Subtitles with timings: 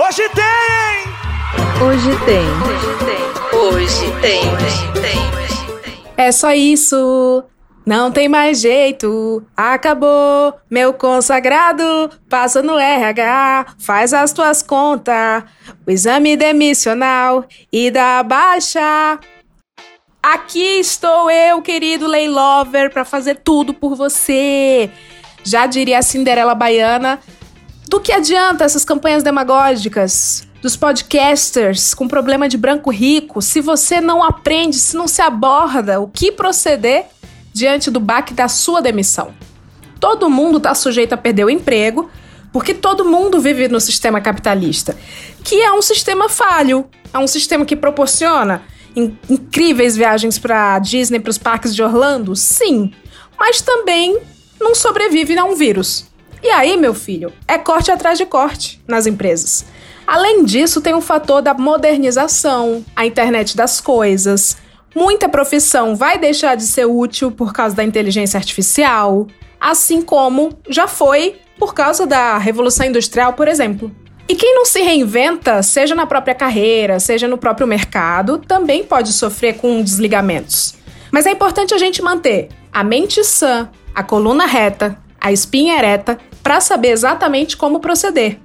[0.00, 1.84] Hoje tem!
[1.84, 2.46] Hoje tem.
[2.62, 3.58] Hoje tem.
[3.58, 4.48] Hoje tem.
[4.54, 6.02] Hoje tem.
[6.16, 7.42] É só isso.
[7.84, 12.12] Não tem mais jeito, acabou, meu consagrado.
[12.30, 15.42] Passa no RH, faz as tuas contas,
[15.84, 19.18] o exame demissional e dá baixa.
[20.22, 24.90] Aqui estou eu, querido Lay Lover, para fazer tudo por você.
[25.42, 27.18] Já diria a Cinderela Baiana,
[27.88, 34.00] do que adianta essas campanhas demagógicas dos podcasters com problema de branco rico se você
[34.00, 37.06] não aprende, se não se aborda o que proceder
[37.52, 39.32] diante do baque da sua demissão?
[39.98, 42.10] Todo mundo está sujeito a perder o emprego,
[42.52, 44.94] porque todo mundo vive no sistema capitalista,
[45.42, 48.62] que é um sistema falho, é um sistema que proporciona
[48.94, 52.92] incríveis viagens para Disney, para os parques de Orlando, sim,
[53.38, 54.18] mas também
[54.60, 56.06] não sobrevive a um vírus.
[56.42, 59.64] E aí, meu filho, é corte atrás de corte nas empresas.
[60.06, 64.56] Além disso, tem o fator da modernização, a internet das coisas.
[64.94, 69.26] Muita profissão vai deixar de ser útil por causa da inteligência artificial,
[69.60, 73.90] assim como já foi por causa da revolução industrial, por exemplo.
[74.28, 79.12] E quem não se reinventa, seja na própria carreira, seja no próprio mercado, também pode
[79.12, 80.74] sofrer com desligamentos.
[81.10, 86.18] Mas é importante a gente manter a mente sã, a coluna reta, a espinha ereta
[86.42, 88.38] para saber exatamente como proceder.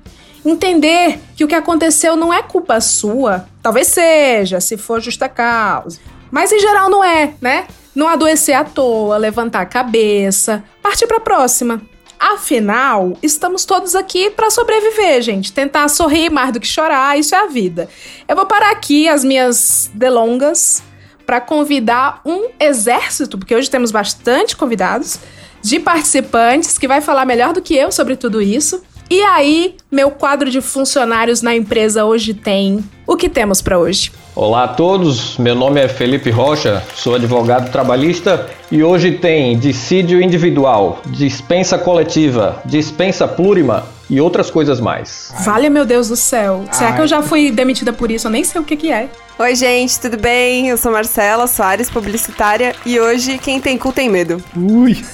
[0.46, 6.00] Entender que o que aconteceu não é culpa sua, talvez seja, se for justa causa,
[6.30, 7.66] mas em geral não é, né?
[7.96, 11.82] Não adoecer à toa, levantar a cabeça, partir para a próxima.
[12.20, 15.52] Afinal, estamos todos aqui para sobreviver, gente.
[15.52, 17.88] Tentar sorrir mais do que chorar, isso é a vida.
[18.28, 20.82] Eu vou parar aqui as minhas delongas
[21.26, 25.20] para convidar um exército, porque hoje temos bastante convidados
[25.64, 28.83] de participantes que vai falar melhor do que eu sobre tudo isso.
[29.09, 34.11] E aí, meu quadro de funcionários na empresa hoje tem o que temos para hoje.
[34.36, 40.20] Olá a todos, meu nome é Felipe Rocha, sou advogado trabalhista e hoje tem dissídio
[40.20, 45.33] individual, dispensa coletiva, dispensa plurima e outras coisas mais.
[45.43, 46.64] Vale meu Deus do céu.
[46.67, 46.73] Ai.
[46.73, 48.27] Será que eu já fui demitida por isso?
[48.27, 49.09] Eu nem sei o que, que é.
[49.39, 50.69] Oi, gente, tudo bem?
[50.69, 54.43] Eu sou Marcela Soares, publicitária, e hoje quem tem cu tem medo.
[54.55, 55.03] Ui!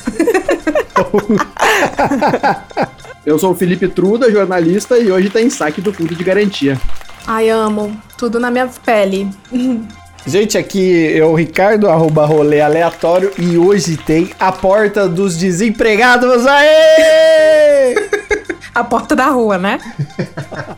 [3.25, 6.79] Eu sou o Felipe Truda, jornalista, e hoje tem saque do fundo de garantia.
[7.27, 7.95] Ai, amo.
[8.17, 9.29] Tudo na minha pele.
[10.29, 16.45] Gente, aqui é o Ricardo, arroba rolê aleatório, e hoje tem a porta dos desempregados.
[16.45, 17.95] Aê!
[18.75, 19.79] a porta da rua, né?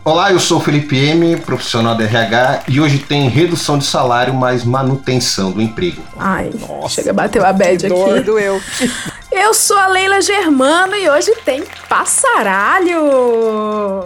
[0.06, 4.34] Olá, eu sou o Felipe M, profissional da RH, e hoje tem redução de salário,
[4.34, 6.02] mais manutenção do emprego.
[6.18, 8.22] Ai, Nossa, chega, bateu a bad aqui.
[8.22, 8.62] Doeu.
[9.34, 12.96] Eu sou a Leila Germano e hoje tem passaralho.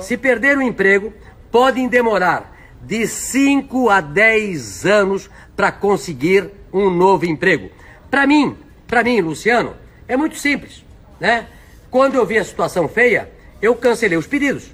[0.01, 1.13] Se perder o emprego,
[1.51, 2.54] podem demorar
[2.85, 7.69] de 5 a 10 anos para conseguir um novo emprego.
[8.09, 8.57] Para mim,
[8.88, 9.75] para mim, Luciano,
[10.07, 10.85] é muito simples,
[11.19, 11.47] né?
[11.90, 13.31] Quando eu vi a situação feia,
[13.62, 14.72] eu cancelei os pedidos.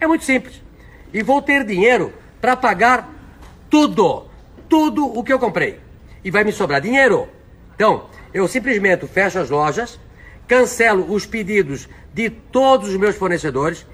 [0.00, 0.62] É muito simples.
[1.12, 3.08] E vou ter dinheiro para pagar
[3.70, 4.26] tudo,
[4.68, 5.80] tudo o que eu comprei.
[6.22, 7.28] E vai me sobrar dinheiro.
[7.74, 9.98] Então, eu simplesmente fecho as lojas,
[10.46, 13.86] cancelo os pedidos de todos os meus fornecedores,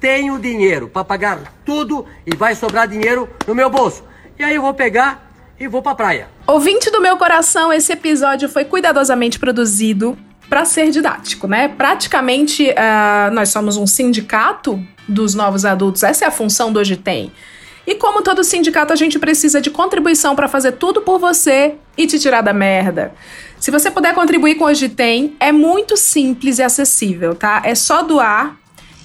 [0.00, 4.04] tenho dinheiro para pagar tudo e vai sobrar dinheiro no meu bolso.
[4.38, 6.28] E aí eu vou pegar e vou para a praia.
[6.46, 10.16] Ouvinte do meu coração, esse episódio foi cuidadosamente produzido
[10.48, 11.68] para ser didático, né?
[11.68, 16.96] Praticamente, uh, nós somos um sindicato dos novos adultos, essa é a função do Hoje
[16.96, 17.32] Tem.
[17.86, 22.06] E como todo sindicato, a gente precisa de contribuição para fazer tudo por você e
[22.06, 23.14] te tirar da merda.
[23.58, 27.62] Se você puder contribuir com Hoje Tem, é muito simples e acessível, tá?
[27.64, 28.56] É só doar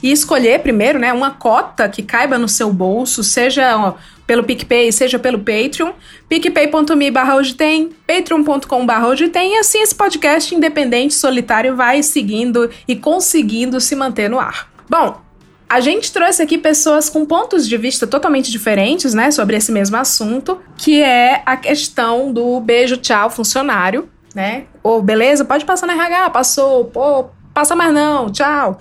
[0.04, 3.94] e escolher primeiro, né, uma cota que caiba no seu bolso, seja ó,
[4.28, 5.94] pelo PicPay, seja pelo Patreon,
[6.28, 12.04] picpay.me barra hoje tem, patreon.com barra hoje tem, e assim esse podcast independente, solitário, vai
[12.04, 14.70] seguindo e conseguindo se manter no ar.
[14.90, 15.22] Bom,
[15.70, 19.96] a gente trouxe aqui pessoas com pontos de vista totalmente diferentes, né, sobre esse mesmo
[19.96, 24.66] assunto, que é a questão do beijo tchau funcionário, né?
[24.84, 28.80] Ou beleza, pode passar na RH, passou, pô, passa mais não, tchau.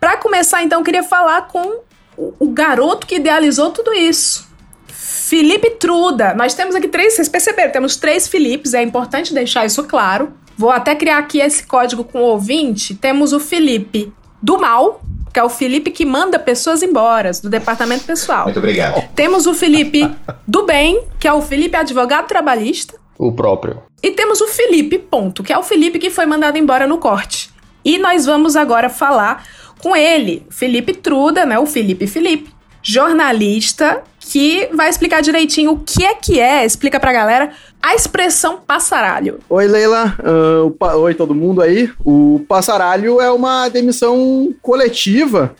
[0.00, 1.80] Para começar, então, eu queria falar com
[2.16, 4.46] o garoto que idealizou tudo isso.
[4.88, 6.34] Felipe Truda.
[6.34, 10.32] Nós temos aqui três, vocês perceberam, temos três Filipes, é importante deixar isso claro.
[10.56, 12.94] Vou até criar aqui esse código com o ouvinte.
[12.94, 15.02] Temos o Felipe do mal,
[15.34, 18.44] que é o Felipe que manda pessoas embora, do departamento pessoal.
[18.44, 19.02] Muito obrigado.
[19.14, 20.08] Temos o Felipe
[20.46, 22.94] do bem, que é o Felipe advogado trabalhista.
[23.18, 23.82] O próprio.
[24.02, 27.50] E temos o Felipe, ponto, que é o Felipe que foi mandado embora no corte.
[27.84, 29.44] E nós vamos agora falar
[29.80, 31.58] com ele, Felipe Truda, né?
[31.58, 32.50] O Felipe Felipe.
[32.82, 37.50] jornalista que vai explicar direitinho o que é que é, explica pra galera,
[37.82, 39.38] a expressão passaralho.
[39.48, 40.16] Oi, Leila.
[40.20, 40.84] Uh.
[40.98, 41.90] Oi, todo mundo aí.
[42.04, 45.54] O passaralho é uma demissão coletiva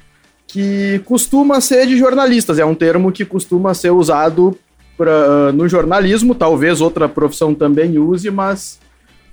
[0.47, 2.59] que costuma ser de jornalistas.
[2.59, 4.59] É um termo que costuma ser usado
[4.97, 8.81] pra, uh, no jornalismo, talvez outra profissão também use, mas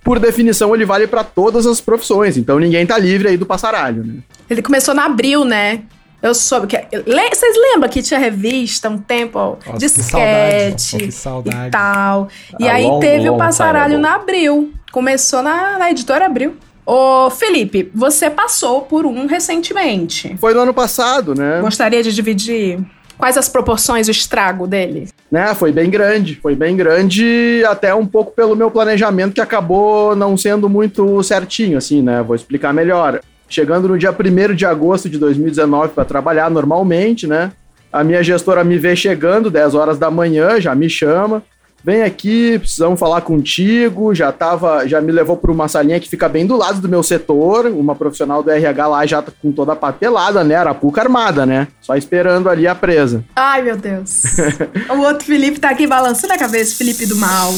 [0.03, 2.37] por definição ele vale para todas as profissões.
[2.37, 4.15] Então ninguém tá livre aí do passaralho, né?
[4.49, 5.81] Ele começou na abril, né?
[6.21, 6.77] Eu soube que.
[6.77, 7.29] Le...
[7.29, 11.67] Vocês lembram que tinha revista um tempo, ó, Nossa, de que saudade, sketch que saudade.
[11.67, 12.29] e tal.
[12.59, 14.73] E A aí long, teve o long passaralho time na abril.
[14.91, 16.55] Começou na, na editora Abril.
[16.85, 20.35] Ô, Felipe, você passou por um recentemente.
[20.37, 21.59] Foi no ano passado, né?
[21.61, 22.79] Gostaria de dividir
[23.23, 25.07] quais as proporções, o estrago dele?
[25.31, 25.55] né?
[25.55, 30.35] Foi bem grande, foi bem grande, até um pouco pelo meu planejamento que acabou não
[30.35, 32.21] sendo muito certinho, assim, né?
[32.21, 33.21] Vou explicar melhor.
[33.47, 37.53] Chegando no dia 1 de agosto de 2019 para trabalhar normalmente, né?
[37.93, 41.41] A minha gestora me vê chegando 10 horas da manhã, já me chama.
[41.83, 44.15] Vem aqui, precisamos falar contigo.
[44.15, 47.03] Já tava, já me levou para uma salinha que fica bem do lado do meu
[47.03, 47.65] setor.
[47.65, 50.55] Uma profissional do RH lá já tá com toda a papelada, né?
[50.55, 51.67] Arapuca armada, né?
[51.81, 53.25] Só esperando ali a presa.
[53.35, 54.23] Ai, meu Deus.
[54.89, 57.53] o outro Felipe tá aqui balançando a cabeça, Felipe do mal.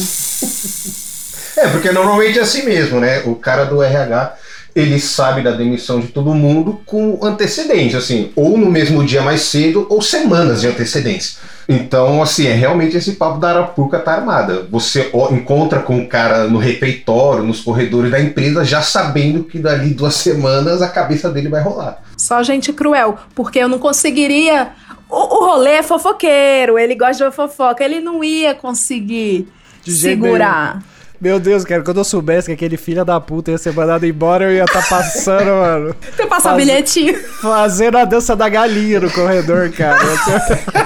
[1.56, 3.22] É, porque normalmente é assim mesmo, né?
[3.26, 4.36] O cara do RH,
[4.74, 9.42] ele sabe da demissão de todo mundo com antecedência, assim, ou no mesmo dia mais
[9.42, 11.38] cedo, ou semanas de antecedência.
[11.68, 14.66] Então, assim, é realmente esse papo da Arapuca tá armada.
[14.70, 19.92] Você encontra com o cara no refeitório, nos corredores da empresa, já sabendo que dali
[19.92, 22.02] duas semanas a cabeça dele vai rolar.
[22.16, 24.72] Só gente cruel, porque eu não conseguiria.
[25.08, 29.48] O, o rolê é fofoqueiro, ele gosta de fofoca, ele não ia conseguir
[29.84, 30.82] De jeito segurar.
[31.20, 34.44] Meu Deus, cara, quando eu soubesse que aquele filho da puta ia ser mandado embora,
[34.44, 35.96] eu ia estar passando, mano.
[36.14, 37.18] Você passar Faz- bilhetinho.
[37.40, 39.98] Fazendo a dança da galinha no corredor, cara.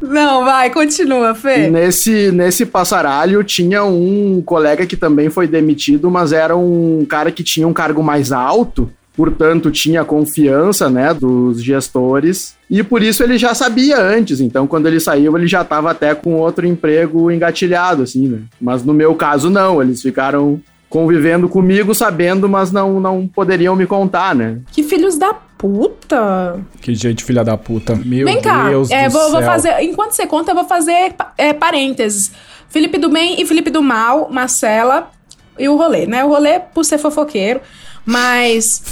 [0.00, 1.68] Não, vai, continua, E Fê.
[1.68, 7.42] nesse, nesse passaralho tinha um colega que também foi demitido, mas era um cara que
[7.42, 13.36] tinha um cargo mais alto, portanto tinha confiança, né, dos gestores, e por isso ele
[13.36, 18.04] já sabia antes, então quando ele saiu ele já estava até com outro emprego engatilhado,
[18.04, 18.38] assim, né.
[18.60, 23.88] Mas no meu caso não, eles ficaram convivendo comigo sabendo, mas não, não poderiam me
[23.88, 24.60] contar, né.
[24.70, 26.60] Que filhos da puta.
[26.80, 27.96] que gente filha da puta.
[27.96, 29.50] Meu Vem cá, Deus é, do vou, vou céu.
[29.50, 29.82] fazer.
[29.82, 32.30] Enquanto você conta, eu vou fazer é, parênteses.
[32.68, 35.10] Felipe do bem e Felipe do mal, Marcela
[35.58, 36.24] e o rolê, né?
[36.24, 37.60] O rolê por ser fofoqueiro,
[38.08, 38.82] mas.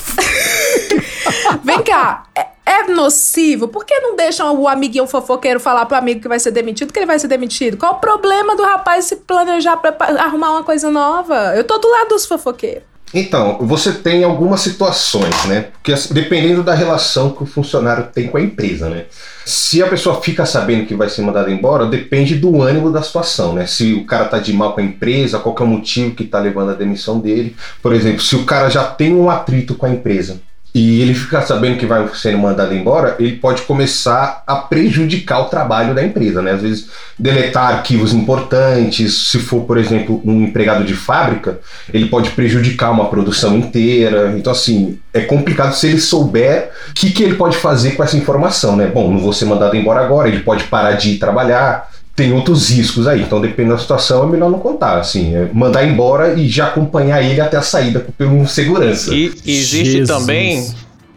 [1.64, 3.66] Vem cá, é, é nocivo?
[3.66, 6.98] Por que não deixam o amiguinho fofoqueiro falar pro amigo que vai ser demitido que
[6.98, 7.78] ele vai ser demitido?
[7.78, 11.54] Qual o problema do rapaz se planejar pra arrumar uma coisa nova?
[11.56, 12.82] Eu tô do lado dos fofoqueiros.
[13.14, 15.68] Então, você tem algumas situações, né?
[15.72, 19.06] Porque assim, dependendo da relação que o funcionário tem com a empresa, né?
[19.48, 23.52] Se a pessoa fica sabendo que vai ser mandada embora, depende do ânimo da situação,
[23.52, 23.64] né?
[23.64, 26.24] Se o cara tá de mal com a empresa, qual que é o motivo que
[26.24, 27.54] tá levando a demissão dele.
[27.80, 30.40] Por exemplo, se o cara já tem um atrito com a empresa
[30.76, 35.44] e ele fica sabendo que vai ser mandado embora, ele pode começar a prejudicar o
[35.46, 36.52] trabalho da empresa, né?
[36.52, 36.88] Às vezes
[37.18, 43.08] deletar arquivos importantes, se for, por exemplo, um empregado de fábrica, ele pode prejudicar uma
[43.08, 44.34] produção inteira.
[44.36, 48.18] Então, assim, é complicado se ele souber o que, que ele pode fazer com essa
[48.18, 48.84] informação, né?
[48.86, 51.88] Bom, não vou ser mandado embora agora, ele pode parar de ir trabalhar.
[52.16, 55.86] Tem outros riscos aí, então dependendo da situação é melhor não contar, assim, é mandar
[55.86, 59.14] embora e já acompanhar ele até a saída por segurança.
[59.14, 60.08] E existe Jesus.
[60.08, 60.66] também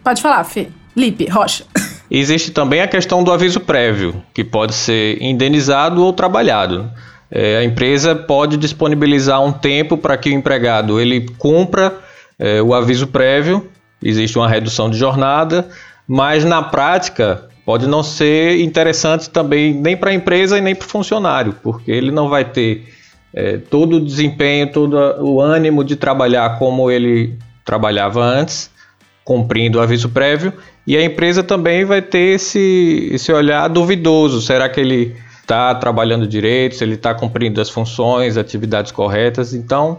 [0.03, 0.68] Pode falar, Fê.
[0.96, 1.63] Lipe, Rocha.
[2.10, 6.91] Existe também a questão do aviso prévio, que pode ser indenizado ou trabalhado.
[7.29, 11.96] É, a empresa pode disponibilizar um tempo para que o empregado ele cumpra
[12.39, 13.70] é, o aviso prévio,
[14.01, 15.70] existe uma redução de jornada,
[16.08, 20.88] mas na prática pode não ser interessante também nem para a empresa e nem para
[20.88, 22.91] o funcionário, porque ele não vai ter
[23.31, 28.71] é, todo o desempenho, todo o ânimo de trabalhar como ele trabalhava antes
[29.23, 30.51] cumprindo o aviso prévio,
[30.88, 34.41] e a empresa também vai ter esse, esse olhar duvidoso.
[34.41, 35.15] Será que ele
[35.50, 39.51] está trabalhando direito, se ele está cumprindo as funções, atividades corretas?
[39.51, 39.98] Então,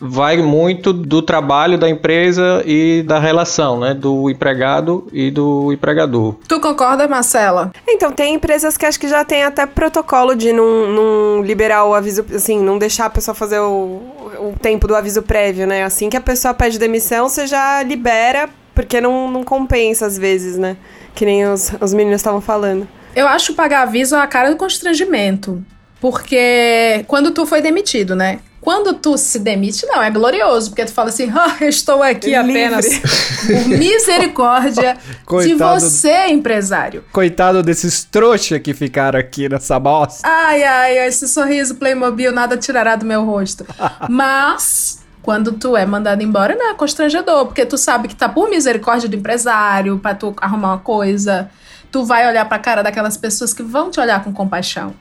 [0.00, 6.36] vai muito do trabalho da empresa e da relação né, do empregado e do empregador.
[6.48, 7.70] Tu concorda, Marcela?
[7.86, 11.92] Então, tem empresas que acho que já tem até protocolo de não, não liberar o
[11.92, 14.00] aviso, assim, não deixar a pessoa fazer o,
[14.40, 15.84] o tempo do aviso prévio, né?
[15.84, 20.56] Assim que a pessoa pede demissão, você já libera, porque não, não compensa às vezes,
[20.56, 20.78] né?
[21.14, 22.88] Que nem os, os meninos estavam falando.
[23.16, 25.64] Eu acho pagar aviso a cara do constrangimento.
[25.98, 28.40] Porque quando tu foi demitido, né?
[28.60, 32.36] Quando tu se demite, não, é glorioso, porque tu fala assim, ah, eu estou aqui
[32.36, 32.64] Livre.
[32.64, 32.86] apenas
[33.46, 35.80] por misericórdia de Coitado.
[35.80, 37.04] você, empresário.
[37.10, 40.28] Coitado desses trouxa que ficaram aqui nessa bosta.
[40.28, 43.64] Ai, ai, esse sorriso Playmobil nada tirará do meu rosto.
[44.10, 48.50] Mas, quando tu é mandado embora, não é constrangedor, porque tu sabe que tá por
[48.50, 51.50] misericórdia do empresário, pra tu arrumar uma coisa.
[51.90, 54.94] Tu vai olhar pra cara daquelas pessoas que vão te olhar com compaixão.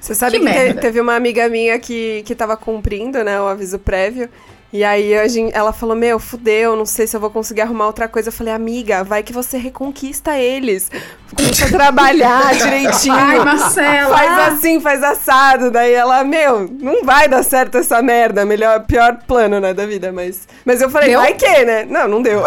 [0.00, 3.46] Você sabe Que que, te- teve uma amiga minha que, que tava cumprindo, né, o
[3.46, 4.28] aviso prévio.
[4.72, 7.86] E aí a gen- ela falou, meu, fudeu, não sei se eu vou conseguir arrumar
[7.86, 8.28] outra coisa.
[8.28, 10.88] Eu falei, amiga, vai que você reconquista eles.
[11.36, 13.14] Começa a trabalhar direitinho.
[13.16, 14.16] Ai, Marcela!
[14.16, 15.72] Faz assim, faz assado.
[15.72, 18.44] Daí ela, meu, não vai dar certo essa merda.
[18.46, 20.12] Melhor, pior plano, né, da vida.
[20.12, 21.20] Mas, mas eu falei, Deu?
[21.20, 21.84] vai que, né?
[21.90, 22.40] Não, não deu.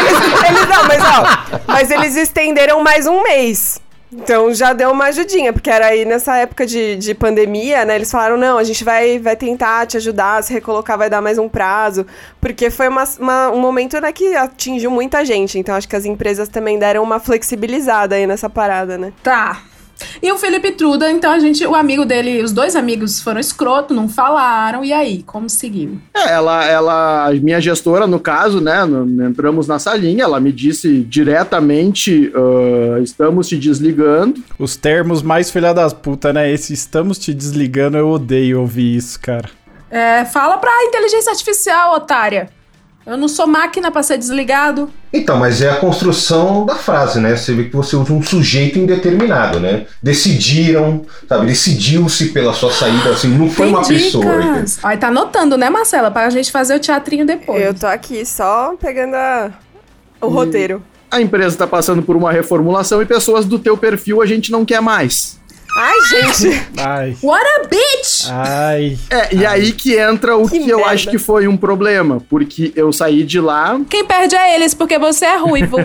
[0.00, 1.60] eles, eles não, mas ó.
[1.66, 3.80] Mas eles estenderam mais um mês.
[4.16, 7.96] Então já deu uma ajudinha, porque era aí nessa época de, de pandemia, né?
[7.96, 11.36] Eles falaram, não, a gente vai, vai tentar te ajudar, se recolocar vai dar mais
[11.38, 12.06] um prazo.
[12.40, 15.58] Porque foi uma, uma- um momento né, que atingiu muita gente.
[15.58, 19.12] Então acho que as empresas também deram uma flexibilizada aí nessa parada, né?
[19.22, 19.62] Tá.
[20.22, 23.94] E o Felipe Truda, então a gente, o amigo dele, os dois amigos foram escroto,
[23.94, 24.84] não falaram.
[24.84, 25.98] E aí, como seguiu?
[26.14, 30.50] É, ela, ela, a minha gestora, no caso, né, no- entramos na salinha, ela me
[30.52, 34.42] disse diretamente, ah, estamos te desligando.
[34.58, 36.50] Os termos mais filha das puta, né?
[36.50, 39.48] Esse estamos te desligando, eu odeio ouvir isso, cara.
[39.90, 42.48] É, fala pra inteligência artificial, otária.
[43.06, 44.88] Eu não sou máquina pra ser desligado.
[45.12, 47.36] Então, mas é a construção da frase, né?
[47.36, 49.84] Você vê que você usa um sujeito indeterminado, né?
[50.02, 51.46] Decidiram, sabe?
[51.46, 54.24] Decidiu-se pela sua saída, assim, não foi Tem uma pessoa.
[54.24, 54.52] entendeu?
[54.54, 54.78] dicas.
[54.82, 56.10] Aí tá anotando, né, Marcela?
[56.10, 57.62] Pra gente fazer o teatrinho depois.
[57.62, 59.50] Eu tô aqui só pegando a-
[60.20, 60.82] o roteiro.
[61.10, 64.64] A empresa está passando por uma reformulação e pessoas do teu perfil a gente não
[64.64, 65.38] quer mais.
[65.76, 66.62] Ai, gente.
[66.78, 68.28] Ai, What a bitch!
[68.30, 68.98] ai.
[69.10, 70.92] É, e aí que entra o Que que, eu merda.
[70.92, 74.98] acho que foi um problema, porque eu saí de lá, Quem perde é eles, porque
[74.98, 75.76] você é ruivo.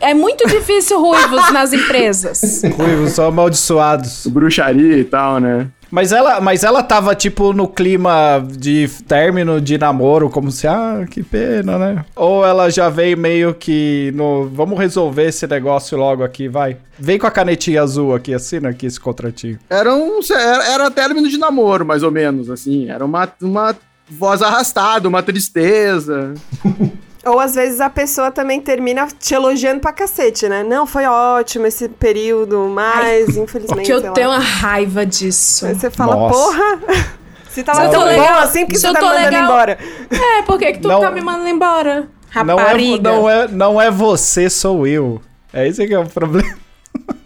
[0.00, 2.62] é muito difícil ruivos nas empresas.
[2.76, 4.26] Ruivos só amaldiçoados.
[4.26, 5.66] bruxaria e tal, né?
[5.94, 11.06] Mas ela, mas ela tava, tipo, no clima de término de namoro, como se, ah,
[11.08, 12.04] que pena, né?
[12.16, 16.78] Ou ela já veio meio que no, vamos resolver esse negócio logo aqui, vai.
[16.98, 19.56] Vem com a canetinha azul aqui, assina aqui esse contratinho.
[19.70, 22.90] Era um era, era término de namoro, mais ou menos, assim.
[22.90, 23.76] Era uma, uma
[24.10, 26.34] voz arrastada, uma tristeza.
[27.26, 30.62] Ou às vezes a pessoa também termina te elogiando pra cacete, né?
[30.62, 33.86] Não, foi ótimo esse período, mas infelizmente.
[33.86, 35.66] Que eu tenho uma raiva disso.
[35.66, 36.34] Aí você fala, Nossa.
[36.38, 36.80] porra!
[37.50, 39.78] Se tava eu tão bom legal- assim, porque se você tá me mandando legal- embora?
[40.10, 42.08] É, por que, que tu Não- tá me mandando embora?
[42.44, 43.02] Não é, Rapariga.
[43.12, 45.20] não, é, não é você, sou eu.
[45.52, 46.52] É esse que é o problema.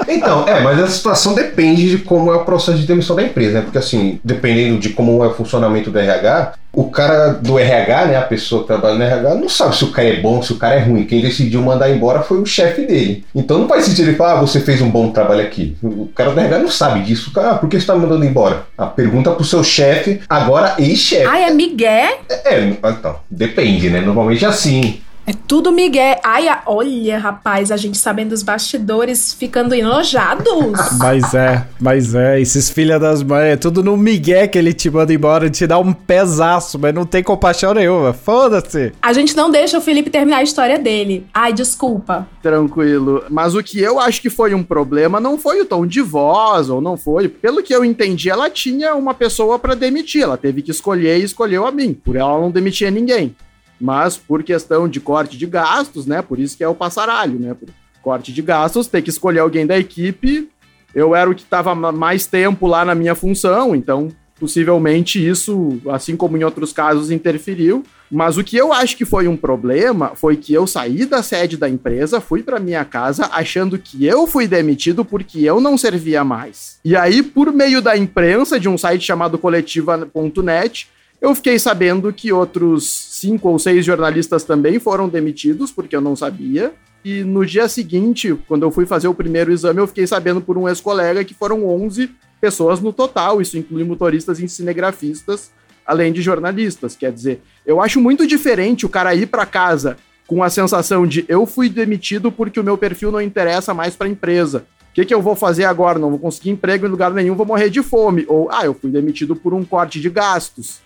[0.06, 3.58] Então, é, mas a situação depende de como é o processo de demissão da empresa,
[3.58, 3.62] né?
[3.62, 8.16] Porque assim, dependendo de como é o funcionamento do RH, o cara do RH, né,
[8.16, 10.56] a pessoa que trabalha no RH, não sabe se o cara é bom, se o
[10.56, 11.04] cara é ruim.
[11.04, 13.24] Quem decidiu mandar embora foi o chefe dele.
[13.34, 15.76] Então não faz sentido ele falar, ah, você fez um bom trabalho aqui.
[15.82, 17.32] O cara do RH não sabe disso.
[17.32, 18.66] Cara, ah, por que você tá me mandando embora?
[18.76, 21.26] A pergunta pro seu chefe, agora ex-chefe.
[21.26, 22.18] Ai, é migué?
[22.44, 24.00] É, então, depende, né?
[24.00, 25.00] Normalmente é assim.
[25.28, 26.18] É tudo migué.
[26.24, 30.48] Ai, a- olha, rapaz, a gente sabendo dos bastidores ficando enojados.
[30.98, 34.90] Mas é, mas é, esses filha das mães, é tudo no migué que ele te
[34.90, 38.12] manda embora, te dá um pesaço, mas não tem compaixão nenhuma.
[38.14, 38.92] Foda-se.
[39.02, 41.26] A gente não deixa o Felipe terminar a história dele.
[41.34, 42.26] Ai, desculpa.
[42.42, 43.24] Tranquilo.
[43.28, 46.70] Mas o que eu acho que foi um problema não foi o tom de voz,
[46.70, 47.28] ou não foi.
[47.28, 50.22] Pelo que eu entendi, ela tinha uma pessoa pra demitir.
[50.22, 51.92] Ela teve que escolher e escolheu a mim.
[51.92, 53.36] Por ela não demitia ninguém.
[53.80, 56.22] Mas por questão de corte de gastos, né?
[56.22, 57.54] Por isso que é o passaralho, né?
[57.54, 57.68] Por
[58.02, 60.48] corte de gastos, ter que escolher alguém da equipe.
[60.94, 64.08] Eu era o que estava mais tempo lá na minha função, então
[64.38, 67.82] possivelmente isso, assim como em outros casos, interferiu.
[68.10, 71.56] Mas o que eu acho que foi um problema foi que eu saí da sede
[71.56, 76.24] da empresa, fui para minha casa achando que eu fui demitido porque eu não servia
[76.24, 76.78] mais.
[76.84, 80.88] E aí, por meio da imprensa de um site chamado coletiva.net,
[81.20, 86.14] eu fiquei sabendo que outros cinco ou seis jornalistas também foram demitidos, porque eu não
[86.14, 86.72] sabia.
[87.04, 90.56] E no dia seguinte, quando eu fui fazer o primeiro exame, eu fiquei sabendo por
[90.56, 92.10] um ex-colega que foram 11
[92.40, 93.40] pessoas no total.
[93.40, 95.50] Isso inclui motoristas e cinegrafistas,
[95.84, 96.94] além de jornalistas.
[96.94, 99.96] Quer dizer, eu acho muito diferente o cara ir para casa
[100.26, 104.06] com a sensação de eu fui demitido porque o meu perfil não interessa mais para
[104.06, 104.66] a empresa.
[104.90, 105.98] O que, que eu vou fazer agora?
[105.98, 108.24] Não vou conseguir emprego em lugar nenhum, vou morrer de fome.
[108.28, 110.80] Ou, ah, eu fui demitido por um corte de gastos.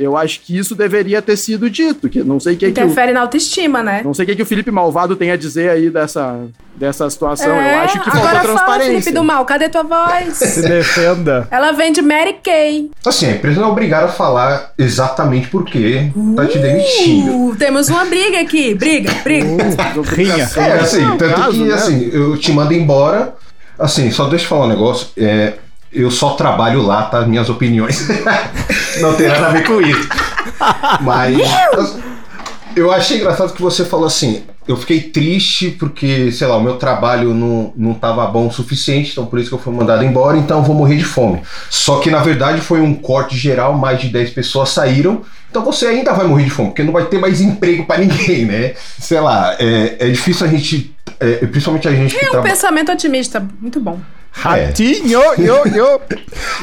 [0.00, 2.84] Eu acho que isso deveria ter sido dito, que não sei o que, que o,
[2.84, 4.00] Interfere na autoestima, né?
[4.02, 6.40] não sei o que, que o Felipe Malvado tem a dizer aí dessa,
[6.74, 7.52] dessa situação.
[7.52, 8.92] É, Eu acho que faltou Agora fala, transparência.
[8.92, 10.38] Felipe do Mal, cadê tua voz?
[10.40, 11.46] Se defenda.
[11.50, 12.90] Ela vem de Mary Kay.
[13.04, 17.48] Assim, a empresa não é obrigada a falar exatamente por que tá te demitindo.
[17.48, 18.74] Uh, temos uma briga aqui.
[18.74, 19.48] Briga, briga.
[20.16, 20.50] Rinha.
[20.56, 21.74] É, assim, tanto caso, que, né?
[21.74, 23.34] assim, eu te mando embora.
[23.78, 25.08] Assim, só deixa eu falar um negócio.
[25.18, 25.54] É,
[25.92, 27.22] eu só trabalho lá, tá?
[27.22, 28.08] Minhas opiniões.
[29.00, 30.08] não tem nada a ver com isso.
[31.00, 31.38] Mas.
[32.76, 34.44] Eu achei engraçado que você falou assim.
[34.68, 39.10] Eu fiquei triste porque, sei lá, o meu trabalho não, não tava bom o suficiente,
[39.10, 41.42] então por isso que eu fui mandado embora, então eu vou morrer de fome.
[41.68, 45.86] Só que na verdade foi um corte geral, mais de 10 pessoas saíram, então você
[45.86, 48.74] ainda vai morrer de fome, porque não vai ter mais emprego pra ninguém, né?
[49.00, 52.52] Sei lá, é, é difícil a gente, é, principalmente a gente que É um trabalha.
[52.52, 53.44] pensamento otimista.
[53.60, 53.98] Muito bom.
[54.32, 56.00] Ratinho, yo, yo.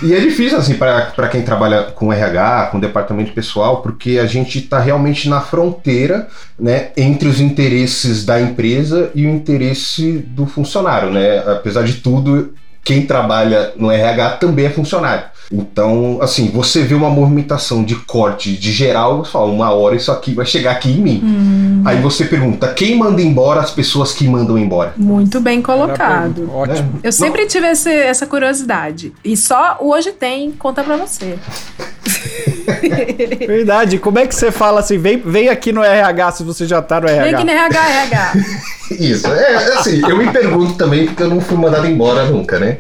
[0.04, 4.60] E é difícil, assim, para quem trabalha com RH, com departamento pessoal, porque a gente
[4.60, 6.28] está realmente na fronteira,
[6.60, 11.40] né, entre os interesses da empresa e o interesse do funcionário, né?
[11.40, 15.26] Apesar de tudo, quem trabalha no RH também é funcionário.
[15.52, 20.12] Então, assim, você vê uma movimentação de corte de geral, você fala, uma hora isso
[20.12, 21.82] aqui vai chegar aqui em mim.
[21.86, 24.94] Aí você pergunta, quem manda embora as pessoas que mandam embora?
[24.98, 26.52] Muito bem colocado.
[26.54, 27.00] Ótimo.
[27.02, 29.14] Eu sempre tive esse- essa curiosidade.
[29.24, 31.40] E só o hoje tem, conta pra você.
[33.48, 33.98] Verdade.
[34.00, 34.98] Como é que você fala assim?
[34.98, 37.38] Vem, vem aqui no RH se você já tá no Vem RH.
[37.38, 38.34] aqui no RH, RH.
[39.00, 42.78] Isso, é assim, eu me pergunto também porque eu não fui mandado embora nunca, né?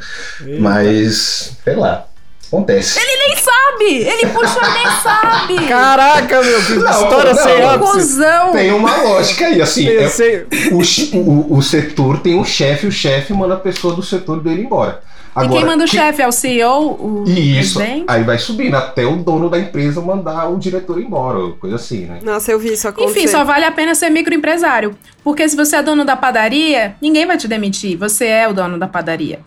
[0.59, 2.05] Mas, sei lá,
[2.47, 2.99] acontece.
[2.99, 3.93] Ele nem sabe!
[4.09, 5.67] Ele puxou e nem sabe!
[5.67, 8.51] Caraca, meu, que Não, história não, sem ápice.
[8.53, 13.33] Tem uma lógica aí, assim, é- o, o, o setor tem um chefe, o chefe
[13.33, 15.01] manda a pessoa do setor dele embora.
[15.43, 18.05] e quem manda o que- chefe é o CEO, o Isso, presidente?
[18.07, 22.19] aí vai subindo até o dono da empresa mandar o diretor embora, coisa assim, né?
[22.23, 23.19] Nossa, eu vi isso acontecer.
[23.19, 24.95] Enfim, só vale a pena ser microempresário.
[25.23, 27.97] Porque se você é dono da padaria, ninguém vai te demitir.
[27.97, 29.39] Você é o dono da padaria.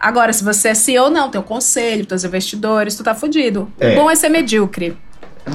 [0.00, 3.70] Agora, se você é CEO, não, tem o conselho, teus investidores, tu tá fudido.
[3.78, 3.92] É.
[3.92, 4.96] O bom é ser medíocre.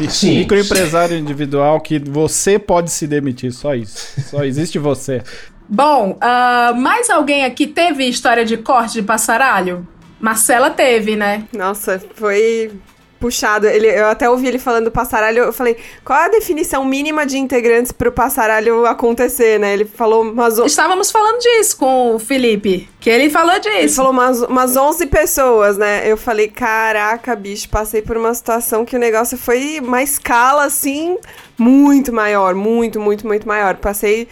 [0.09, 0.39] Sim.
[0.39, 4.21] Microempresário individual que você pode se demitir, só isso.
[4.21, 5.23] Só existe você.
[5.67, 9.87] Bom, ah, mais alguém aqui teve história de corte de passaralho?
[10.19, 11.43] Marcela teve, né?
[11.51, 12.71] Nossa, foi
[13.19, 13.67] puxado.
[13.67, 15.43] Ele, eu até ouvi ele falando do passaralho.
[15.43, 19.73] Eu falei, qual é a definição mínima de integrantes pro passaralho acontecer, né?
[19.73, 23.75] Ele falou umas, o- Estávamos falando disso com o Felipe, que ele falou disso.
[23.77, 26.03] ele falou umas, umas 11 pessoas, né?
[26.11, 31.17] Eu falei, caraca, bicho, passei por uma situação que o negócio foi uma escala, assim,
[31.57, 32.53] muito maior.
[32.55, 33.75] Muito, muito, muito maior.
[33.77, 34.27] Passei...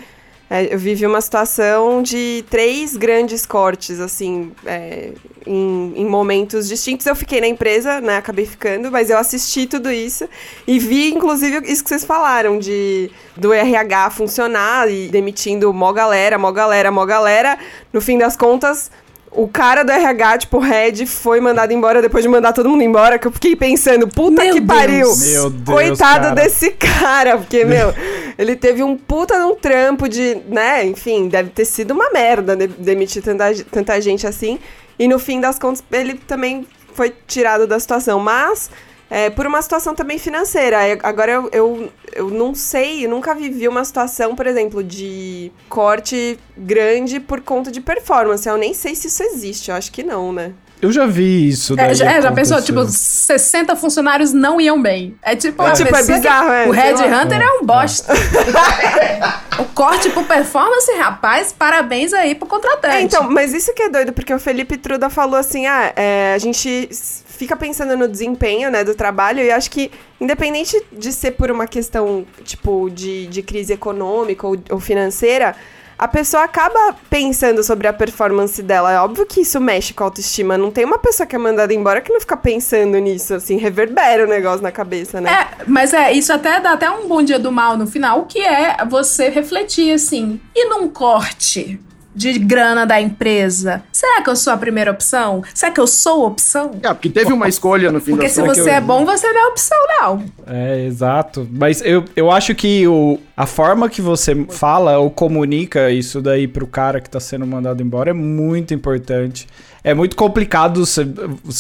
[0.54, 5.10] é, eu vivi uma situação de três grandes cortes, assim, é,
[5.48, 7.08] em, em momentos distintos.
[7.08, 8.18] Eu fiquei na empresa, né?
[8.18, 10.30] Acabei ficando, mas eu assisti tudo isso
[10.68, 16.38] e vi, inclusive, isso que vocês falaram, de do RH funcionar e demitindo mó galera,
[16.38, 17.58] mó galera, mó galera.
[17.92, 18.92] No fim das contas,
[19.36, 22.84] o cara do RH, tipo, o head, foi mandado embora depois de mandar todo mundo
[22.84, 24.80] embora, que eu fiquei pensando, puta Meu que Deus.
[24.80, 25.18] pariu!
[25.18, 26.36] Meu Deus, Coitado cara.
[26.36, 27.94] desse cara, porque, meu,
[28.38, 32.68] ele teve um puta um trampo de, né, enfim, deve ter sido uma merda de-
[32.68, 34.60] demitir tanta, tanta gente assim.
[34.98, 38.20] E no fim das contas, ele também foi tirado da situação.
[38.20, 38.70] Mas,
[39.10, 40.88] é, por uma situação também financeira.
[40.88, 45.52] Eu- Agora, eu, eu, eu não sei, eu nunca vivi uma situação, por exemplo, de
[45.70, 48.48] corte grande por conta de performance.
[48.48, 50.54] Eu nem sei se isso existe, eu acho que não, né?
[50.84, 51.76] Eu já vi isso.
[51.76, 55.16] É, daí já, é, já pensou, tipo, 60 funcionários não iam bem.
[55.22, 56.96] É tipo, É, tipo, é bizarro, é, O Red.
[56.96, 58.12] Hunter é um bosta.
[59.58, 62.96] o corte por performance, rapaz, parabéns aí pro contratante.
[62.96, 66.34] É, então, mas isso que é doido, porque o Felipe Truda falou assim, ah, é,
[66.36, 71.14] a gente fica pensando no desempenho, né, do trabalho, e eu acho que, independente de
[71.14, 75.56] ser por uma questão, tipo, de, de crise econômica ou, ou financeira,
[75.98, 78.92] a pessoa acaba pensando sobre a performance dela.
[78.92, 80.58] É óbvio que isso mexe com a autoestima.
[80.58, 84.26] Não tem uma pessoa que é mandada embora que não fica pensando nisso, assim, reverbera
[84.26, 85.32] o negócio na cabeça, né?
[85.32, 88.40] É, mas é, isso até dá até um bom dia do mal no final, que
[88.40, 91.80] é você refletir assim, e num corte
[92.16, 95.44] de grana da empresa, será que eu sou a primeira opção?
[95.54, 96.72] Será que eu sou a opção?
[96.82, 99.48] É, porque teve uma escolha no fim Porque se você é bom, você não é
[99.48, 100.24] opção, não.
[100.48, 101.48] É, exato.
[101.52, 106.48] Mas eu, eu acho que o, a forma que você fala ou comunica isso daí
[106.48, 109.48] pro cara que tá sendo mandado embora é muito importante.
[109.84, 111.06] É muito complicado você,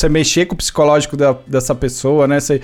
[0.07, 2.39] mexer com o psicológico da- dessa pessoa, né?
[2.39, 2.61] Você,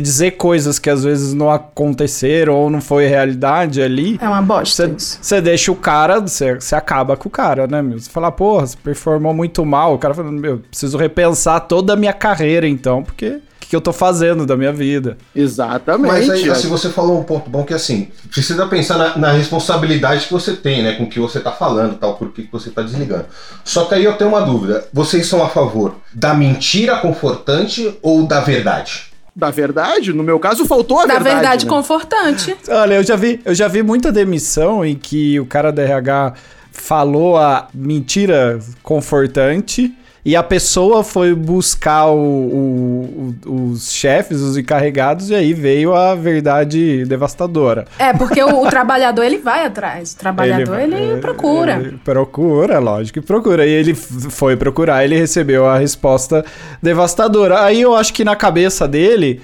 [0.00, 4.18] dizer coisas que às vezes não aconteceram ou não foi realidade ali.
[4.22, 4.88] É uma bosta.
[4.96, 7.82] Você, deixa o cara, você, acaba com o cara, né?
[7.82, 9.94] Você fala, porra, você performou muito mal.
[9.94, 13.92] O cara falando, meu, preciso repensar toda a minha carreira, então, porque que, eu tô
[13.92, 15.16] fazendo da minha vida.
[15.34, 16.10] Exatamente.
[16.10, 20.26] Mas aí, assim, você falou um ponto bom que assim, precisa pensar na, na responsabilidade
[20.26, 20.92] que você tem, né?
[20.94, 23.26] Com o que você tá falando tal, por que que você tá desligando.
[23.64, 24.84] Só que aí eu tenho uma dúvida.
[24.92, 29.04] Vocês são a favor da mentira confortante ou da verdade?
[29.34, 31.34] Da verdade, no meu caso, faltou a Da verdade.
[31.36, 31.70] verdade, né?
[31.70, 32.56] confortante.
[32.68, 36.34] Olha, eu já vi, eu já vi muita demissão em que o cara da RH
[36.72, 44.56] falou a mentira confortante e a pessoa foi buscar o- o- o- os chefes, os
[44.56, 47.86] encarregados, e aí veio a verdade devastadora.
[47.98, 50.12] É, porque o, trabalhador, ele vai atrás.
[50.12, 51.72] O trabalhador, ele, procura.
[51.80, 53.66] Ele procura, lógico que procura.
[53.66, 56.44] E ele foi procurar, ele recebeu a resposta
[56.82, 57.64] devastadora.
[57.64, 59.40] Aí eu acho que na cabeça dele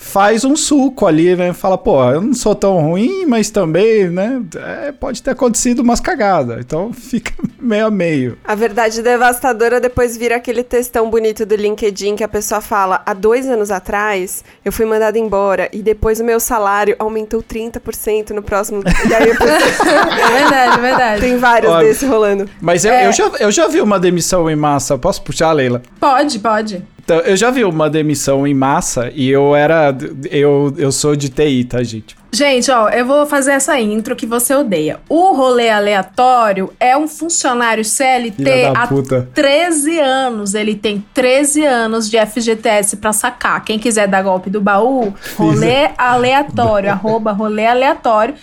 [0.00, 1.52] faz um suco ali, né?
[1.52, 4.40] Fala, pô, eu não sou tão ruim, mas também, né?
[4.56, 6.60] é, pode ter acontecido umas cagadas.
[6.60, 8.38] Então fica meio a meio.
[8.44, 13.12] A verdade devastadora depois vira aquele textão bonito do LinkedIn que a pessoa fala: há
[13.12, 18.42] dois anos atrás eu fui mandada embora e depois o meu salário aumentou 30% no
[18.42, 18.82] próximo.
[19.08, 21.20] E aí eu pensei, É verdade, é verdade.
[21.20, 22.48] tem vários Olha, desses rolando.
[22.60, 23.08] Mas eu, É.
[23.08, 24.96] eu, já, eu já vi uma demissão em massa.
[24.96, 25.82] Posso puxar, Leila?
[25.98, 26.84] Pode, pode.
[27.08, 29.96] Então, eu já vi uma demissão em massa e eu era.
[30.30, 32.14] Eu, eu sou de TI, tá, gente?
[32.30, 35.00] Gente, ó, eu vou fazer essa intro que você odeia.
[35.08, 39.26] O rolê aleatório é um funcionário CLT há puta.
[39.32, 40.52] 13 anos.
[40.52, 43.64] Ele tem 13 anos de FGTS pra sacar.
[43.64, 48.34] Quem quiser dar golpe do baú, rolê aleatório, arroba rolê aleatório.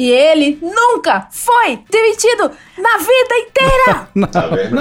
[0.00, 4.08] E ele nunca foi demitido na vida inteira.
[4.30, 4.76] Tá vendo?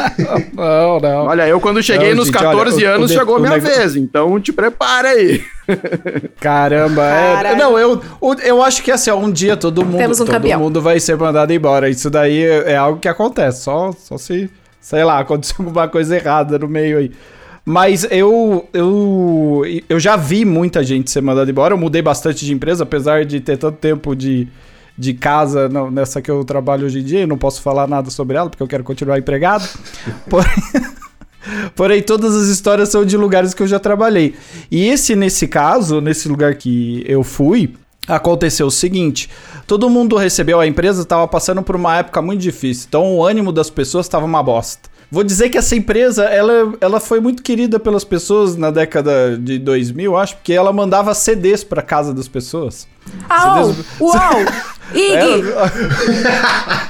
[0.54, 1.26] Não, não.
[1.26, 3.38] Olha, eu quando cheguei Não, nos gente, 14 olha, o- anos o de- chegou a
[3.40, 5.44] o minha negócio- vez, então te prepara aí.
[6.40, 7.56] Caramba, é.
[7.56, 10.60] Não, eu, o- eu acho que assim, um dia todo mundo, Temos um todo campeão.
[10.60, 11.90] mundo vai ser mandado embora.
[11.90, 13.64] Isso daí é, é algo que acontece.
[13.64, 14.50] Só, só se,
[14.80, 17.12] sei lá, aconteceu alguma coisa errada no meio aí.
[17.66, 21.74] Mas eu, eu, eu já vi muita gente ser mandada embora.
[21.74, 24.48] Eu mudei bastante de empresa, apesar de ter tanto tempo de,
[24.98, 27.20] de casa não- nessa que eu trabalho hoje em dia.
[27.22, 29.68] Eu não posso falar nada sobre ela, porque eu quero continuar empregado.
[30.30, 30.52] Porém,
[31.76, 34.36] Porém, todas as histórias são de lugares que eu já trabalhei.
[34.70, 37.74] E esse, nesse caso, nesse lugar que eu fui,
[38.08, 39.30] aconteceu o seguinte:
[39.66, 42.86] todo mundo recebeu, a empresa estava passando por uma época muito difícil.
[42.90, 44.90] Então, o ânimo das pessoas estava uma bosta.
[45.10, 49.58] Vou dizer que essa empresa, ela, ela foi muito querida pelas pessoas na década de
[49.58, 52.86] 2000, acho, porque ela mandava CDs para casa das pessoas.
[53.30, 53.70] Au!
[53.74, 54.34] CDs Uau!
[54.94, 55.14] Ig!
[55.16, 55.72] Era,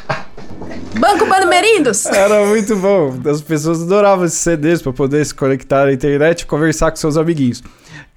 [1.00, 2.06] Banco Banmerindos!
[2.08, 3.14] era muito bom.
[3.30, 7.18] As pessoas adoravam esses CDs para poder se conectar à internet e conversar com seus
[7.18, 7.64] amiguinhos.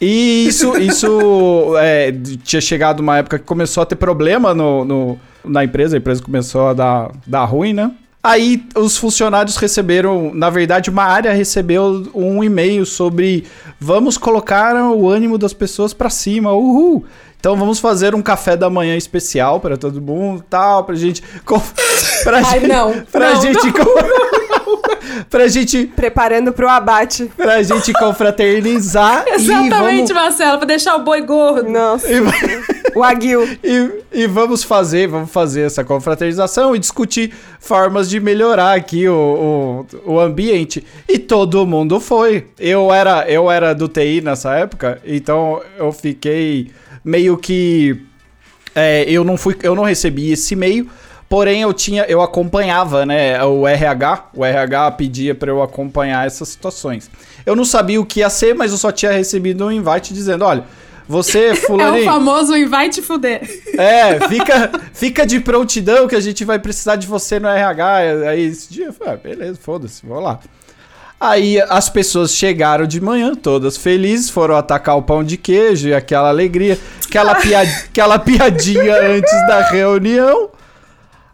[0.00, 2.10] E isso, isso é,
[2.42, 6.22] tinha chegado uma época que começou a ter problema no, no- na empresa, a empresa
[6.22, 7.90] começou a dar, dar ruim, né?
[8.22, 13.46] Aí os funcionários receberam, na verdade, uma área recebeu um e-mail sobre
[13.80, 17.04] vamos colocar o ânimo das pessoas pra cima, uhul.
[17.38, 21.22] Então vamos fazer um café da manhã especial pra todo mundo, tal, pra gente
[22.22, 24.29] pra Ai, gente, não, pra não, gente com-
[25.28, 27.30] pra gente Preparando pro abate.
[27.36, 31.68] pra gente confraternizar Exatamente, vamos Marcelo, pra deixar o boi gordo.
[31.68, 32.20] Nossa, e,
[32.94, 33.48] o aguil.
[33.62, 39.86] e, e vamos fazer, vamos fazer essa confraternização e discutir formas de melhorar aqui o,
[40.04, 40.84] o, o ambiente.
[41.08, 42.46] E todo mundo foi.
[42.58, 46.70] Eu era, eu era do TI nessa época, então eu fiquei
[47.04, 48.00] meio que
[48.74, 50.88] é, eu não fui, eu não recebi esse e-mail.
[51.30, 56.48] Porém, eu tinha, eu acompanhava, né, o RH, o RH pedia para eu acompanhar essas
[56.48, 57.08] situações.
[57.46, 60.44] Eu não sabia o que ia ser, mas eu só tinha recebido um invite dizendo,
[60.44, 60.64] olha,
[61.06, 63.42] você, É o famoso invite te fuder.
[63.78, 67.96] é, fica, fica de prontidão que a gente vai precisar de você no RH.
[68.28, 70.40] Aí esse dia eu falei, ah, beleza, foda-se, vou lá.
[71.20, 75.94] Aí as pessoas chegaram de manhã, todas felizes, foram atacar o pão de queijo e
[75.94, 80.50] aquela alegria, aquela, pia, aquela piadinha antes da reunião.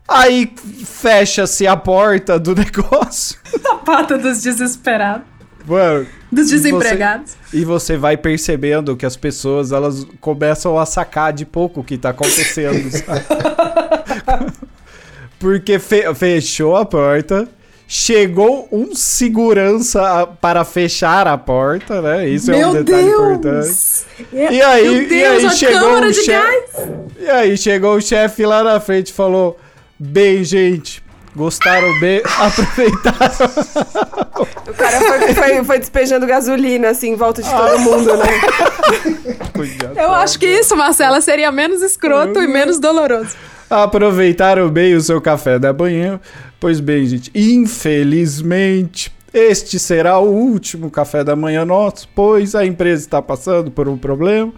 [0.09, 0.53] Aí
[0.85, 3.37] fecha-se a porta do negócio.
[3.71, 5.27] A pata dos desesperados.
[5.67, 7.33] Mano, Dos e você- desempregados.
[7.53, 11.99] E você vai percebendo que as pessoas elas começam a sacar de pouco o que
[11.99, 12.89] tá acontecendo.
[15.39, 17.49] Porque fe- fechou a porta,
[17.87, 22.29] chegou um segurança a- para fechar a porta, né?
[22.29, 23.67] Isso é um Meu detalhe importante.
[23.67, 24.05] Deus!
[24.33, 26.89] E aí, Meu e Deus, aí a chegou o chefe.
[27.19, 29.59] E aí chegou o chefe lá na frente e falou:
[29.99, 31.03] "Bem, gente,
[31.35, 33.51] gostaram bem, aproveitaram
[34.69, 38.27] O cara foi, foi- foi despejando gasolina, assim, em volta de todo mundo, né?
[39.97, 43.35] Eu acho que isso, Marcela, seria menos escroto e menos doloroso.
[43.71, 46.21] aproveitaram bem o seu café da manhã.
[46.61, 53.03] Pois bem, gente, infelizmente, Este será o último café da manhã nosso, pois a empresa
[53.05, 54.51] está passando por um problema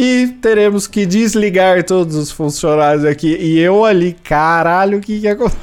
[0.00, 3.36] e teremos que desligar todos os funcionários aqui.
[3.36, 5.58] E eu ali, caralho, o que que aconteceu?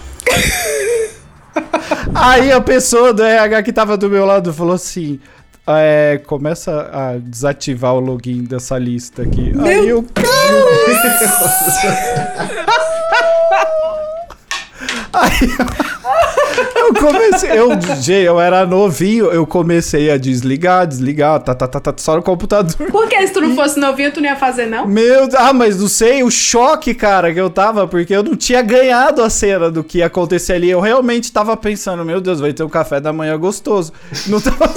[2.14, 5.22] Aí a pessoa do RH que tava do meu lado falou assim:
[5.66, 9.54] é, começa a desativar o login dessa lista aqui.
[9.58, 10.06] Aí eu.
[15.14, 15.95] Aí eu,
[16.76, 17.52] eu comecei.
[17.52, 17.70] Eu,
[18.24, 22.76] eu era novinho, eu comecei a desligar, desligar, tá, tá, tá, tá, só no computador.
[22.92, 24.88] Por que se tu não fosse novinho, tu não ia fazer, não?
[24.88, 28.62] Meu, ah, mas não sei, o choque, cara, que eu tava, porque eu não tinha
[28.62, 30.70] ganhado a cena do que ia acontecer ali.
[30.70, 33.92] Eu realmente tava pensando, meu Deus, vai ter um café da manhã gostoso.
[34.28, 34.66] Não tava.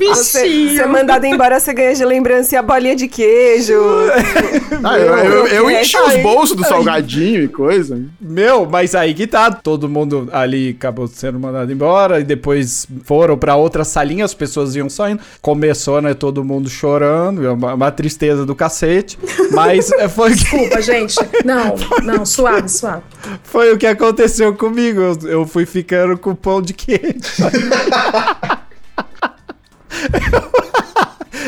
[0.00, 0.76] Você, Bichinho.
[0.76, 3.74] você é mandado embora, você ganha de lembrança e a bolinha de queijo.
[4.82, 8.02] Ah, eu, eu, eu É, enchi os bolsos do salgadinho e coisa.
[8.18, 13.36] Meu, mas aí que tá, todo mundo ali acabou sendo mandado embora e depois foram
[13.36, 15.20] pra outra salinha, as pessoas iam saindo.
[15.40, 19.18] Começou, né, todo mundo chorando, é uma, uma tristeza do cacete,
[19.52, 21.16] mas é, foi, Desculpa, gente.
[21.44, 23.02] Não, não, suave, suave.
[23.42, 25.00] foi o que aconteceu comigo.
[25.00, 27.20] Eu, eu fui ficando com pão de queijo.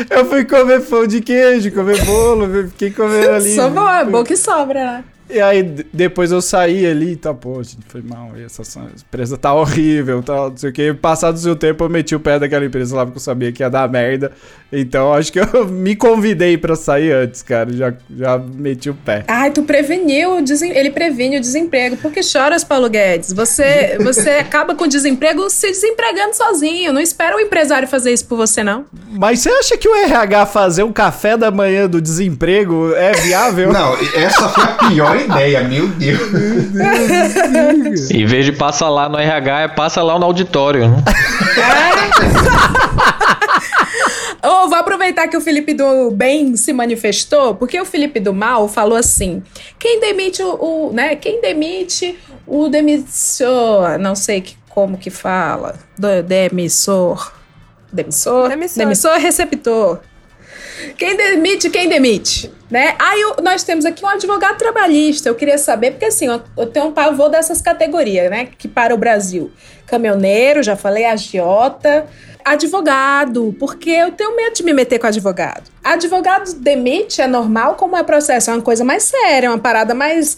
[0.09, 3.55] Eu fui comer pão de queijo, comer bolo, fiquei comendo ali.
[3.55, 5.03] Só bom, é bom que sobra, né?
[5.29, 8.31] E aí, depois eu saí ali e tá, pô, gente, foi mal.
[8.37, 10.93] e Essa, essa empresa tá horrível, tal, não sei o que.
[10.93, 13.63] Passado o seu tempo, eu meti o pé daquela empresa lá porque eu sabia que
[13.63, 14.31] ia dar merda.
[14.71, 17.71] Então, acho que eu me convidei pra sair antes, cara.
[17.73, 19.23] Já, já meti o pé.
[19.27, 21.95] Ai, tu preveniu, o desem- ele previne o desemprego.
[21.97, 23.31] Por que choras, Paulo Guedes?
[23.33, 26.91] Você, você acaba com o desemprego se desempregando sozinho.
[26.93, 28.85] Não espera o empresário fazer isso por você, não.
[29.11, 33.71] Mas você acha que o RH fazer um café da manhã do desemprego é viável?
[33.71, 36.21] Não, essa foi a pior ideia, meu Deus.
[38.11, 40.89] Em vez de passar lá no RH, é passa lá no auditório.
[40.89, 41.03] Né?
[44.45, 48.67] Oh, vou aproveitar que o Felipe do Bem se manifestou, porque o Felipe do Mal
[48.67, 49.41] falou assim:
[49.79, 50.49] quem demite o,
[50.89, 51.15] o- né?
[51.15, 57.31] Quem demite o demissor, não sei que, como que fala, do demissor,
[57.91, 59.17] demissor, Demissor.
[59.17, 59.99] receptor.
[60.97, 62.95] Quem demite, quem demite, né?
[62.99, 65.29] Aí eu- nós temos aqui um advogado trabalhista.
[65.29, 68.47] Eu queria saber, porque assim, eu, eu tenho um pavor dessas categorias, né?
[68.57, 69.51] Que para o Brasil.
[69.85, 72.05] Caminhoneiro, já falei, agiota,
[72.43, 75.63] advogado, porque eu tenho medo de me meter com advogado.
[75.83, 78.49] Advogado demite é normal, como é processo?
[78.49, 80.37] É uma coisa mais séria, uma parada mais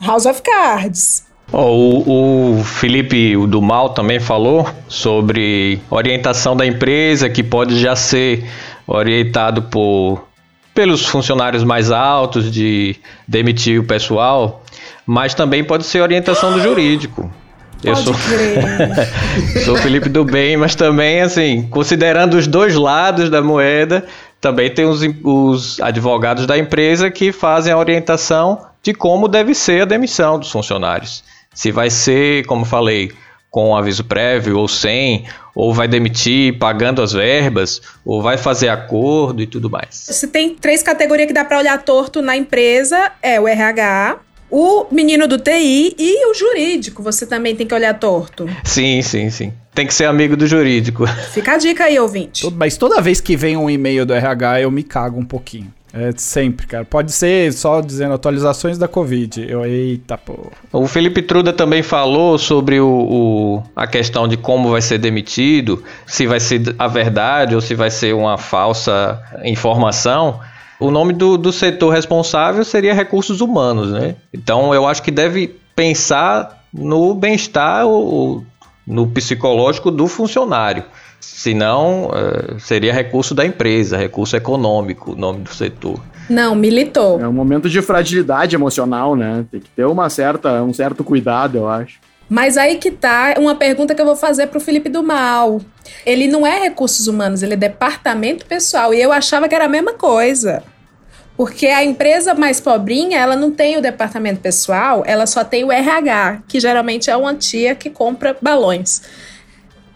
[0.00, 1.24] House of Cards.
[1.52, 7.94] Ó, o, o Felipe do Mal também falou sobre orientação da empresa, que pode já
[7.94, 8.44] ser
[8.86, 10.26] orientado por,
[10.74, 14.62] pelos funcionários mais altos de demitir o pessoal,
[15.06, 17.30] mas também pode ser orientação do jurídico.
[17.82, 18.14] Eu sou,
[19.64, 24.06] sou Felipe do Bem, mas também, assim, considerando os dois lados da moeda,
[24.40, 29.82] também tem os, os advogados da empresa que fazem a orientação de como deve ser
[29.82, 31.24] a demissão dos funcionários.
[31.54, 33.12] Se vai ser, como falei,
[33.54, 39.40] com aviso prévio ou sem, ou vai demitir pagando as verbas, ou vai fazer acordo
[39.40, 39.94] e tudo mais.
[39.94, 44.18] Se tem três categorias que dá pra olhar torto na empresa, é o RH,
[44.50, 47.00] o menino do TI e o jurídico.
[47.04, 48.50] Você também tem que olhar torto.
[48.64, 49.52] Sim, sim, sim.
[49.72, 51.06] Tem que ser amigo do jurídico.
[51.32, 52.52] Fica a dica aí, ouvinte.
[52.56, 55.72] Mas toda vez que vem um e-mail do RH, eu me cago um pouquinho.
[55.96, 56.84] É sempre, cara.
[56.84, 59.46] Pode ser só dizendo atualizações da Covid.
[59.48, 60.50] Eu, eita, pô.
[60.72, 65.84] O Felipe Truda também falou sobre o, o- a questão de como vai ser demitido,
[66.04, 70.40] se vai ser a verdade ou se vai ser uma falsa informação.
[70.80, 74.16] O nome do, do setor responsável seria recursos humanos, né?
[74.32, 78.44] Então eu acho que deve pensar no bem-estar ou
[78.84, 80.82] no psicológico do funcionário.
[81.24, 86.00] Senão, eh, seria recurso da empresa, recurso econômico, o nome do setor.
[86.28, 87.20] Não, militou.
[87.20, 89.44] É um momento de fragilidade emocional, né?
[89.50, 91.98] Tem que ter uma certa, um certo cuidado, eu acho.
[92.28, 95.60] Mas aí que tá uma pergunta que eu vou fazer pro Felipe do Mal.
[96.06, 98.94] Ele não é recursos humanos, ele é departamento pessoal.
[98.94, 100.62] E eu achava que era a mesma coisa.
[101.36, 105.72] Porque a empresa mais pobrinha, ela não tem o departamento pessoal, ela só tem o
[105.72, 109.02] RH, que geralmente é uma tia que compra balões.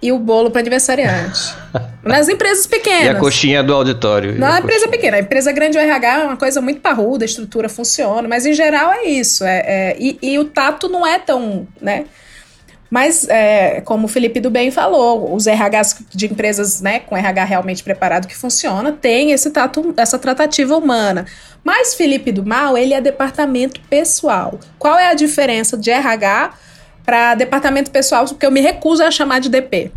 [0.00, 1.54] E o bolo para aniversariante.
[2.02, 3.04] Nas empresas pequenas.
[3.04, 4.38] E a coxinha do auditório.
[4.38, 5.16] Não, a é empresa pequena.
[5.16, 8.52] A empresa grande, o RH é uma coisa muito parruda, a estrutura funciona, mas em
[8.52, 9.44] geral é isso.
[9.44, 12.04] É, é- e, e o tato não é tão, né?
[12.90, 17.44] Mas, é, como o Felipe do Bem falou, os RHs de empresas né, com RH
[17.44, 21.26] realmente preparado que funciona, tem esse tato, essa tratativa humana.
[21.62, 24.58] Mas Felipe do Mal, ele é departamento pessoal.
[24.78, 26.54] Qual é a diferença de RH
[27.09, 29.90] pra departamento pessoal, porque eu me recuso a chamar de DP.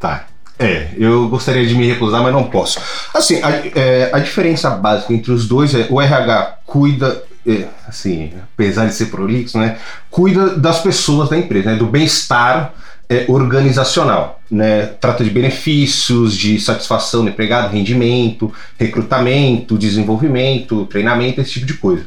[0.00, 0.24] Tá.
[0.58, 2.80] É, eu gostaria de me recusar, mas não posso.
[3.12, 8.32] Assim, a, é, a diferença básica entre os dois é o RH cuida, é, assim,
[8.54, 9.76] apesar de ser prolixo, né?
[10.10, 12.72] Cuida das pessoas da empresa, né, do bem-estar
[13.06, 14.40] é, organizacional.
[14.50, 14.86] Né?
[14.98, 22.06] Trata de benefícios, de satisfação do empregado, rendimento, recrutamento, desenvolvimento, treinamento, esse tipo de coisa.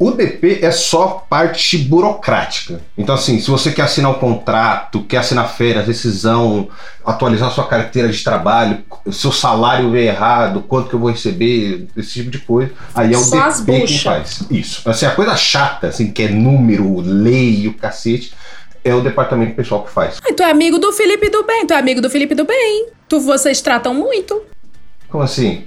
[0.00, 2.80] O DP é só parte burocrática.
[2.96, 6.70] Então, assim, se você quer assinar um contrato, quer assinar férias, decisão,
[7.04, 8.78] atualizar sua carteira de trabalho,
[9.12, 13.16] seu salário veio errado, quanto que eu vou receber, esse tipo de coisa, aí é
[13.18, 14.10] o Só DP bucha.
[14.10, 14.42] faz.
[14.50, 14.88] Isso.
[14.88, 18.32] Assim, a coisa chata, assim, que é número, lei, o cacete,
[18.82, 20.18] é o departamento pessoal que faz.
[20.24, 22.86] Ai, tu é amigo do Felipe do Bem, tu é amigo do Felipe do Bem.
[23.06, 24.40] Tu, vocês tratam muito.
[25.10, 25.62] Como assim?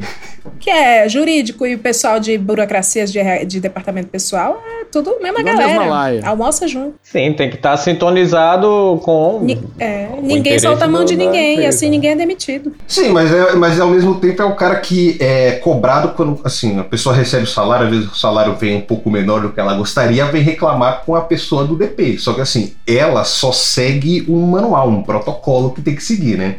[0.59, 5.39] Que é jurídico e o pessoal de burocracias de, de departamento pessoal, é tudo mesma
[5.39, 5.67] Tudo a galera.
[5.79, 6.21] mesma laia.
[6.25, 6.95] Almoça junto.
[7.01, 9.39] Sim, tem que estar sintonizado com.
[9.41, 12.73] Ni- é, o ninguém solta a mão de ninguém, e assim ninguém é demitido.
[12.87, 16.79] Sim, mas, é, mas ao mesmo tempo é o cara que é cobrado quando, assim,
[16.79, 19.59] a pessoa recebe o salário, às vezes o salário vem um pouco menor do que
[19.59, 22.17] ela gostaria, vem reclamar com a pessoa do DP.
[22.17, 26.55] Só que assim, ela só segue um manual, um protocolo que tem que seguir, né?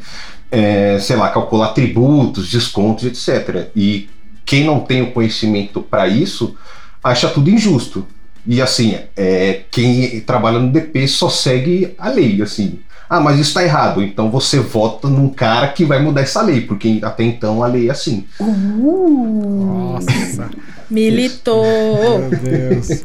[0.55, 3.69] É, sei lá, calcular tributos, descontos, etc.
[3.75, 4.09] E
[4.45, 6.55] quem não tem o conhecimento para isso
[7.03, 8.07] acha tudo injusto.
[8.47, 12.81] E assim, é, quem trabalha no DP só segue a lei, assim.
[13.09, 14.03] Ah, mas isso está errado.
[14.03, 17.89] Então você vota num cara que vai mudar essa lei, porque até então a lei
[17.89, 18.27] é assim.
[18.41, 20.51] Nossa,
[20.91, 22.19] Militou.
[22.19, 23.05] meu Deus.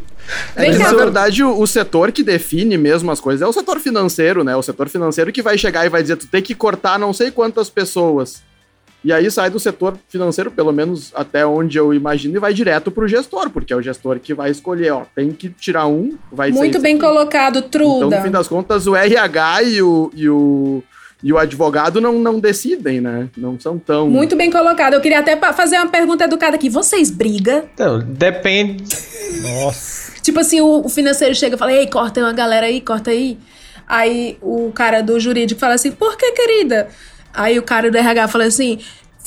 [0.55, 3.79] É que, na verdade, o, o setor que define mesmo as coisas é o setor
[3.79, 4.55] financeiro, né?
[4.55, 7.31] O setor financeiro que vai chegar e vai dizer, tu tem que cortar não sei
[7.31, 8.41] quantas pessoas.
[9.03, 12.91] E aí sai do setor financeiro, pelo menos até onde eu imagino, e vai direto
[12.91, 16.51] pro gestor, porque é o gestor que vai escolher, ó, tem que tirar um, vai
[16.51, 17.05] Muito bem aqui.
[17.05, 18.17] colocado, Então, Truda.
[18.17, 20.83] no fim das contas, o RH e o, e o,
[21.23, 23.29] e o advogado não, não decidem, né?
[23.37, 24.09] Não são tão...
[24.09, 24.95] Muito bem colocado.
[24.95, 26.69] Eu queria até fazer uma pergunta educada aqui.
[26.69, 27.63] Vocês brigam?
[27.73, 28.83] Então, depende.
[29.41, 30.08] Nossa.
[30.29, 33.35] Tipo assim, o, o financeiro chega e fala: Ei, corta uma galera aí, corta aí.
[33.87, 36.87] Aí o cara do jurídico fala assim: Por que, querida?
[37.33, 38.77] Aí o cara do RH fala assim: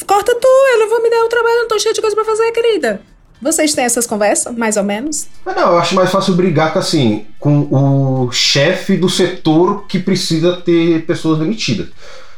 [0.06, 2.14] Corta tu, eu não vou me dar o trabalho, eu não tô cheio de coisa
[2.14, 3.00] pra fazer, querida.
[3.40, 5.26] Vocês têm essas conversas, mais ou menos?
[5.44, 9.98] Mas não, eu acho mais fácil brigar com, assim, com o chefe do setor que
[9.98, 11.88] precisa ter pessoas demitidas.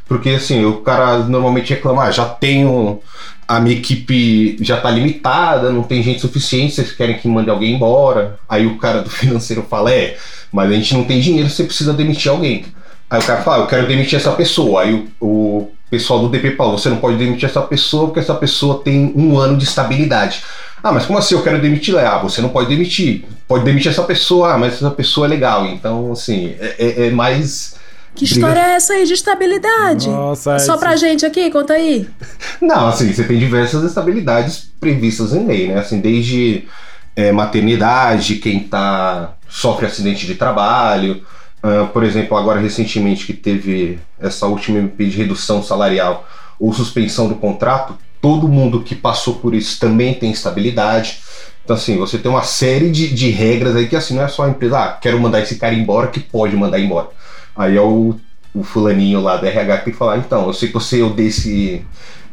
[0.07, 3.01] Porque assim, o cara normalmente reclama, ah, já tenho.
[3.47, 7.75] A minha equipe já tá limitada, não tem gente suficiente, vocês querem que mande alguém
[7.75, 8.39] embora.
[8.49, 10.17] Aí o cara do financeiro fala, é,
[10.53, 12.65] mas a gente não tem dinheiro, você precisa demitir alguém.
[13.11, 14.83] Aí o cara fala, ah, eu quero demitir essa pessoa.
[14.83, 18.35] Aí o, o pessoal do DP fala, você não pode demitir essa pessoa porque essa
[18.35, 20.43] pessoa tem um ano de estabilidade.
[20.83, 21.97] Ah, mas como assim eu quero demitir?
[21.97, 23.25] Ah, você não pode demitir.
[23.49, 25.65] Pode demitir essa pessoa, ah, mas essa pessoa é legal.
[25.67, 27.77] Então, assim, é, é- é mais.
[28.15, 28.35] Que Briga.
[28.41, 30.09] história é essa aí de estabilidade?
[30.09, 32.09] Nossa, Só esse- pra gente aqui, conta aí.
[32.63, 35.79] Não, assim, você tem diversas estabilidades previstas em lei, né?
[35.81, 36.69] Assim, desde
[37.17, 41.23] é, maternidade, quem tá sofre acidente de trabalho.
[41.63, 47.27] ah, por exemplo, agora recentemente que teve essa última MP de redução salarial ou suspensão
[47.29, 51.21] do contrato, todo mundo que passou por isso também tem estabilidade.
[51.65, 54.45] Então, assim, você tem uma série de, de regras aí que, assim, não é só
[54.45, 57.09] a empresa, ah, quero mandar esse cara embora, que pode mandar embora.
[57.57, 58.15] Aí é o,
[58.55, 61.29] o fulaninho lá da RH que tem que falar, então, eu sei que você odeia
[61.29, 61.85] esse...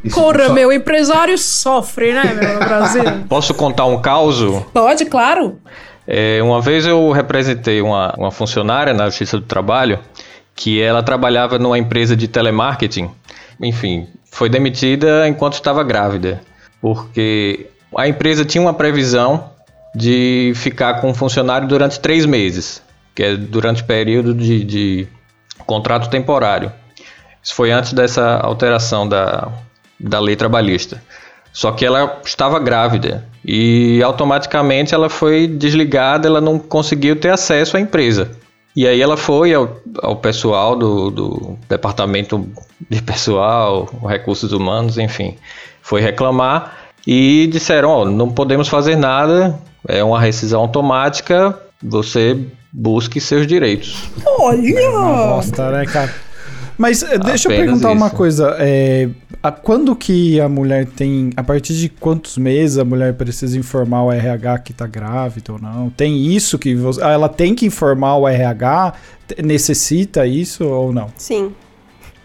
[0.04, 3.04] esse Corra, só- meu empresário sofre, né, meu, no Brasil?
[3.30, 4.66] Posso contar um caso?
[4.74, 5.58] Pode, claro.
[6.08, 10.00] É, uma vez eu representei uma, uma funcionária na Justiça do Trabalho
[10.56, 13.10] que ela trabalhava numa empresa de telemarketing.
[13.62, 16.42] Enfim, foi demitida enquanto estava grávida,
[16.82, 19.52] porque a empresa tinha uma previsão
[19.96, 22.82] de ficar com o funcionário durante três meses,
[23.16, 25.08] que é durante o período de, de
[25.66, 26.72] contrato temporário.
[27.44, 29.52] Isso foi antes dessa alteração da,
[30.00, 31.02] da lei trabalhista.
[31.54, 37.76] Só que ela estava grávida e automaticamente ela foi desligada, ela não conseguiu ter acesso
[37.76, 38.32] à empresa.
[38.74, 42.48] E aí ela foi ao, ao pessoal do, do departamento
[42.90, 45.36] de pessoal, recursos humanos, enfim,
[45.82, 52.38] foi reclamar e disseram, ó, não podemos fazer nada, é uma rescisão automática, você
[52.72, 54.10] busque seus direitos.
[54.26, 54.92] Olha!
[54.92, 56.14] Bosta, né, cara?
[56.78, 58.16] Mas eh, deixa eu Apenas perguntar uma isso.
[58.16, 58.56] coisa.
[58.58, 59.08] É,
[59.44, 61.30] a, quando que a mulher tem.
[61.36, 65.60] A partir de quantos meses a mulher precisa informar o RH que tá grávida ou
[65.60, 65.90] não?
[65.92, 67.04] Tem isso que você.
[67.04, 68.94] ah, Ela tem que informar o RH?
[69.44, 71.10] Necessita isso ou não?
[71.18, 71.54] Sim.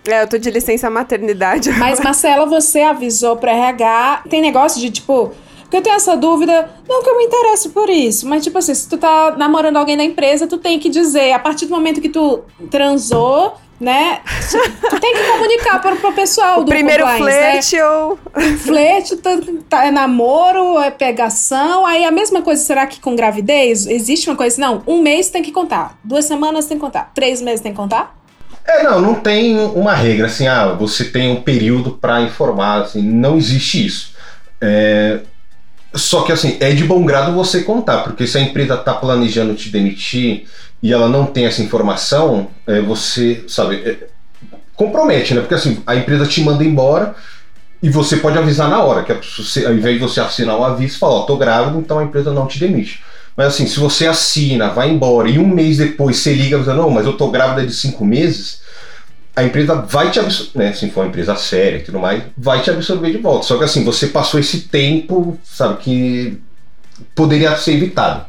[0.09, 1.71] É, eu tô de licença maternidade.
[1.73, 4.23] Mas, Marcela, você avisou pro RH.
[4.31, 5.33] Tem negócio de tipo.
[5.77, 8.89] Eu tenho essa dúvida, não que eu me interesse por isso, mas tipo assim, se
[8.89, 12.09] tu tá namorando alguém na empresa, tu tem que dizer, a partir do momento que
[12.09, 14.21] tu transou, né?
[14.89, 17.19] Tu tem que comunicar para o pessoal O do primeiro né?
[17.19, 18.19] flerte ou.
[18.57, 19.31] Flerte, tá,
[19.69, 21.85] tá- é namoro, é pegação.
[21.85, 23.87] Aí a mesma coisa, será que com gravidez?
[23.87, 27.13] Existe uma coisa assim, não, um mês tem que contar, duas semanas tem que contar,
[27.15, 28.17] três meses tem que contar?
[28.67, 33.03] É, não, não tem uma regra assim, ah, você tem um período pra informar, assim,
[33.03, 34.17] não existe isso.
[34.59, 35.21] É,
[35.97, 39.55] Só que assim, é de bom grado você contar, porque se a empresa tá planejando
[39.55, 40.47] te demitir
[40.83, 43.97] e ela não tem essa informação, é, você, sabe, é,
[44.75, 45.41] compromete, né?
[45.41, 47.15] Porque assim, a empresa te manda embora
[47.83, 50.65] e você pode avisar na hora, que é, você, ao invés de você assinar um
[50.65, 53.03] aviso, fala, ó, tô grávido, então a empresa não te demite.
[53.37, 56.91] Mas assim, se você assina, vai embora e um mês depois você liga dizendo, não,
[56.91, 58.61] mas eu tô grávida de cinco meses,
[59.37, 62.63] a empresa vai te absorver, né, se for uma empresa séria e tudo mais, vai
[62.63, 63.47] te absorver de volta.
[63.47, 66.41] Só que assim, você passou esse tempo, sabe, que
[67.15, 68.25] poderia ser evitado.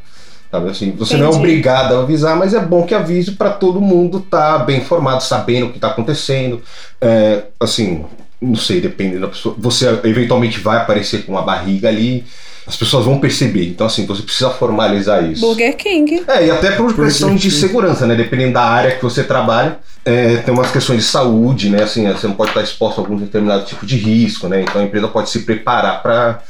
[0.51, 1.39] Sabe, assim, você não é Entendi.
[1.39, 5.68] obrigado a avisar, mas é bom que avise para todo mundo estar bem informado, sabendo
[5.68, 6.62] o que está acontecendo.
[7.01, 8.05] É, assim,
[8.41, 9.55] não sei, depende da pessoa.
[9.58, 12.26] Você eventualmente vai aparecer com uma barriga ali,
[12.68, 13.65] as pessoas vão perceber.
[13.70, 15.39] Então, assim, você precisa formalizar isso.
[15.39, 16.24] Burger King.
[16.28, 18.13] É, e até por questões de segurança, né?
[18.13, 21.84] Dependendo da área que você trabalha, é, tem umas questões de saúde, né?
[21.84, 24.61] Assim, você não pode estar exposto a algum determinado tipo de risco, né?
[24.63, 26.43] Então a empresa pode se preparar para,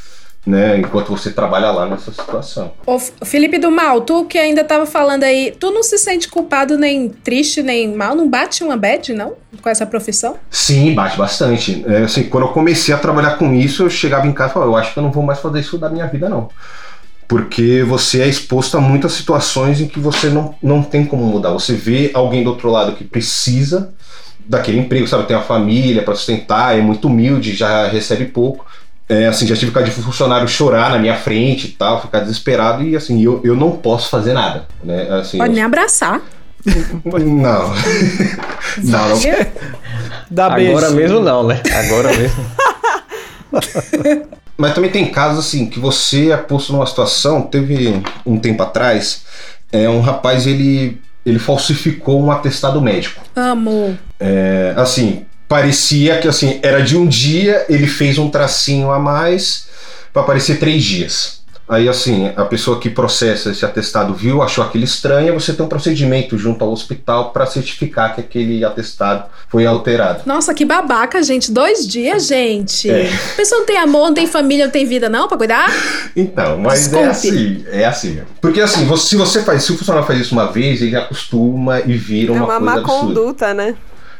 [0.47, 0.79] né?
[0.79, 2.71] Enquanto você trabalha lá nessa situação.
[2.85, 6.77] Ô, Felipe do Mal, tu que ainda tava falando aí, tu não se sente culpado
[6.77, 8.15] nem triste nem mal?
[8.15, 9.33] Não bate uma bad, não?
[9.61, 10.37] Com essa profissão?
[10.49, 11.83] Sim, bate bastante.
[11.85, 14.71] É, assim, quando eu comecei a trabalhar com isso, eu chegava em casa e falava,
[14.71, 16.47] eu acho que eu não vou mais fazer isso da minha vida, não.
[17.27, 21.51] Porque você é exposto a muitas situações em que você não, não tem como mudar.
[21.51, 23.93] Você vê alguém do outro lado que precisa
[24.47, 25.25] daquele emprego, sabe?
[25.25, 28.65] Tem uma família para sustentar, é muito humilde, já recebe pouco.
[29.09, 32.83] É, assim, já tive caso de funcionário chorar na minha frente e tal, ficar desesperado
[32.83, 35.07] e assim, eu, eu não posso fazer nada, né?
[35.19, 36.21] Assim, Pode eu- nem abraçar.
[36.65, 37.13] Não.
[38.83, 39.17] não, não.
[40.29, 40.57] Dá Agora
[40.91, 40.95] beijo.
[40.95, 41.61] mesmo não, né?
[41.73, 42.45] Agora mesmo.
[44.57, 47.43] Mas também tem casos assim que você é posto numa situação.
[47.43, 49.23] Teve um tempo atrás,
[49.71, 53.21] é, um rapaz ele, ele falsificou um atestado médico.
[53.35, 53.97] Amo.
[54.19, 59.67] É, assim, parecia que assim era de um dia, ele fez um tracinho a mais
[60.13, 61.37] para parecer três dias.
[61.69, 65.67] Aí assim, a pessoa que processa esse atestado viu, achou aquilo estranho, você tem um
[65.67, 70.21] procedimento junto ao hospital para certificar que aquele atestado foi alterado.
[70.25, 71.51] Nossa, que babaca, gente.
[71.51, 72.89] Dois dias, gente.
[72.89, 73.09] É.
[73.33, 75.69] A pessoa não tem amor, não tem família, não tem vida, não, pra cuidar?
[76.15, 77.03] Então, mas Desculpe.
[77.05, 78.21] é assim, é assim.
[78.39, 81.81] Porque assim, você- se você faz, se o funcionário faz isso uma vez, ele acostuma
[81.81, 82.97] e vira É uma, uma coisa má absurda.
[83.13, 83.75] conduta, né?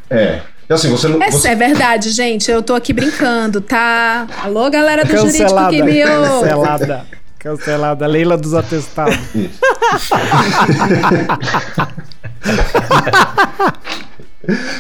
[0.10, 0.42] É.
[0.70, 1.22] E assim, você não.
[1.24, 2.49] É, você- é verdade, gente.
[2.51, 4.28] Eu tô aqui brincando, tá?
[4.43, 5.70] Alô, galera do jurídico Cancelada.
[5.76, 6.30] que me ouve.
[6.49, 7.05] Cancelada.
[7.39, 8.07] Cancelada.
[8.07, 9.18] Leila dos atestados.
[9.34, 9.59] Isso.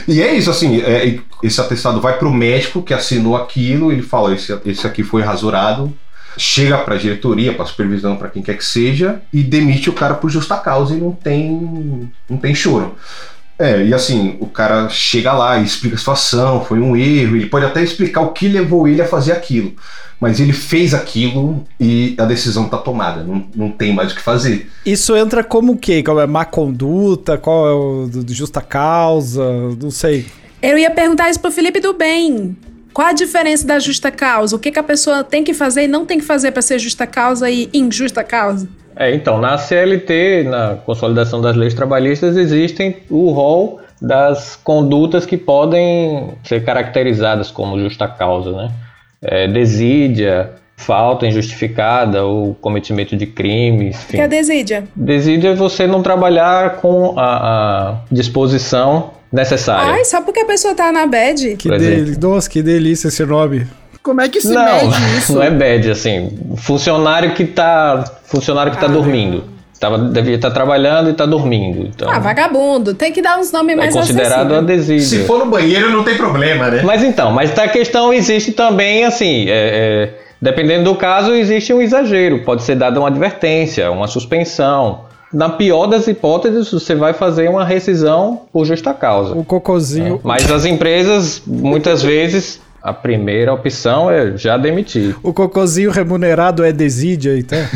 [0.07, 4.33] E é isso, assim, é, esse atestado vai pro médico que assinou aquilo, ele fala,
[4.33, 5.93] esse, esse aqui foi rasurado,
[6.37, 10.29] chega pra diretoria, pra supervisão, pra quem quer que seja, e demite o cara por
[10.29, 12.95] justa causa e não tem, não tem choro.
[13.59, 17.47] É, e assim, o cara chega lá e explica a situação, foi um erro, ele
[17.47, 19.73] pode até explicar o que levou ele a fazer aquilo.
[20.19, 24.21] Mas ele fez aquilo e a decisão tá tomada, não, não tem mais o que
[24.21, 24.69] fazer.
[24.85, 26.01] Isso entra como o quê?
[26.03, 27.37] Qual é má conduta?
[27.37, 29.43] Qual é o justa causa?
[29.81, 30.25] Não sei.
[30.61, 32.57] Eu ia perguntar isso pro Felipe do Bem.
[32.93, 34.55] Qual a diferença da justa causa?
[34.55, 36.79] O que, que a pessoa tem que fazer e não tem que fazer pra ser
[36.79, 38.67] justa causa e injusta causa?
[38.99, 45.37] É, então, na CLT, na consolidação das leis trabalhistas, existem o rol das condutas que
[45.37, 48.71] podem ser caracterizadas como justa causa, né?
[49.21, 54.29] É, desídia, falta injustificada ou cometimento de crimes, O que é enfim.
[54.29, 54.83] desídia?
[54.95, 59.93] Desídia é você não trabalhar com a, a disposição necessária.
[59.93, 61.55] Ai, só porque a pessoa tá na bad?
[61.57, 62.29] Que, exemplo.
[62.29, 63.67] Nossa, que delícia esse nome.
[64.03, 65.33] Como é que se não, mede isso?
[65.33, 66.37] não é bad, assim.
[66.57, 68.89] Funcionário que tá, funcionário que tá Ah.
[68.89, 69.43] dormindo.
[69.79, 71.83] Tava, devia estar trabalhando e tá dormindo.
[71.87, 72.95] Então, Ah, vagabundo.
[72.95, 74.65] Tem que dar uns nomes é mais considerado a acessíveis.
[74.87, 75.19] desídia.
[75.19, 76.81] Se for no banheiro, não tem problema, né?
[76.83, 79.51] Mas então, mas a questão existe também, assim, é,
[80.09, 82.39] é, dependendo do caso, existe um exagero.
[82.43, 85.01] Pode ser dada uma advertência, uma suspensão.
[85.31, 89.35] Na pior das hipóteses, você vai fazer uma rescisão por justa causa.
[89.35, 90.19] O cocôzinho.
[90.23, 95.13] Mas as empresas, muitas vezes, a primeira opção é já demitir.
[95.21, 97.59] O cocôzinho remunerado é desídia, então.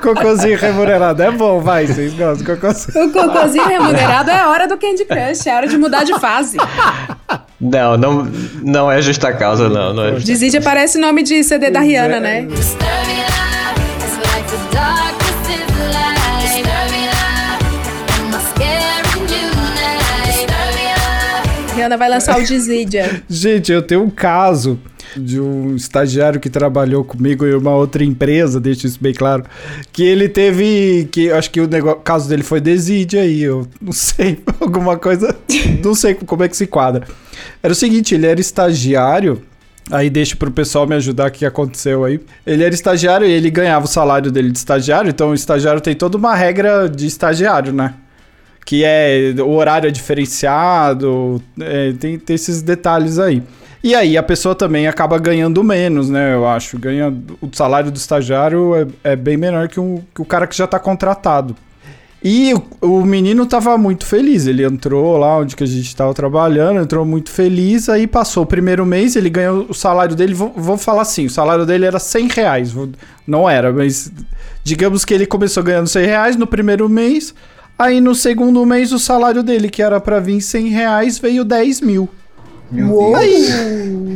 [0.00, 1.22] cocôzinho remunerado.
[1.22, 2.56] É bom, vai, vocês gostam.
[2.56, 3.04] Cocôzinho.
[3.04, 6.18] O cocôzinho remunerado é a hora do Candy Crush, é a hora de mudar de
[6.18, 6.56] fase.
[7.60, 8.26] Não, não,
[8.62, 9.92] não é justa causa, não.
[9.92, 10.24] não é justa.
[10.24, 12.48] Desídia parece nome de CD da Rihanna, né?
[21.96, 23.22] Vai lançar o Desídia.
[23.28, 24.78] Gente, eu tenho um caso
[25.16, 29.44] de um estagiário que trabalhou comigo em uma outra empresa, deixa isso bem claro,
[29.92, 33.92] que ele teve, que acho que o negócio, caso dele foi desídia aí, eu não
[33.92, 35.34] sei, alguma coisa,
[35.82, 37.06] não sei como é que se quadra.
[37.62, 39.42] Era o seguinte, ele era estagiário,
[39.90, 42.20] aí deixa pro pessoal me ajudar o que aconteceu aí.
[42.46, 45.94] Ele era estagiário e ele ganhava o salário dele de estagiário, então o estagiário tem
[45.94, 47.94] toda uma regra de estagiário, né?
[48.68, 53.42] Que é o horário é diferenciado, é, tem, tem esses detalhes aí.
[53.82, 56.34] E aí a pessoa também acaba ganhando menos, né?
[56.34, 56.78] Eu acho.
[56.78, 57.10] Ganha,
[57.40, 60.66] o salário do estagiário é, é bem menor que, um, que o cara que já
[60.66, 61.56] tá contratado.
[62.22, 62.52] E
[62.82, 64.46] o, menino tava muito feliz.
[64.46, 67.88] Ele entrou lá onde que a gente tava trabalhando, entrou muito feliz.
[67.88, 70.34] Aí passou o primeiro mês, ele ganhou o salário dele.
[70.34, 72.74] Vou, vou falar assim: o salário dele era 100 reais.
[73.26, 74.12] Não era, mas
[74.62, 77.34] digamos que ele começou ganhando 100 reais no primeiro mês.
[77.78, 81.80] Aí no segundo mês o salário dele, que era para vir 100 reais, veio 10
[81.80, 82.08] mil.
[82.70, 83.16] Meu Uou.
[83.16, 83.52] Deus.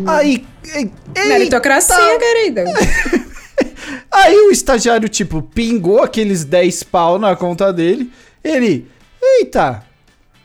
[0.09, 0.45] Aí,
[0.75, 2.65] aí, ei, Meritocracia, querida.
[4.11, 8.13] Aí o estagiário, tipo, pingou aqueles 10 pau na conta dele.
[8.45, 8.87] Ele,
[9.23, 9.83] eita,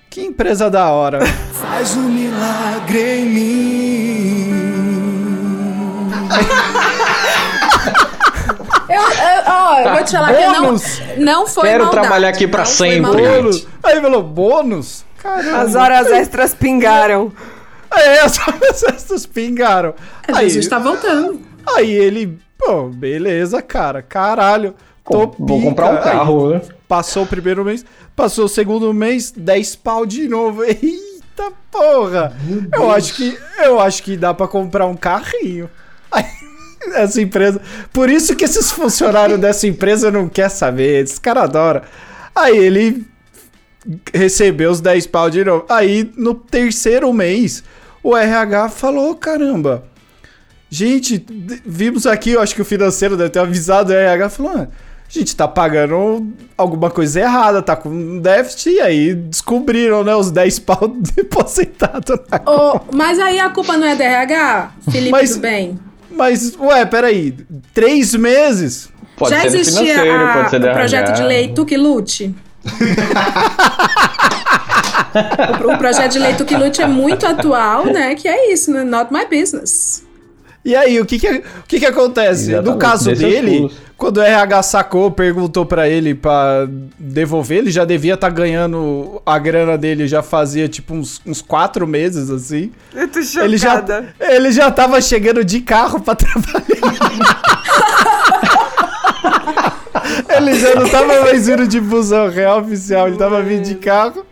[0.09, 1.25] que empresa da hora.
[1.25, 4.47] Faz um milagre em mim.
[8.97, 10.83] Eu, eu, ó, eu vou te falar Bônus.
[10.83, 12.01] que não, não foi Quero maldade.
[12.07, 13.21] trabalhar aqui pra sempre.
[13.83, 15.05] Aí falou, bônus?
[15.21, 15.57] Caramba.
[15.61, 17.31] As horas extras pingaram.
[17.91, 19.93] É, as horas extras pingaram.
[20.27, 21.41] Aí, Jesus tá voltando.
[21.75, 24.75] aí ele, pô, beleza, cara, caralho.
[25.09, 26.61] Tô Vou comprar um carro, né?
[26.87, 27.85] Passou o primeiro mês,
[28.15, 30.63] passou o segundo mês, 10 pau de novo.
[30.67, 32.35] Eita porra!
[32.73, 35.69] Eu acho que eu acho que dá pra comprar um carrinho.
[36.11, 36.25] Aí,
[36.95, 37.61] essa empresa,
[37.91, 41.83] por isso que esses funcionários dessa empresa não quer saber, esse cara adora.
[42.35, 43.05] Aí ele
[44.13, 45.65] recebeu os 10 pau de novo.
[45.69, 47.63] Aí no terceiro mês,
[48.03, 49.83] o RH falou: "Caramba,
[50.69, 51.25] Gente,
[51.65, 54.67] vimos aqui, eu acho que o financeiro deve ter avisado o RH, falou, ah,
[55.07, 56.27] gente tá pagando
[56.57, 62.51] alguma coisa errada, tá com déficit, e aí descobriram, né, os 10 pau depositados na
[62.51, 65.79] Ô, mas aí a culpa não é da RH, Felipe Mas- do bem?
[66.09, 67.33] Mas, ué, peraí,
[67.73, 68.89] três meses?
[69.17, 72.35] Pode Já existia a- pode ser da o projeto de lei Tu que Lute?
[75.63, 78.15] o, o projeto de lei Tu que Lute é muito atual, né?
[78.15, 78.83] Que é isso, né?
[78.83, 80.03] Not my business.
[80.67, 82.51] E aí, o que que, o que, que acontece?
[82.51, 86.67] Exatamente, no caso desses dele, quando o RH sacou, perguntou pra ele pra
[86.99, 91.87] devolver, ele já devia estar ganhando a grana dele, já fazia tipo uns, uns quatro
[91.87, 92.73] meses, assim.
[92.93, 93.45] Eu tô chocada.
[93.45, 94.03] Ele já,
[94.35, 96.65] ele já tava chegando de carro pra trabalhar.
[100.35, 104.25] ele já não tava mais indo de busão real oficial, ele tava vindo de carro.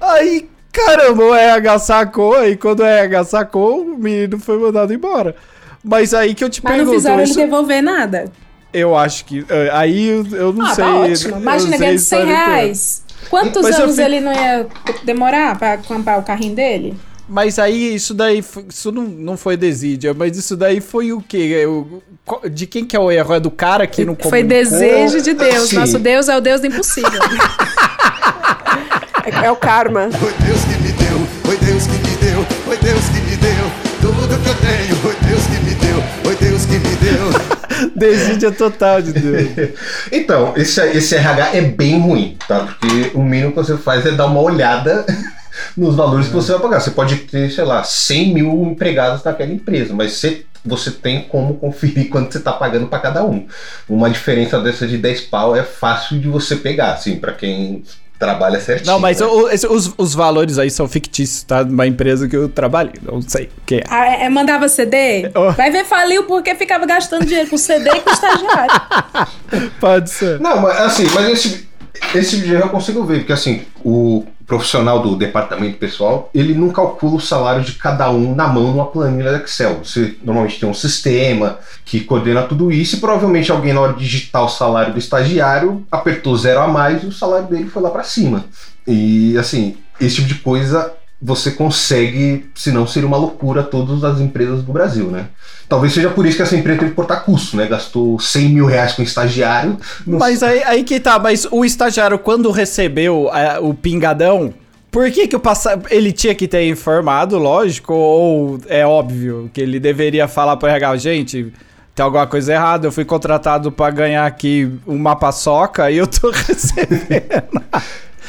[0.00, 5.36] Aí, caramba, o RH sacou, aí quando o RH sacou, o menino foi mandado embora.
[5.84, 8.24] Mas aí que eu te Mas não pergunto, fizeram ele isso- devolver nada.
[8.72, 9.44] eu acho que.
[9.48, 10.84] eh, Aí eu, não ah, sei.
[10.84, 11.36] tá ótimo.
[11.40, 12.44] Imagina ganhando a 100 história inteira.
[12.46, 13.02] reais.
[13.30, 14.66] Quantos Mas anos fico- ele não ia
[15.04, 16.94] demorar pra comprar o carrinho dele?
[17.28, 21.20] Mas aí, isso daí, foi- isso não, não foi desídia, mas isso daí foi o
[21.20, 21.58] quê?
[21.62, 22.02] É o-
[22.50, 23.34] de quem que é o erro?
[23.34, 24.48] É do cara que não Foi comunicou?
[24.48, 25.70] desejo de Deus.
[25.70, 25.76] Sim.
[25.76, 27.10] Nosso Deus é o Deus do impossível.
[29.24, 30.08] É, é o karma.
[30.12, 33.66] Foi Deus que me deu, foi Deus que me deu, foi Deus que me deu.
[34.00, 34.95] Tudo que eu tenho,
[36.26, 37.30] foi Deus que me deu.
[37.94, 39.70] Desídia total de Deus.
[40.10, 42.60] Então, esse, esse RH é bem ruim, tá?
[42.60, 45.06] Porque o mínimo que você faz é dar uma olhada
[45.76, 46.80] nos valores que você vai pagar.
[46.80, 51.54] Você pode ter, sei lá, 100 mil empregados naquela empresa, mas você, você tem como
[51.54, 53.46] conferir quanto você está pagando para cada um.
[53.88, 57.84] Uma diferença dessa de 10 pau é fácil de você pegar, assim, para quem
[58.18, 58.92] trabalha certinho.
[58.92, 59.26] Não, mas né?
[59.26, 61.62] o- esse- os, os valores aí são fictícios, tá?
[61.62, 62.94] De uma empresa que eu trabalhei.
[63.02, 63.84] Não sei o que é.
[63.88, 65.30] Ah, é, é, mandava CD?
[65.34, 65.52] Oh.
[65.52, 68.74] Vai ver, faliu porque ficava gastando dinheiro com CD e com estagiário.
[69.80, 70.40] Pode ser.
[70.40, 71.68] Não, mas assim, mas esse,
[72.14, 77.16] esse vídeo eu consigo ver, porque assim, o profissional do departamento pessoal, ele não calcula
[77.16, 79.80] o salário de cada um na mão numa planilha do Excel.
[79.82, 84.00] Você normalmente tem um sistema que coordena tudo isso e provavelmente alguém na hora de
[84.00, 87.90] digitar o salário do estagiário apertou zero a mais e o salário dele foi lá
[87.90, 88.44] para cima.
[88.86, 94.62] E assim, esse tipo de coisa você consegue, senão seria uma loucura todas as empresas
[94.62, 95.28] do Brasil, né?
[95.68, 97.66] Talvez seja por isso que essa empresa teve que cortar custo, né?
[97.66, 99.78] Gastou 100 mil reais com estagiário.
[100.06, 104.52] não Mas aí, aí que tá, mas o estagiário, quando recebeu é, o pingadão,
[104.90, 105.80] Por que, que o passa...
[105.90, 110.96] ele tinha que ter informado, lógico, ou é óbvio que ele deveria falar pro RH,
[110.98, 111.52] gente,
[111.94, 116.30] tem alguma coisa errada, eu fui contratado pra ganhar aqui uma paçoca e eu tô
[116.46, 117.62] recebendo.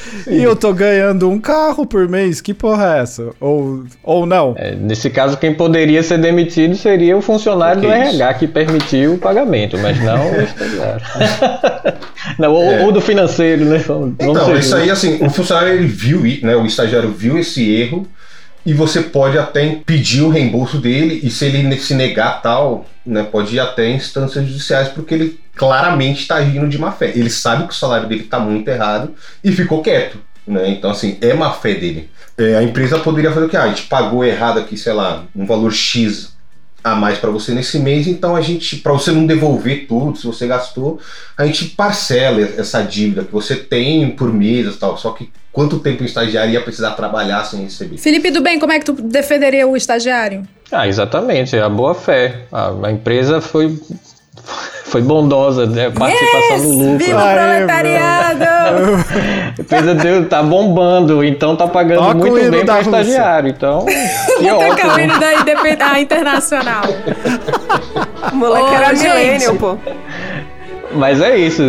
[0.28, 3.30] e eu tô ganhando um carro por mês, que porra é essa?
[3.39, 4.53] Ou, ou não?
[4.58, 8.16] É, nesse caso, quem poderia ser demitido seria o funcionário Que do isso?
[8.16, 11.01] RH que permitiu o pagamento, mas não o estagiário.
[12.39, 12.84] não, ou, É.
[12.86, 13.78] ou do financeiro, né?
[13.80, 16.55] Vamos Então, isso aí, assim, o funcionário ele viu, né?
[16.55, 18.05] O estagiário viu esse erro
[18.68, 23.24] e você pode até impedir o reembolso dele e se ele se negar tal, né?
[23.24, 27.13] Pode ir até instâncias judiciais porque ele claramente está agindo de má fé.
[27.15, 30.68] Ele sabe que o salário dele está muito errado e ficou quieto, né?
[30.68, 32.09] Então, assim, é má fé dele.
[32.38, 33.55] É, a empresa poderia fazer o quê?
[33.55, 36.36] Ah, a gente pagou errado aqui, sei lá, um valor X
[36.91, 40.25] a mais para você nesse mês, então a gente, para você não devolver tudo, se
[40.25, 40.99] você gastou,
[41.38, 44.97] a gente parcela essa dívida que você tem por mês e tal.
[44.97, 47.97] Só que quanto tempo o estagiário ia precisar trabalhar sem receber?
[47.97, 50.43] Felipe do bem, como é que tu defenderia o estagiário?
[50.71, 52.45] Ah, exatamente, é a boa fé.
[52.51, 53.79] A, a empresa foi,
[54.85, 55.89] foi bondosa, né?
[55.89, 56.97] Participação no lucro.
[57.05, 58.43] Viva o Aê, proletariado!
[59.57, 62.79] A empresa deu, tá bombando, então tá pagando Toca o muito bem Rússia.
[62.81, 63.49] estagiário.
[63.49, 63.85] Então,
[64.39, 65.77] que Vou tacar o hino da independ...
[65.81, 66.83] ah, internacional.
[68.31, 69.77] O moleque Ô, era millennial, pô.
[70.93, 71.61] Mas é isso.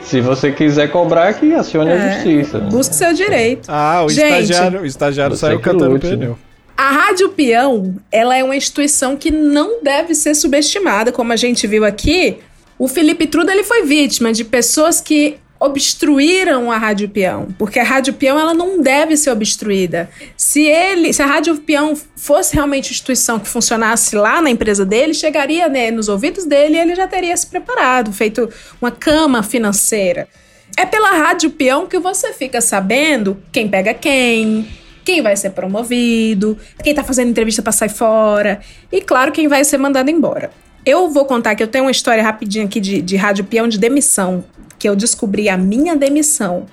[0.00, 2.12] Se você quiser cobrar, que acione a É.
[2.12, 2.58] justiça.
[2.60, 3.68] Busque seu direito.
[3.70, 6.12] Ah, o Gente, estagiário, o estagiário saiu cantando lute, né?
[6.16, 6.38] pneu.
[6.76, 11.66] A Rádio Peão, ela é uma instituição que não deve ser subestimada, como a gente
[11.66, 12.36] viu aqui.
[12.78, 17.82] O Felipe Truda ele foi vítima de pessoas que obstruíram a Rádio Peão, porque a
[17.82, 20.10] Rádio Peão ela não deve ser obstruída.
[20.36, 25.14] Se ele, se a Rádio Peão fosse realmente instituição que funcionasse lá na empresa dele,
[25.14, 28.50] chegaria né, nos ouvidos dele e ele já teria se preparado, feito
[28.80, 30.28] uma cama financeira.
[30.76, 34.68] É pela Rádio Peão que você fica sabendo quem pega quem,
[35.06, 39.64] quem vai ser promovido, quem tá fazendo entrevista pra sair fora e, claro, quem vai
[39.64, 40.50] ser mandado embora.
[40.84, 43.78] Eu vou contar que eu tenho uma história rapidinha aqui de, de Rádio Peão de
[43.78, 44.44] demissão,
[44.76, 46.66] que eu descobri a minha demissão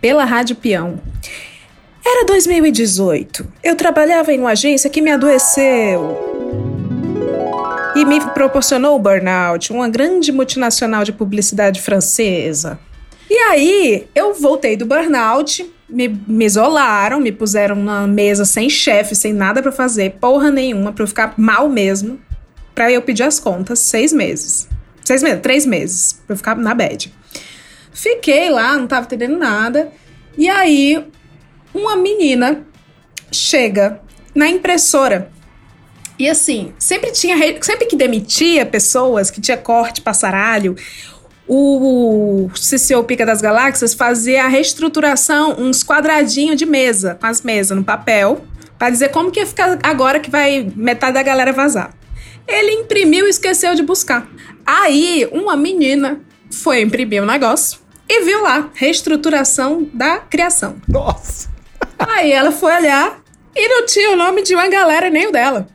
[0.00, 1.00] pela Rádio Peão.
[2.04, 3.46] Era 2018.
[3.64, 6.16] Eu trabalhava em uma agência que me adoeceu
[7.96, 12.78] e me proporcionou o burnout, uma grande multinacional de publicidade francesa.
[13.28, 19.14] E aí, eu voltei do burnout, me, me isolaram, me puseram na mesa sem chefe,
[19.16, 22.20] sem nada pra fazer, porra nenhuma, pra eu ficar mal mesmo,
[22.74, 24.68] pra eu pedir as contas, seis meses.
[25.04, 27.12] Seis meses, três meses, pra eu ficar na bad.
[27.92, 29.90] Fiquei lá, não tava entendendo nada.
[30.36, 31.04] E aí,
[31.72, 32.64] uma menina
[33.32, 34.00] chega
[34.34, 35.30] na impressora.
[36.18, 37.36] E assim, sempre tinha.
[37.36, 40.74] re- Sempre que demitia pessoas, que tinha corte, passaralho,
[41.48, 47.76] o CCO Pica das Galáxias fazia a reestruturação, uns quadradinhos de mesa, com as mesas
[47.76, 48.44] no papel,
[48.78, 51.94] pra dizer como que ia ficar agora que vai metade da galera vazar.
[52.46, 54.28] Ele imprimiu e esqueceu de buscar.
[54.64, 56.20] Aí, uma menina
[56.50, 60.76] foi imprimir o negócio e viu lá, reestruturação da criação.
[60.88, 61.48] Nossa.
[61.98, 63.20] Aí ela foi olhar
[63.54, 65.66] e não tinha o nome de uma galera, nem o dela.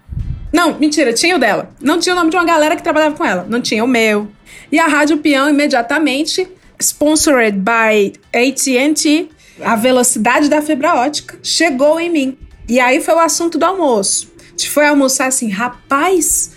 [0.53, 1.71] Não, mentira, tinha o dela.
[1.79, 3.45] Não tinha o nome de uma galera que trabalhava com ela.
[3.49, 4.29] Não tinha o meu.
[4.71, 6.47] E a Rádio Peão, imediatamente,
[6.79, 9.29] sponsored by AT&T,
[9.61, 12.37] a velocidade da fibra ótica, chegou em mim.
[12.67, 14.31] E aí foi o assunto do almoço.
[14.39, 16.51] A gente foi almoçar assim, rapaz,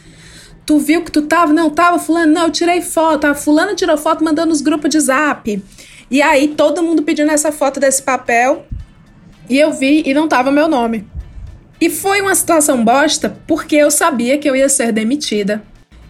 [0.65, 1.53] tu viu que tu tava?
[1.53, 3.23] Não, tava fulano, não, eu tirei foto.
[3.23, 5.62] Tava fulano tirou foto mandando nos grupos de zap.
[6.11, 8.67] E aí todo mundo pedindo essa foto desse papel.
[9.49, 11.07] E eu vi e não tava meu nome.
[11.81, 15.62] E foi uma situação bosta porque eu sabia que eu ia ser demitida.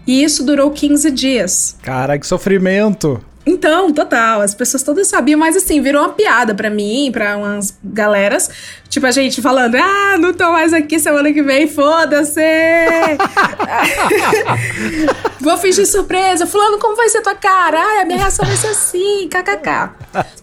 [0.06, 1.76] E isso durou 15 dias.
[1.82, 3.20] Cara, que sofrimento.
[3.46, 7.76] Então, total, as pessoas todas sabiam, mas assim, virou uma piada pra mim, pra umas
[7.84, 8.50] galeras.
[8.88, 12.40] Tipo, a gente falando, ah, não tô mais aqui semana que vem, foda-se!
[15.40, 16.46] Vou fingir surpresa.
[16.46, 17.78] Fulano, como vai ser tua cara?
[17.78, 19.90] Ai, a minha reação vai ser assim, kkk.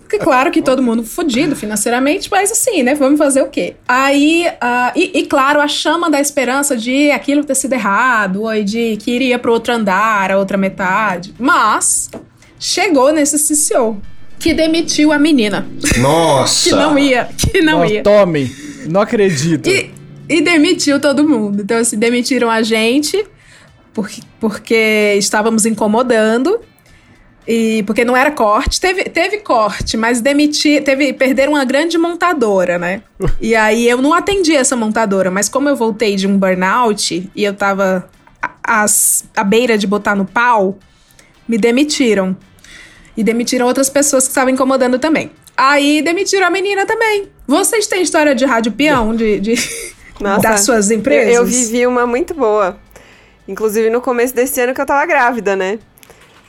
[0.01, 2.93] Porque claro que todo mundo fodido financeiramente, mas assim, né?
[2.93, 3.75] Vamos fazer o quê?
[3.87, 8.63] Aí, ah, e, e claro, a chama da esperança de aquilo ter sido errado, ou
[8.63, 11.33] de que iria pro outro andar, a outra metade.
[11.39, 12.09] Mas
[12.61, 13.99] chegou nesse CCO
[14.39, 15.67] que demitiu a menina.
[15.99, 16.69] Nossa!
[16.69, 18.03] Que não ia, que não Nossa, ia.
[18.03, 18.55] Tome.
[18.87, 19.69] Não acredito.
[19.69, 19.91] E,
[20.29, 21.61] e demitiu todo mundo.
[21.61, 23.23] Então, assim, demitiram a gente
[23.93, 26.59] porque, porque estávamos incomodando.
[27.47, 32.77] E porque não era corte, teve, teve corte, mas demitir, teve perderam uma grande montadora,
[32.77, 33.01] né?
[33.41, 37.43] E aí eu não atendi essa montadora, mas como eu voltei de um burnout e
[37.43, 38.07] eu tava
[38.63, 40.77] à beira de botar no pau,
[41.47, 42.37] me demitiram.
[43.15, 45.31] E demitiram outras pessoas que estavam incomodando também.
[45.55, 47.29] Aí demitiram a menina também.
[47.47, 49.55] Vocês têm história de rádio peão de, de-
[50.19, 51.33] Nossa, das suas empresas?
[51.33, 52.77] Eu, eu vivi uma muito boa.
[53.47, 55.79] Inclusive no começo desse ano que eu tava grávida, né?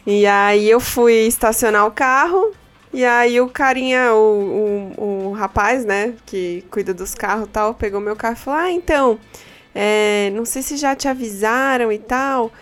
[0.06, 2.52] E aí eu fui estacionar o carro.
[2.92, 7.72] E aí o carinha, o, o, o rapaz, né, que cuida dos carros e tal,
[7.72, 9.18] pegou meu carro e falou: Ah, então,
[9.74, 12.52] é, não sei se já te avisaram e tal.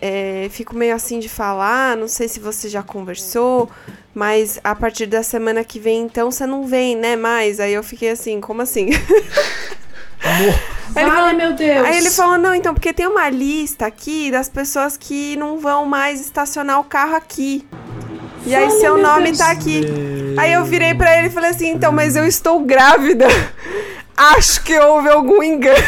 [0.00, 3.68] É, fico meio assim de falar, não sei se você já conversou,
[4.14, 7.60] mas a partir da semana que vem, então, você não vem, né, mais?
[7.60, 8.90] Aí eu fiquei assim, como assim?
[10.94, 11.86] Aí ele Ai, meu Deus.
[11.86, 15.84] Aí ele falou, não, então, porque tem uma lista aqui das pessoas que não vão
[15.84, 17.66] mais estacionar o carro aqui.
[18.46, 19.38] E aí Fala, seu meu nome Deus.
[19.38, 19.82] tá aqui.
[20.36, 23.26] Aí eu virei pra ele e falei assim, então, mas eu estou grávida.
[24.16, 25.78] Acho que houve algum engano.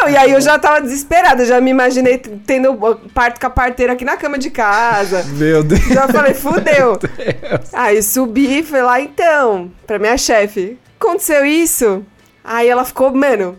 [0.00, 2.74] Não, e aí eu já tava desesperada, já me imaginei tendo
[3.12, 5.24] parto com a parteira aqui na cama de casa.
[5.30, 5.80] Meu Deus.
[5.88, 6.98] Já falei, fudeu.
[7.72, 10.78] Aí subi e fui lá, então, pra minha chefe.
[11.00, 12.04] Aconteceu isso?
[12.44, 13.58] Aí ela ficou, mano,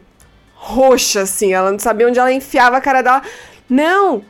[0.54, 1.54] roxa, assim.
[1.54, 3.22] Ela não sabia onde ela enfiava a cara dela.
[3.70, 4.24] Não,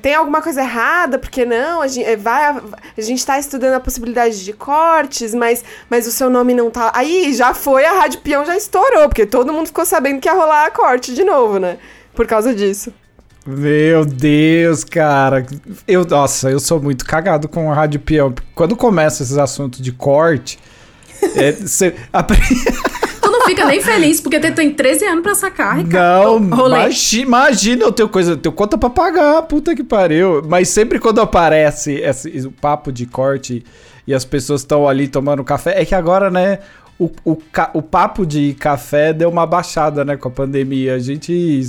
[0.00, 2.56] tem alguma coisa errada, porque não, a gente, vai,
[2.96, 6.90] a gente tá estudando a possibilidade de cortes, mas, mas o seu nome não tá.
[6.94, 10.34] Aí já foi, a Rádio Peão já estourou, porque todo mundo ficou sabendo que ia
[10.34, 11.76] rolar a corte de novo, né?
[12.14, 12.92] Por causa disso.
[13.46, 15.46] Meu Deus, cara.
[15.86, 18.34] Eu, nossa, eu sou muito cagado com a rádio peão.
[18.54, 20.58] Quando começa esses assuntos de corte,
[21.36, 22.22] é, cê, a,
[23.48, 26.40] fica nem feliz porque tu tem 13 anos pra sacar, Ricardo.
[26.40, 26.76] Não, Rolê.
[26.80, 30.42] imagi- imagina eu tenho coisa, eu tenho conta pra pagar, puta que pariu.
[30.48, 33.64] Mas sempre quando aparece esse, o papo de corte
[34.06, 36.58] e as pessoas estão ali tomando café, é que agora, né,
[36.98, 37.36] o, o,
[37.74, 40.94] o papo de café deu uma baixada, né, com a pandemia.
[40.94, 41.62] A gente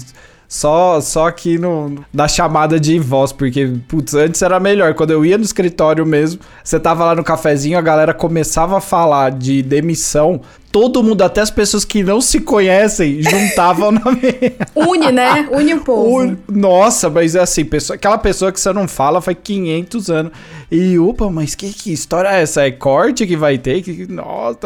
[0.48, 4.96] só, só aqui no, na chamada de voz, porque, putz, antes era melhor.
[4.96, 8.82] Quando eu ia no escritório mesmo, você tava lá no cafezinho, a galera começava a
[8.82, 10.42] falar de demissão,
[10.72, 14.56] todo mundo, até as pessoas que não se conhecem, juntavam na mesa.
[14.76, 15.48] Une, né?
[15.52, 16.38] Une o povo.
[16.48, 20.32] Nossa, mas é assim, pessoa, aquela pessoa que você não fala faz 500 anos.
[20.72, 22.62] E, opa, mas que, que história é essa?
[22.66, 23.82] É corte que vai ter?
[23.82, 24.60] Que, nossa,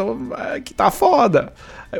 [0.54, 1.52] é, que tá foda.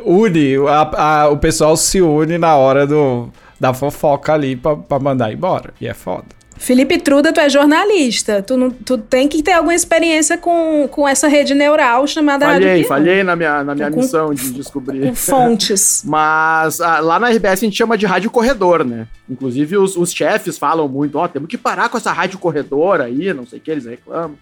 [0.05, 3.29] Une, a- a- o pessoal se une na hora do,
[3.59, 5.73] da fofoca ali pra, pra mandar embora.
[5.79, 6.25] E é foda.
[6.57, 8.41] Felipe Truda, tu é jornalista.
[8.41, 12.69] Tu, não, tu tem que ter alguma experiência com, com essa rede neural chamada Falhei,
[12.69, 15.01] Rádio falhei na minha, na minha Com- missão de descobrir.
[15.01, 16.03] Com fontes.
[16.07, 19.07] Mas ah, lá na RBS a gente chama de rádio corredor, né?
[19.29, 23.33] Inclusive os, os chefes falam muito, ó, temos que parar com essa rádio corredor aí,
[23.33, 24.37] não sei o que, eles reclamam.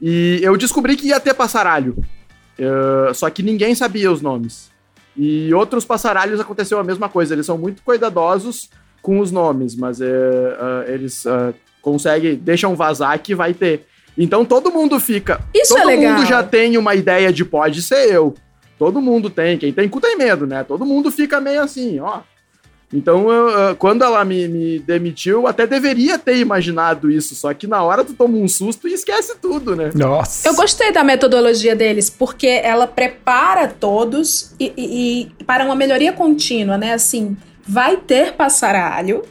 [0.00, 1.96] E eu descobri que ia ter passaralho.
[2.58, 4.70] Eh, só que ninguém sabia os nomes.
[5.16, 7.34] E outros passaralhos aconteceu a mesma coisa.
[7.34, 8.70] Eles são muito cuidadosos
[9.02, 10.06] com os nomes, mas eh,
[10.58, 13.86] ah, eles ah, conseguem, deixam vazar que vai ter.
[14.18, 15.40] Então todo mundo fica.
[15.54, 16.14] Isso todo é legal.
[16.18, 18.34] mundo já tem uma ideia de pode ser eu.
[18.78, 19.56] Todo mundo tem.
[19.58, 20.64] Quem tem cu tem medo, né?
[20.64, 22.20] Todo mundo fica meio assim, ó.
[22.92, 27.36] Então, eu- quando ela me, me demitiu, eu até deveria ter imaginado isso.
[27.36, 29.92] Só que na hora tu toma um susto e esquece tudo, né?
[29.94, 30.48] Nossa.
[30.48, 36.12] Eu gostei da metodologia deles, porque ela prepara todos e, e- e para uma melhoria
[36.12, 36.92] contínua, né?
[36.92, 37.36] Assim,
[37.70, 39.22] vai ter passaralho.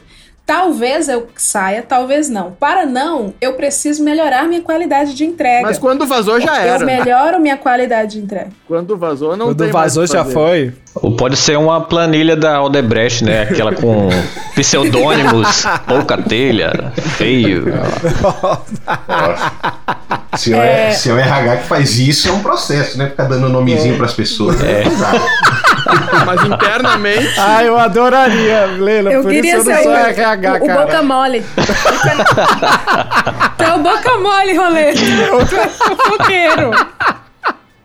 [0.46, 2.50] Talvez eu saia, talvez não.
[2.50, 5.62] Para não, eu preciso melhorar minha qualidade de entrega.
[5.62, 6.84] Mas quando vazou já Eu era.
[6.84, 8.48] melhoro minha qualidade de entrega.
[8.66, 10.32] Quando vazou, não Quando tem vazou o já fazer.
[10.34, 10.74] foi.
[10.96, 13.42] Ou pode ser uma planilha da Odebrecht, né?
[13.42, 14.08] Aquela com
[14.56, 17.66] pseudônimos, pouca telha, feio.
[20.36, 20.90] Se é...
[20.90, 23.08] se é o RH que faz isso, é um processo, né?
[23.10, 24.60] Ficar dando nomezinho pras pessoas.
[24.64, 24.82] É.
[26.26, 27.34] Mas internamente.
[27.38, 29.12] Ah, eu adoraria, Leila.
[29.12, 30.86] Eu por queria isso eu ser não sou o, RH, o, o cara.
[30.86, 31.44] boca mole.
[33.56, 34.92] tu é o boca mole, rolê.
[34.92, 36.70] Tu é fofoqueiro.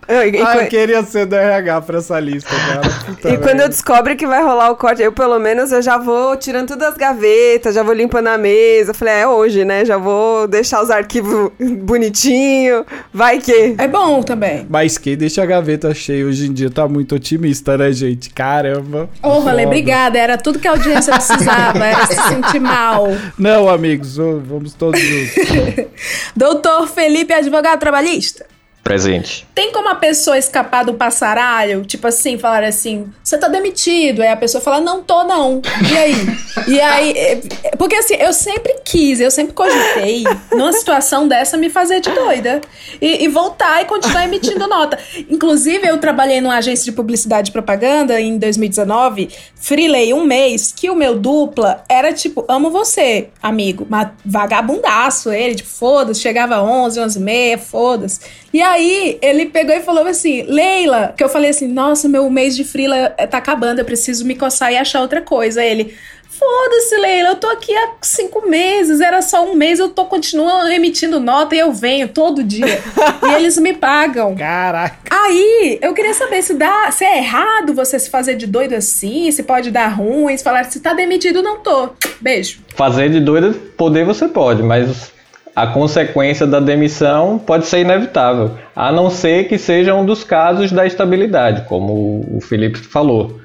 [0.07, 2.81] E, e Ah, eu queria ser do RH pra essa lista, cara.
[3.05, 3.69] Puta e quando eu merda.
[3.69, 6.95] descobro que vai rolar o corte, eu pelo menos eu já vou tirando tudo das
[6.95, 8.91] gavetas, já vou limpando a mesa.
[8.91, 9.83] Eu falei, é hoje, né?
[9.85, 12.85] Já vou deixar os arquivos bonitinho.
[13.13, 13.75] Vai que.
[13.77, 14.65] É bom também.
[14.69, 18.29] Mas quem deixa a gaveta cheia hoje em dia tá muito otimista, né, gente?
[18.29, 19.09] Caramba.
[19.23, 19.67] Ô, rolê, Foda.
[19.67, 20.19] obrigada.
[20.19, 21.83] Era tudo que a audiência precisava.
[21.83, 23.07] Era se sentir mal.
[23.37, 25.85] Não, amigos, vamos todos juntos.
[26.35, 28.45] Doutor Felipe, advogado trabalhista.
[28.85, 29.47] Presente.
[29.55, 31.83] Tem como a pessoa escapar do passaralho?
[31.83, 34.21] Tipo assim, falar assim, você tá demitido.
[34.21, 35.59] Aí a pessoa fala, não tô não.
[35.91, 36.13] E aí?
[36.67, 41.57] E aí, é, é, porque assim, eu sempre quis, eu sempre cogitei, numa situação dessa,
[41.57, 42.61] me fazer de doida.
[42.99, 44.97] E, e voltar e continuar emitindo nota.
[45.29, 50.89] Inclusive, eu trabalhei numa agência de publicidade e propaganda em 2019, freelei um mês, que
[50.89, 53.85] o meu dupla era tipo, amo você, amigo.
[53.87, 58.21] Mas vagabundaço ele, tipo, foda-se, chegava 11, 11 e meia, foda-se.
[58.53, 62.29] E aí Aí ele pegou e falou assim: Leila, que eu falei assim: nossa, meu
[62.29, 65.61] mês de frila tá acabando, eu preciso me coçar e achar outra coisa.
[65.61, 65.95] Aí ele.
[66.27, 70.69] Foda-se, Leila, eu tô aqui há cinco meses, era só um mês, eu tô continuando
[70.69, 72.83] emitindo nota e eu venho todo dia.
[73.23, 74.35] e eles me pagam.
[74.37, 74.97] Caraca.
[75.09, 79.31] Aí, eu queria saber se dá, se é errado você se fazer de doido assim,
[79.31, 81.91] se pode dar ruim, se falar se tá demitido, não tô.
[82.19, 82.59] Beijo.
[82.75, 85.14] Fazer de doida, poder você pode, mas
[85.55, 90.71] a consequência da demissão pode ser inevitável, a não ser que seja um dos casos
[90.71, 93.39] da estabilidade, como o Felipe falou,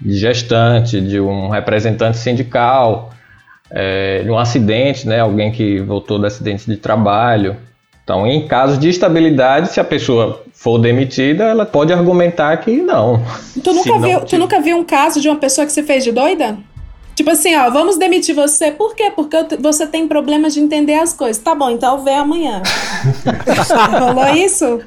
[0.00, 3.10] de gestante, de um representante sindical,
[3.70, 7.56] é, de um acidente, né, alguém que voltou do acidente de trabalho.
[8.02, 13.22] Então, em caso de estabilidade, se a pessoa for demitida, ela pode argumentar que não.
[13.62, 15.84] Tu Se nunca, não viu, tu nunca viu um caso de uma pessoa que você
[15.84, 16.58] fez de doida?
[17.14, 18.70] Tipo assim, ó, vamos demitir você.
[18.70, 19.12] Por quê?
[19.14, 21.42] Porque você tem problemas de entender as coisas.
[21.42, 22.62] Tá bom, então vem amanhã.
[24.00, 24.80] Rolou isso?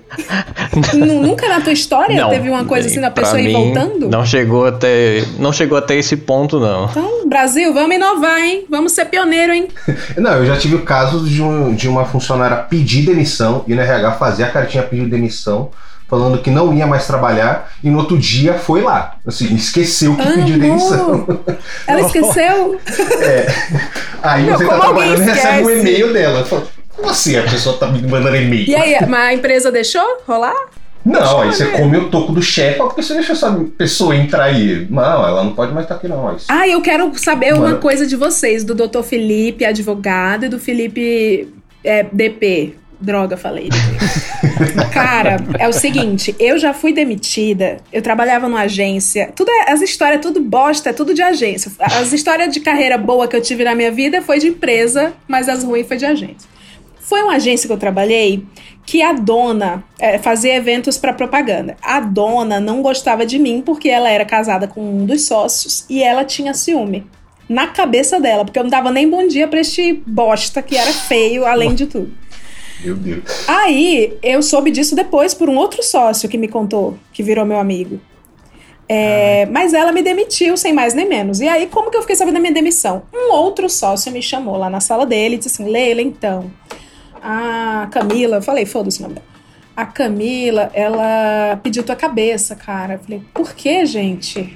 [0.94, 4.10] Nu- Nunca na tua história Não, teve uma coisa assim da pessoa ir voltando?
[4.10, 6.86] Não chegou até, não chegou até esse ponto não.
[6.90, 8.66] Então, Brasil, vamos inovar, hein?
[8.70, 9.68] Vamos ser pioneiro, hein?
[10.18, 13.82] Não, eu já tive o caso de, um- de uma funcionária pedir demissão e no
[13.82, 15.70] RH fazer a cartinha pedir demissão,
[16.08, 19.16] falando que não ia mais trabalhar e no outro dia foi lá.
[19.26, 21.28] Assim, esqueceu que pediu demissão.
[21.88, 22.80] Ela esqueceu?
[24.22, 25.80] Aí Meu, você tá trabalhando e recebe um esquece?
[25.80, 26.46] e-mail dela.
[26.46, 26.64] Fala,
[26.96, 28.68] Como assim a pessoa tá me mandando e-mail?
[28.68, 30.56] E aí, mas a empresa deixou rolar?
[31.06, 31.78] Não, aí Deixa você ver.
[31.78, 34.88] come o toco do chefe, porque você deixa essa pessoa entrar aí.
[34.90, 36.24] Não, ela não pode mais estar aqui não.
[36.24, 36.46] Mas...
[36.48, 37.78] Ah, eu quero saber uma Mano.
[37.80, 39.04] coisa de vocês, do Dr.
[39.04, 41.54] Felipe, advogado, e do Felipe
[41.84, 42.76] é, DP.
[43.00, 43.70] Droga, falei.
[44.94, 49.82] Cara, é o seguinte, eu já fui demitida, eu trabalhava numa agência, tudo é- as
[49.82, 51.72] histórias, tudo bosta, é tudo de agência.
[51.80, 55.50] As histórias de carreira boa que eu tive na minha vida foi de empresa, mas
[55.50, 56.50] as ruins foi de agência.
[57.00, 58.44] Foi uma agência que eu trabalhei
[58.86, 61.76] que a dona é, fazia eventos para propaganda.
[61.82, 66.04] A dona não gostava de mim porque ela era casada com um dos sócios e
[66.04, 67.06] ela tinha ciúme.
[67.48, 70.92] Na cabeça dela, porque eu não dava nem bom dia pra este bosta que era
[70.92, 72.12] feio, além de tudo.
[72.84, 73.48] Meu Deus.
[73.48, 77.58] Aí eu soube disso depois por um outro sócio que me contou, que virou meu
[77.58, 78.00] amigo.
[78.88, 81.42] É, mas ela me demitiu, sem mais nem menos.
[81.42, 83.04] E aí, como que eu fiquei sabendo da minha demissão?
[83.14, 86.52] Um outro sócio me chamou lá na sala dele e disse assim: Leila, então,
[87.22, 89.28] a Camila, eu falei, foda-se o nome dela.
[89.76, 92.94] A Camila, ela pediu tua cabeça, cara.
[92.94, 94.56] Eu falei, por que, gente?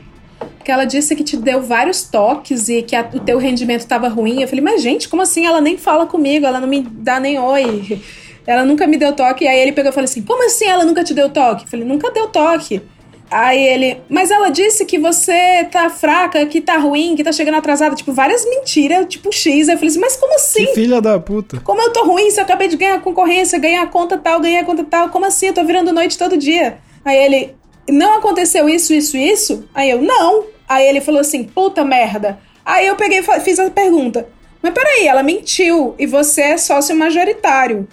[0.69, 4.07] Porque ela disse que te deu vários toques e que a- o teu rendimento estava
[4.07, 4.43] ruim.
[4.43, 5.43] Eu falei, mas gente, como assim?
[5.43, 7.99] Ela nem fala comigo, ela não me dá nem oi.
[8.45, 9.45] Ela nunca me deu toque.
[9.45, 11.63] E aí ele pegou e falou assim: Como assim ela nunca te deu toque?
[11.63, 12.83] Eu falei, nunca deu toque.
[13.31, 17.55] Aí ele, mas ela disse que você tá fraca, que tá ruim, que tá chegando
[17.55, 17.95] atrasada.
[17.95, 19.69] Tipo, várias mentiras, tipo X.
[19.69, 20.65] Aí eu falei assim, mas como assim?
[20.67, 21.59] Que filha da puta.
[21.61, 24.39] Como eu tô ruim se eu acabei de ganhar a concorrência, ganhar a conta tal,
[24.39, 25.09] ganhar a conta tal?
[25.09, 25.47] Como assim?
[25.47, 26.77] Eu tô virando noite todo dia.
[27.03, 27.55] Aí ele,
[27.87, 29.63] não aconteceu isso, isso, isso?
[29.73, 30.58] Aí eu, não.
[30.69, 32.39] Aí ele falou assim, puta merda.
[32.63, 34.27] Aí eu peguei fiz a pergunta.
[34.61, 37.87] Mas peraí, ela mentiu e você é sócio majoritário.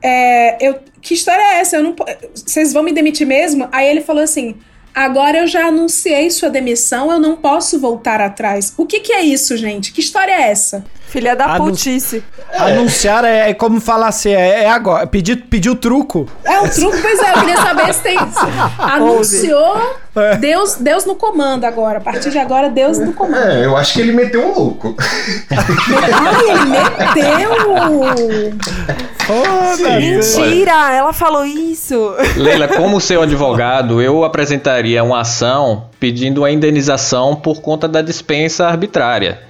[0.00, 1.76] É, eu, que história é essa?
[1.76, 1.96] Eu não,
[2.32, 3.68] vocês vão me demitir mesmo?
[3.72, 4.54] Aí ele falou assim:
[4.94, 8.72] agora eu já anunciei sua demissão, eu não posso voltar atrás.
[8.76, 9.92] O que, que é isso, gente?
[9.92, 10.84] Que história é essa?
[11.10, 12.22] Filha da Anun- putice.
[12.56, 15.06] Anunciar é, é como falar assim, é, é agora.
[15.06, 16.28] Pedir, pedir o truco.
[16.44, 18.16] É um truque, pois é, eu queria saber se tem.
[18.78, 20.36] Anunciou, É.
[20.36, 21.98] Deus, Deus no comando agora.
[21.98, 23.42] A partir de agora, Deus no comando.
[23.42, 24.94] É, eu acho que ele meteu um louco.
[25.50, 27.50] Ai, ele meteu!
[29.26, 29.82] Foda-se.
[29.82, 32.14] Mentira, ela falou isso.
[32.36, 38.66] Leila, como seu advogado, eu apresentaria uma ação pedindo uma indenização por conta da dispensa
[38.66, 39.40] arbitrária.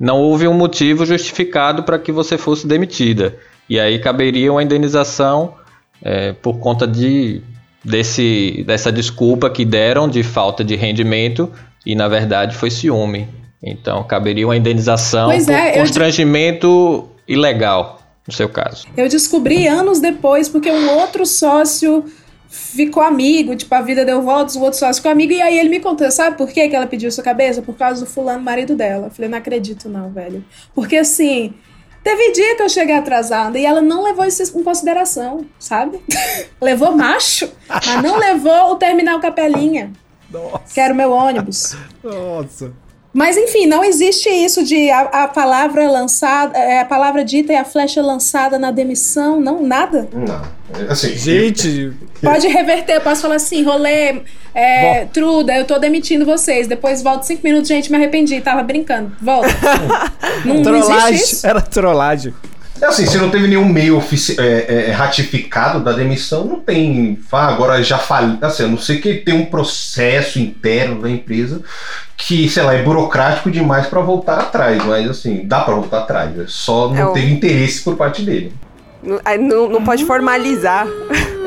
[0.00, 3.36] Não houve um motivo justificado para que você fosse demitida.
[3.68, 5.54] E aí caberia uma indenização
[6.02, 7.42] é, por conta de,
[7.84, 11.52] desse, dessa desculpa que deram de falta de rendimento
[11.84, 13.28] e na verdade foi ciúme.
[13.62, 18.86] Então caberia uma indenização Pois por é, constrangimento ilegal, no seu caso.
[18.96, 22.04] Eu descobri anos depois, porque um outro sócio
[22.50, 25.68] ficou amigo, tipo, a vida deu voltas, o outro sócio ficou amigo, e aí ele
[25.68, 27.62] me contou, sabe por que que ela pediu sua cabeça?
[27.62, 29.06] Por causa do fulano marido dela.
[29.06, 30.44] Eu falei, não acredito não, velho.
[30.74, 31.54] Porque assim,
[32.02, 36.00] teve dia que eu cheguei atrasada e ela não levou isso em consideração, sabe?
[36.60, 39.92] levou macho, mas não levou o terminal capelinha,
[40.28, 40.74] Nossa.
[40.74, 41.76] que era o meu ônibus.
[42.02, 42.72] Nossa.
[43.12, 47.56] Mas enfim, não existe isso de a, a palavra lançada, é, a palavra dita e
[47.56, 50.08] a flecha lançada na demissão, não, nada.
[50.12, 50.60] Não.
[50.88, 51.92] Assim, Gente,
[52.22, 54.22] Pode reverter, eu posso falar assim, rolê,
[54.54, 56.68] é, Truda, eu tô demitindo vocês.
[56.68, 59.12] Depois volto cinco minutos, gente, me arrependi, tava brincando.
[59.20, 59.48] Volta.
[60.44, 61.14] não, não trollagem.
[61.14, 61.46] existe isso.
[61.46, 62.34] Era trollagem.
[62.80, 67.18] É assim, se não teve nenhum meio ofici- é, é, ratificado da demissão, não tem.
[67.30, 68.38] Ah, agora já falei.
[68.40, 71.60] Assim, a não ser que tem um processo interno da empresa
[72.16, 74.82] que, sei lá, é burocrático demais pra voltar atrás.
[74.84, 76.38] Mas assim, dá pra voltar atrás.
[76.38, 78.52] é Só não É o- teve interesse por parte dele.
[79.02, 80.86] Não, não, pode formalizar.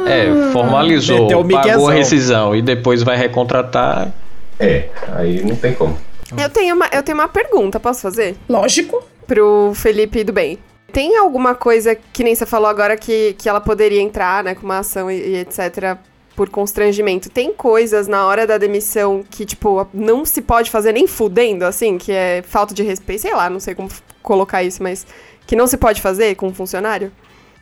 [0.07, 4.11] É, formalizou, pagou a rescisão e depois vai recontratar.
[4.59, 5.97] É, aí não tem como.
[6.37, 8.35] Eu tenho uma, eu tenho uma pergunta, posso fazer?
[8.49, 9.03] Lógico.
[9.27, 10.57] Pro Felipe do bem.
[10.93, 14.63] Tem alguma coisa que nem você falou agora que, que ela poderia entrar, né, com
[14.63, 15.97] uma ação e, e etc.
[16.35, 17.29] por constrangimento?
[17.31, 21.97] Tem coisas na hora da demissão que, tipo, não se pode fazer nem fudendo, assim,
[21.97, 23.89] que é falta de respeito, sei lá, não sei como
[24.21, 25.05] colocar isso, mas
[25.47, 27.11] que não se pode fazer com um funcionário?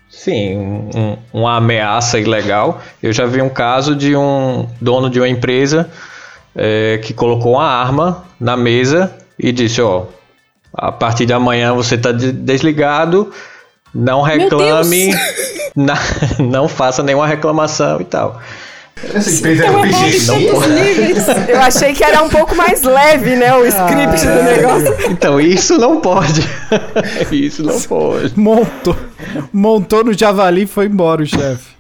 [0.10, 0.58] Sim,
[0.94, 2.82] um- uma ameaça ilegal.
[3.02, 5.90] Eu já vi um caso de um dono de uma empresa
[6.54, 10.08] é, que colocou uma arma na mesa e disse: Ó,
[10.74, 13.32] a partir de amanhã você está desligado,
[13.94, 15.14] não reclame,
[15.76, 15.98] na-
[16.40, 18.40] não faça nenhuma reclamação e tal.
[19.16, 20.32] Essa empresa era PGC.
[21.48, 25.12] Eu achei que era um pouco mais leve, né, o script do negócio.
[25.12, 26.48] Então, isso não pode.
[27.32, 28.40] isso não pode.
[28.40, 28.96] Montou.
[29.52, 31.72] Montou no javali e foi embora o chefe.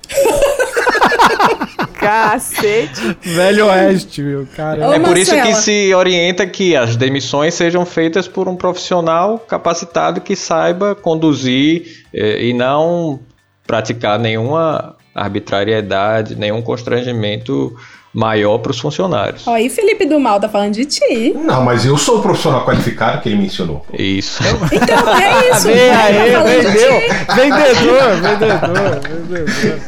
[2.01, 3.15] Cacete.
[3.21, 4.47] Velho Oeste, meu.
[4.55, 4.89] Cara.
[4.89, 9.37] Ô, é por isso que se orienta que as demissões sejam feitas por um profissional
[9.37, 13.19] capacitado que saiba conduzir eh, e não
[13.65, 17.77] praticar nenhuma arbitrariedade, nenhum constrangimento
[18.13, 19.47] maior para os funcionários.
[19.47, 21.33] Ó, e Felipe do Mal tá falando de ti.
[21.33, 23.85] Não, mas eu sou o profissional qualificado que ele mencionou.
[23.93, 24.43] Isso.
[24.71, 25.67] Então, é isso.
[25.67, 26.91] Vem tá aí, de vendeu.
[27.35, 29.79] Vendedor, vendedor, vendedor.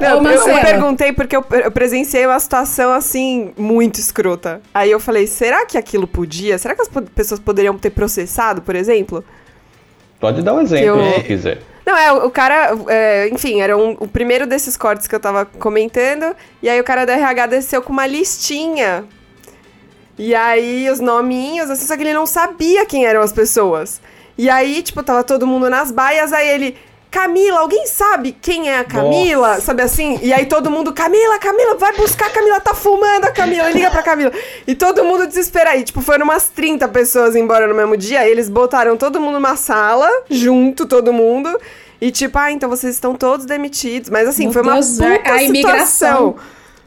[0.00, 4.62] Não, Ô, eu, perguntei porque eu, eu presenciei uma situação assim, muito escrota.
[4.72, 6.56] Aí eu falei, será que aquilo podia?
[6.58, 9.22] Será que as pessoas poderiam ter processado, por exemplo?
[10.18, 11.58] Pode dar um exemplo Eu- se quiser.
[11.88, 15.46] Não, é, o cara, é, enfim, era um- o primeiro desses cortes que eu tava
[15.46, 19.06] comentando, e aí o cara da RH desceu com uma listinha.
[20.18, 24.02] E aí os nominhos, assim, só que ele não sabia quem eram as pessoas.
[24.36, 26.76] E aí, tipo, tava todo mundo nas baias, aí ele,
[27.18, 29.60] Camila, alguém sabe quem é a Camila?
[29.60, 30.20] Sabe assim?
[30.22, 33.90] E aí todo mundo, Camila, Camila, vai buscar a Camila, tá fumando a Camila, liga
[33.90, 34.30] pra Camila.
[34.64, 35.82] E todo mundo desespera aí.
[35.82, 40.08] Tipo, foram umas 30 pessoas embora no mesmo dia, eles botaram todo mundo numa sala,
[40.30, 41.58] junto, todo mundo.
[42.00, 44.10] E tipo, ah, então vocês estão todos demitidos.
[44.10, 45.86] Mas assim, Meu foi uma Deus, puta a imigração.
[45.86, 46.36] situação.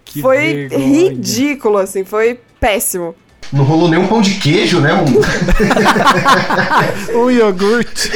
[0.06, 0.38] Que foi
[0.70, 0.88] vergonha.
[1.10, 3.14] ridículo, assim, foi péssimo.
[3.52, 4.94] Não rolou nem um pão de queijo, né?
[4.94, 5.06] Um-
[7.26, 8.10] Um iogurte,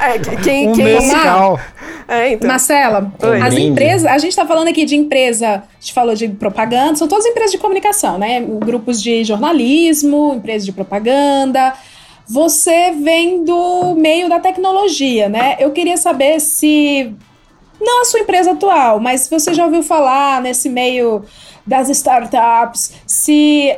[0.00, 0.84] É, que- quem, um quem...
[0.84, 1.60] mescal.
[2.08, 2.48] É, então.
[2.48, 3.40] Marcela, Oi.
[3.40, 7.06] as empresas, a gente tá falando aqui de empresa, a gente falou de propaganda, são
[7.06, 8.40] todas empresas de comunicação, né?
[8.40, 11.72] Grupos de jornalismo, empresas de propaganda.
[12.26, 15.56] Você vem do meio da tecnologia, né?
[15.60, 17.12] Eu queria saber se
[17.80, 21.22] não a sua empresa atual, mas se você já ouviu falar nesse meio
[21.66, 23.76] das startups, se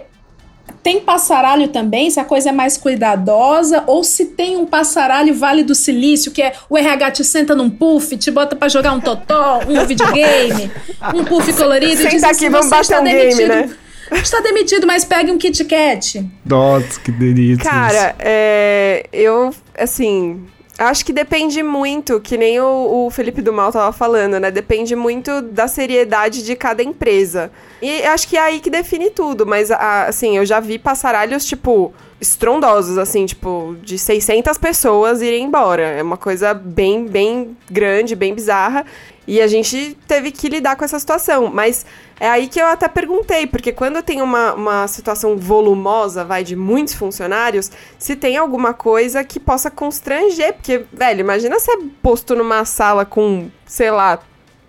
[0.82, 5.62] tem passaralho também, se a coisa é mais cuidadosa, ou se tem um passaralho Vale
[5.62, 9.00] do Silício, que é o RH te senta num puff, te bota pra jogar um
[9.00, 10.70] totó, um videogame,
[11.14, 13.48] um puff colorido e Senta diz aqui, assim, vamos "Você bater está um game, demitido,
[13.48, 13.76] né?"
[14.12, 16.28] Está demitido, mas pegue um Kit Kat.
[16.44, 17.64] Nossa, que delícia.
[17.64, 20.44] Cara, é, eu, assim,
[20.88, 24.50] acho que depende muito, que nem o, o Felipe do Mal tava falando, né?
[24.50, 27.50] Depende muito da seriedade de cada empresa.
[27.80, 31.92] E acho que é aí que define tudo, mas, assim, eu já vi passaralhos, tipo,
[32.20, 35.82] estrondosos, assim, tipo, de 600 pessoas irem embora.
[35.82, 38.86] É uma coisa bem, bem grande, bem bizarra.
[39.26, 41.50] E a gente teve que lidar com essa situação.
[41.52, 41.86] Mas
[42.18, 46.56] é aí que eu até perguntei, porque quando tem uma, uma situação volumosa, vai, de
[46.56, 50.54] muitos funcionários, se tem alguma coisa que possa constranger.
[50.54, 54.18] Porque, velho, imagina ser posto numa sala com, sei lá,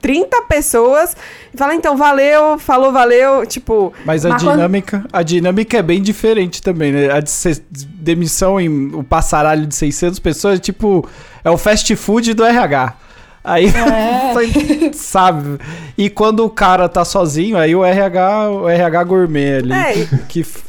[0.02, 1.16] 30 pessoas
[1.54, 3.94] e fala, então, valeu, falou, valeu, tipo.
[4.06, 7.10] Mas a quando- dinâmica, a dinâmica é bem diferente também, né?
[7.10, 11.08] A de demissão em o passaralho de 600 pessoas, é tipo,
[11.42, 12.98] é o fast food do RH.
[13.44, 13.68] Aí,
[14.94, 15.60] sabe?
[15.98, 19.74] E quando o cara tá sozinho, aí o RH, o RH gourmet ali.
[19.74, 20.08] É.
[20.30, 20.62] Que, f-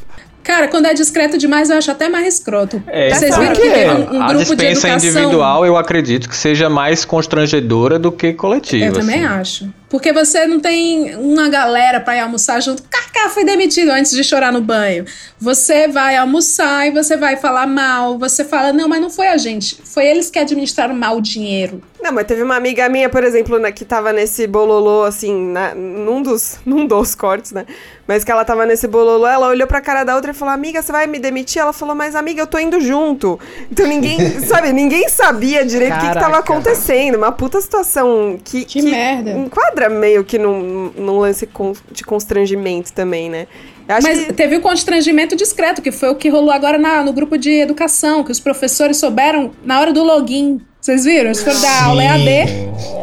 [0.43, 2.81] Cara, quando é discreto demais, eu acho até mais escroto.
[2.85, 5.09] É, Vocês viram que teve um, um a grupo de dispensa educação...
[5.21, 8.85] individual eu acredito que seja mais constrangedora do que coletiva.
[8.85, 9.39] Eu também assim.
[9.65, 9.73] acho.
[9.89, 12.83] Porque você não tem uma galera pra ir almoçar junto.
[12.83, 15.05] Cacá foi demitido antes de chorar no banho.
[15.39, 18.17] Você vai almoçar e você vai falar mal.
[18.17, 19.81] Você fala, não, mas não foi a gente.
[19.83, 21.81] Foi eles que administraram mal o dinheiro.
[22.05, 25.73] Não, mas teve uma amiga minha, por exemplo, né, que tava nesse bololô, assim, na,
[25.73, 27.65] num, dos, num dos cortes, né?
[28.07, 30.83] Mas que ela tava nesse bololô, ela olhou pra cara da outra e falou, amiga,
[30.83, 31.59] você vai me demitir?
[31.59, 33.39] Ela falou, mas amiga, eu tô indo junto.
[33.71, 37.15] Então ninguém, sabe, ninguém sabia direito o que, que tava acontecendo.
[37.15, 39.31] Uma puta situação que, Que merda.
[39.75, 41.47] Enquadra meio que num, num lance
[41.91, 43.47] de constrangimento também, né?
[43.87, 44.33] Mas que...
[44.33, 48.23] teve o constrangimento discreto, que foi o que rolou agora na- no grupo de educação,
[48.23, 50.59] que os professores souberam na hora do login.
[50.81, 51.25] Vocês viram?
[51.25, 52.29] Eles foram dar aula EAD.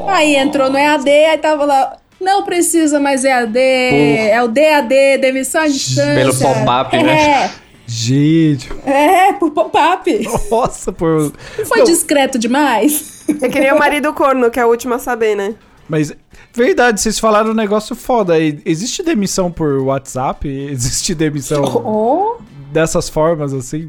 [0.09, 1.97] Aí entrou no EAD, aí tava lá.
[2.21, 6.15] Não precisa mais EAD, é o DAD, demissão à distância.
[6.15, 7.51] Pelo pop-up, é, né?
[7.87, 10.29] Gente, É, por pop-up.
[10.51, 11.33] nossa, por.
[11.67, 11.85] Foi Não.
[11.85, 13.25] discreto demais?
[13.41, 15.55] É que nem o marido corno, que é o último a saber, né?
[15.89, 16.13] Mas,
[16.53, 18.35] verdade, vocês falaram um negócio foda.
[18.39, 20.49] Existe demissão por WhatsApp?
[20.49, 22.37] Existe demissão Oh,
[22.73, 23.89] dessas formas assim?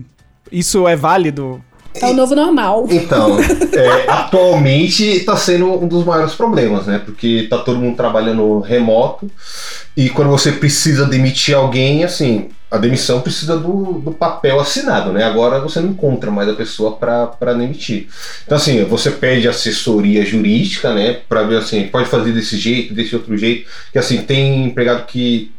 [0.52, 1.64] Isso é válido?
[2.02, 2.86] É o novo normal.
[2.90, 3.38] Então,
[3.74, 7.02] é, atualmente está sendo um dos maiores problemas, né?
[7.04, 9.30] Porque tá todo mundo trabalhando remoto
[9.96, 15.24] e quando você precisa demitir alguém, assim, a demissão precisa do, do papel assinado, né?
[15.24, 18.08] Agora você não encontra mais a pessoa para demitir.
[18.44, 21.20] Então, assim, você pede assessoria jurídica, né?
[21.30, 23.70] Para ver assim, pode fazer desse jeito, desse outro jeito.
[23.92, 25.52] Que assim, tem empregado que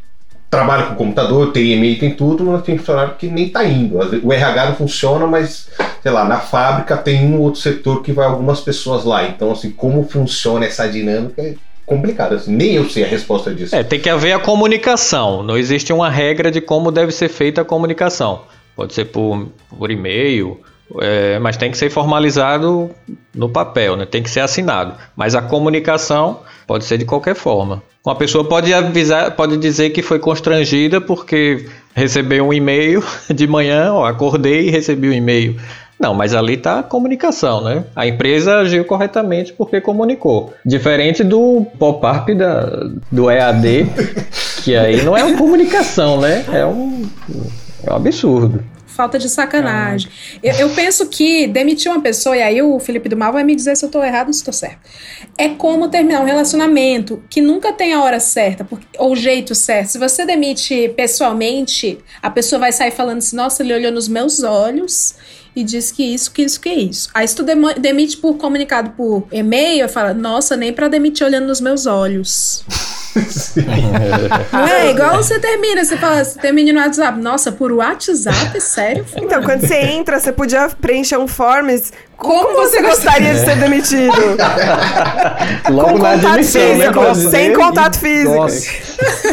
[0.55, 3.97] trabalha com computador, tem e-mail, tem tudo, mas tem funcionário que nem tá indo.
[4.23, 5.69] O RH não funciona, mas,
[6.01, 9.27] sei lá, na fábrica tem um ou outro setor que vai algumas pessoas lá.
[9.27, 12.35] Então, assim, como funciona essa dinâmica é complicado.
[12.35, 13.75] Assim, nem eu sei a resposta disso.
[13.75, 15.43] É, tem que haver a comunicação.
[15.43, 18.43] Não existe uma regra de como deve ser feita a comunicação.
[18.75, 19.47] Pode ser por,
[19.77, 20.59] por e-mail,
[20.99, 22.91] é, mas tem que ser formalizado
[23.33, 24.05] no papel, né?
[24.05, 24.93] tem que ser assinado.
[25.15, 27.81] Mas a comunicação pode ser de qualquer forma.
[28.05, 33.91] Uma pessoa pode avisar, pode dizer que foi constrangida porque recebeu um e-mail de manhã,
[33.93, 35.55] ó, acordei e recebi um e-mail.
[35.97, 37.85] Não, mas ali está a comunicação, né?
[37.95, 40.53] A empresa agiu corretamente porque comunicou.
[40.65, 42.31] Diferente do pop-up
[43.11, 43.87] do EAD,
[44.61, 46.43] que aí não é uma comunicação, né?
[46.51, 47.09] É um,
[47.81, 48.61] é um absurdo.
[48.95, 50.09] Falta de sacanagem.
[50.41, 53.53] Eu, eu penso que demitir uma pessoa, e aí o Felipe do Mal vai me
[53.53, 54.79] dizer se eu tô errado ou se tô certo.
[55.37, 58.65] É como terminar um relacionamento que nunca tem a hora certa,
[58.97, 59.89] ou o jeito certo.
[59.89, 64.43] Se você demite pessoalmente, a pessoa vai sair falando assim: nossa, ele olhou nos meus
[64.43, 65.15] olhos
[65.53, 67.09] e disse que isso, que isso, que isso.
[67.13, 67.43] Aí se tu
[67.77, 72.63] demite por comunicado por e-mail, fala, nossa, nem pra demitir olhando nos meus olhos.
[74.51, 77.19] Não é igual você termina, você fala, você termina no WhatsApp.
[77.19, 78.59] Nossa, por WhatsApp?
[78.59, 79.05] Sério?
[79.15, 81.91] Então, quando você entra, você podia preencher um forms.
[82.17, 84.13] Como, Como você gostaria de ser demitido?
[85.69, 86.75] Logo Com contato admissão, né?
[86.75, 87.29] físico, Brasil?
[87.29, 88.35] sem contato físico.
[88.35, 88.71] Nossa.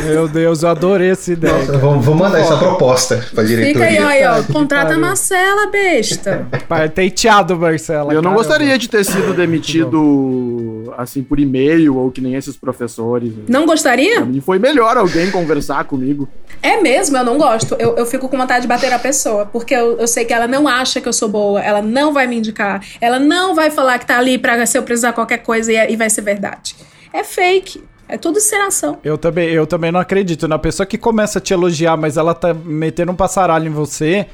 [0.05, 1.55] Meu Deus, eu adorei essa ideia.
[1.59, 3.89] Nossa, vamos, vamos mandar essa proposta para diretoria.
[3.89, 4.53] Fica aí, ó, aí, ó.
[4.53, 4.99] Contrata a.
[4.99, 6.47] Marcela, besta.
[6.69, 8.13] Patenteado, Marcela.
[8.13, 13.33] Eu não gostaria de ter sido demitido assim por e-mail ou que nem esses professores.
[13.49, 14.21] Não Pra gostaria?
[14.25, 16.29] mim foi melhor alguém conversar comigo.
[16.63, 17.75] É mesmo, eu não gosto.
[17.79, 20.47] Eu, eu fico com vontade de bater a pessoa, porque eu, eu sei que ela
[20.47, 23.99] não acha que eu sou boa, ela não vai me indicar, ela não vai falar
[23.99, 26.75] que tá ali pra se eu precisar qualquer coisa e, e vai ser verdade.
[27.13, 27.83] É fake.
[28.09, 28.99] É tudo encenação.
[29.03, 30.47] Eu também, eu também não acredito.
[30.47, 34.27] Na pessoa que começa a te elogiar, mas ela tá metendo um passaralho em você,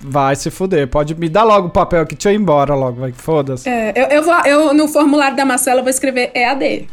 [0.00, 0.88] vai se fuder.
[0.88, 3.12] Pode me dar logo o papel aqui, deixa eu ir embora logo, vai.
[3.12, 3.68] Foda-se.
[3.68, 6.88] É, eu, eu, vou, eu, no formulário da Marcela, eu vou escrever EAD.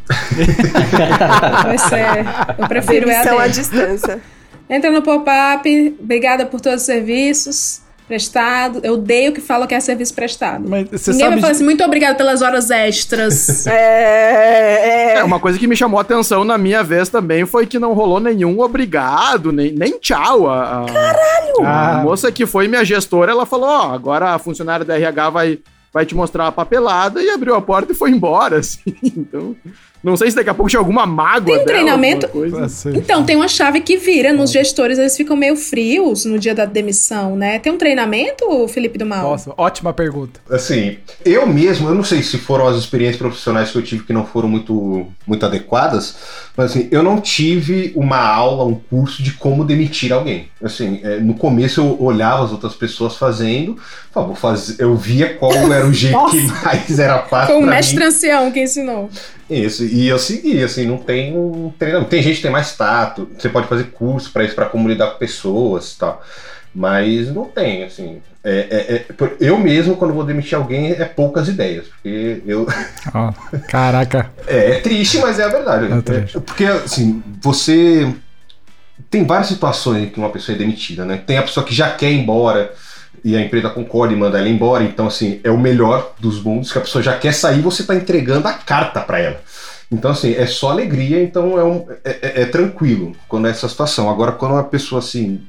[1.63, 2.25] vai ser.
[2.57, 3.53] Eu prefiro Demissão à EAD.
[3.53, 4.21] distância.
[4.69, 7.82] Entra no pop-up, obrigada por todos os serviços
[8.13, 8.79] prestados.
[8.83, 10.69] Eu odeio que fala que é serviço prestado.
[10.69, 13.65] Mas você Ninguém sabe vai falar de- assim, muito obrigado pelas horas extras.
[13.73, 17.65] É, é, É, uma coisa que me chamou a atenção na minha vez também foi
[17.65, 20.47] que não rolou nenhum obrigado, nem, nem tchau.
[20.49, 21.65] A, Caralho!
[21.65, 22.03] A Ah.
[22.03, 25.59] moça que foi minha gestora, ela falou: Ó, agora a funcionária da RH vai,
[25.91, 28.95] vai te mostrar a papelada e abriu a porta e foi embora, assim.
[29.03, 29.55] Então,
[30.03, 31.45] não sei se daqui a pouco tinha alguma mágoa.
[31.45, 32.29] Tem dela, treinamento?
[32.93, 36.65] Então, tem uma chave que vira nos gestores, eles ficam meio frios no dia da
[36.65, 37.57] demissão, né?
[37.59, 39.31] Tem um treinamento, Felipe do Mal?
[39.31, 40.41] Nossa, ótima pergunta.
[40.49, 44.11] Assim, eu mesmo, eu não sei se foram as experiências profissionais que eu tive que
[44.11, 46.15] não foram muito, muito adequadas,
[46.57, 50.49] mas assim, eu não tive uma aula, um curso de como demitir alguém.
[50.61, 53.77] Assim, é, no começo eu olhava as outras pessoas fazendo,
[54.13, 57.99] vou fazer, eu via qual era o jeito que mais era fácil Foi o mestre
[57.99, 58.05] mim.
[58.05, 59.09] ancião que ensinou.
[59.49, 62.09] Isso, e eu segui, assim, não tem um treinamento.
[62.09, 65.11] Tem gente que tem mais tato, você pode fazer curso para isso, para como lidar
[65.11, 66.23] com pessoas e tal.
[66.73, 68.21] Mas não tem, assim.
[68.43, 69.05] É, é- é-
[69.39, 71.85] eu mesmo, quando vou demitir alguém, é poucas ideias.
[71.87, 72.67] Porque eu.
[73.13, 73.31] Ó,
[73.69, 74.31] caraca.
[74.47, 75.85] É, é triste, mas é a verdade.
[75.85, 76.15] É.
[76.15, 78.11] É, porque, assim, você.
[79.09, 81.21] Tem várias situações em que uma pessoa é demitida, né?
[81.25, 82.73] Tem a pessoa que já quer ir embora
[83.23, 84.83] e a empresa concorda e manda ela embora.
[84.83, 87.95] Então, assim, é o melhor dos mundos, que a pessoa já quer sair você tá
[87.95, 89.41] entregando a carta para ela.
[89.91, 93.69] Então, assim, é só alegria, então é, um- é- é- é tranquilo quando é essa
[93.69, 94.09] situação.
[94.09, 95.41] Agora, quando uma pessoa, assim,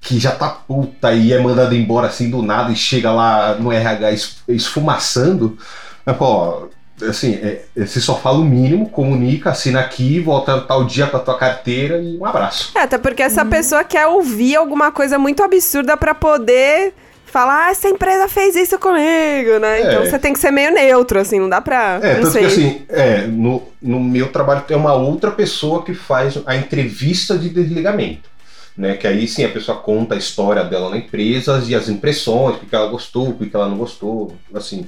[0.00, 3.70] que já tá puta e é mandada embora assim do nada e chega lá no
[3.70, 5.58] RH es- esfumaçando,
[6.06, 6.68] é, pô,
[7.02, 11.16] assim, é, é, você só fala o mínimo, comunica, assina aqui, volta tal dia com
[11.16, 12.72] a tua carteira e um abraço.
[12.74, 16.94] É, até porque essa pessoa quer ouvir alguma coisa muito absurda pra poder
[17.30, 19.80] falar, ah, essa empresa fez isso comigo, né?
[19.80, 19.86] É.
[19.86, 22.00] Então você tem que ser meio neutro, assim, não dá pra.
[22.02, 22.40] É, não tanto sei.
[22.42, 27.38] que assim, é, no, no meu trabalho tem uma outra pessoa que faz a entrevista
[27.38, 28.28] de desligamento.
[28.76, 32.56] Né, que aí sim a pessoa conta a história dela na empresa e as impressões,
[32.56, 34.34] o que ela gostou, o que ela não gostou.
[34.54, 34.86] Assim,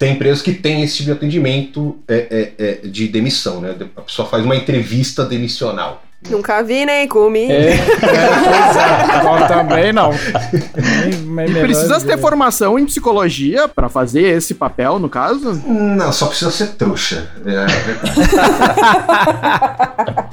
[0.00, 3.76] tem empresas que têm esse tipo de atendimento é, é, é, de demissão, né?
[3.94, 6.02] A pessoa faz uma entrevista demissional.
[6.28, 7.50] Nunca vi nem comi.
[7.52, 7.76] É,
[9.22, 10.10] Não, também não.
[10.12, 15.52] E precisa ter formação em psicologia pra fazer esse papel, no caso?
[15.66, 17.30] Não, só precisa ser trouxa.
[17.44, 18.20] É, verdade.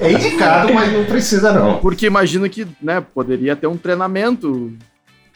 [0.00, 1.78] é indicado, mas não precisa não.
[1.78, 4.72] Porque imagino que, né, poderia ter um treinamento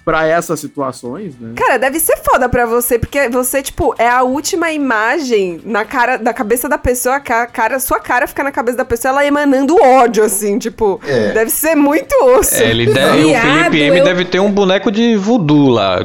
[0.05, 1.53] pra essas situações, né?
[1.55, 6.17] Cara, deve ser foda pra você, porque você, tipo, é a última imagem na cara,
[6.17, 9.25] da cabeça da pessoa, a ca- cara, sua cara fica na cabeça da pessoa, ela
[9.27, 11.33] emanando ódio, assim, tipo, É.
[11.33, 12.57] deve ser muito osso.
[12.57, 15.99] É, ele deve, o Viado, Felipe M eu- deve ter um boneco de voodoo lá.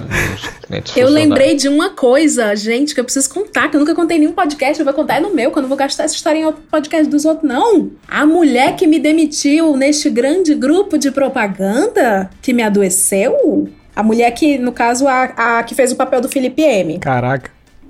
[0.98, 4.20] Eu lembrei de uma coisa, gente, que eu preciso contar, que eu nunca contei em
[4.20, 6.40] nenhum podcast, eu vou contar é no meu, que eu não vou gastar essa história
[6.40, 7.90] em outro podcast dos outros, não.
[8.08, 14.30] A mulher que me demitiu neste grande grupo de propaganda, que me adoeceu, a mulher
[14.30, 15.24] que, no caso, a,
[15.58, 17.00] a que fez o papel do Felipe M.
[17.00, 17.50] Caraca.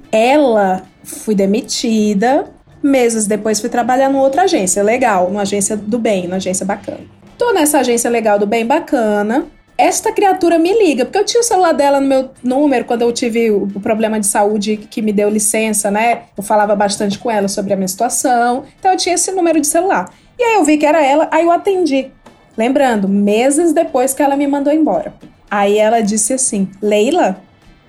[0.10, 2.46] Ela fui demitida.
[2.82, 7.02] Meses depois fui trabalhar numa outra agência legal, numa agência do bem, numa agência bacana.
[7.38, 9.48] Tô nessa agência legal do bem bacana.
[9.78, 13.12] Esta criatura me liga, porque eu tinha o celular dela no meu número quando eu
[13.12, 16.22] tive o problema de saúde que me deu licença, né?
[16.38, 18.64] Eu falava bastante com ela sobre a minha situação.
[18.80, 20.10] Então eu tinha esse número de celular.
[20.40, 22.12] E aí eu vi que era ela, aí eu atendi.
[22.58, 25.14] Lembrando, meses depois que ela me mandou embora.
[25.50, 27.42] Aí ela disse assim: Leila,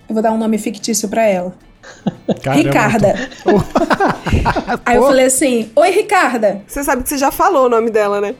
[0.09, 1.55] eu vou dar um nome fictício pra ela.
[2.43, 2.63] Caramba.
[2.63, 3.15] Ricarda.
[4.85, 6.63] Aí eu falei assim: Oi, Ricarda.
[6.67, 8.35] Você sabe que você já falou o nome dela, né?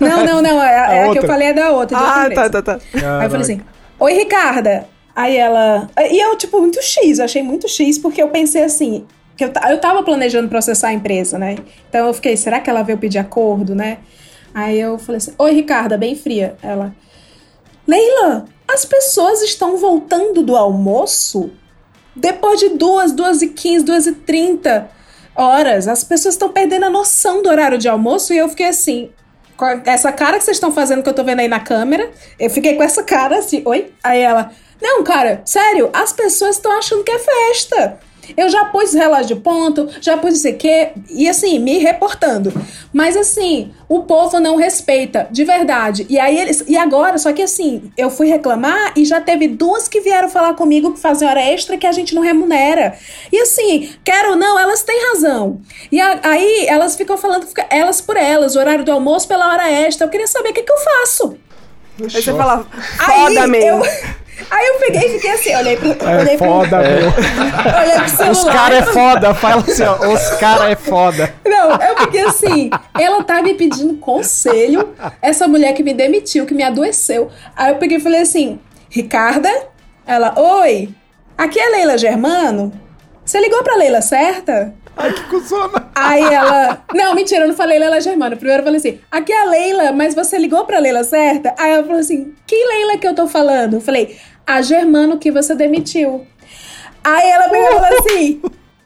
[0.00, 0.62] Não, não, não.
[0.62, 1.96] É, é a que eu falei é da outra.
[1.96, 2.50] de outra Ah, empresa.
[2.50, 2.84] tá, tá, tá.
[2.94, 3.60] Aí eu falei assim:
[3.98, 4.86] Oi, Ricarda.
[5.14, 5.88] Aí ela.
[6.10, 7.18] E eu, tipo, muito X.
[7.18, 9.06] Eu achei muito X porque eu pensei assim.
[9.36, 11.56] Que eu, eu tava planejando processar a empresa, né?
[11.88, 13.98] Então eu fiquei, será que ela veio pedir acordo, né?
[14.54, 16.56] Aí eu falei assim: Oi, Ricarda, bem fria.
[16.62, 16.94] Ela.
[17.86, 21.50] Leila, as pessoas estão voltando do almoço
[22.16, 24.90] depois de duas, duas e quinze, duas e trinta
[25.34, 25.88] horas.
[25.88, 29.10] As pessoas estão perdendo a noção do horário de almoço e eu fiquei assim.
[29.56, 32.50] Com essa cara que vocês estão fazendo que eu tô vendo aí na câmera, eu
[32.50, 33.92] fiquei com essa cara assim, oi?
[34.02, 34.50] Aí ela,
[34.82, 37.98] não, cara, sério, as pessoas estão achando que é festa.
[38.36, 41.78] Eu já pus relógio de ponto, já pus não sei o quê, e assim, me
[41.78, 42.52] reportando.
[42.92, 46.06] Mas assim, o povo não respeita, de verdade.
[46.08, 46.64] E aí eles.
[46.68, 50.54] E agora, só que assim, eu fui reclamar e já teve duas que vieram falar
[50.54, 52.96] comigo que fazem hora extra que a gente não remunera.
[53.32, 55.60] E assim, quero ou não, elas têm razão.
[55.90, 59.70] E a- aí elas ficam falando, elas por elas, o horário do almoço pela hora
[59.70, 60.06] extra.
[60.06, 61.36] Eu queria saber o que, que eu faço.
[62.02, 62.66] Aí você fala,
[62.98, 63.82] Aí foda, eu.
[64.50, 67.12] Aí eu peguei e fiquei assim, olhei pro, É olhei pro, foda, meu.
[67.80, 68.30] olhei pro celular.
[68.32, 69.34] Os caras é foda.
[69.34, 70.12] Fala assim, ó.
[70.12, 71.34] Os caras é foda.
[71.46, 76.54] Não, eu fiquei assim, ela tá me pedindo conselho, essa mulher que me demitiu, que
[76.54, 77.30] me adoeceu.
[77.56, 78.58] Aí eu peguei e falei assim,
[78.90, 79.50] Ricarda?
[80.06, 80.90] Ela, oi,
[81.36, 82.72] aqui é Leila Germano?
[83.24, 84.74] Você ligou pra Leila certa?
[84.96, 85.90] Ai, que cuzona.
[85.94, 86.84] Aí ela.
[86.94, 88.36] Não, mentira, eu não falei Leila Germano.
[88.36, 91.54] Primeiro eu falei assim: aqui é a Leila, mas você ligou pra Leila certa?
[91.58, 93.74] Aí ela falou assim: que Leila que eu tô falando?
[93.74, 94.16] Eu falei:
[94.46, 96.26] a Germano que você demitiu.
[97.02, 98.42] Aí ela pegou e falou assim: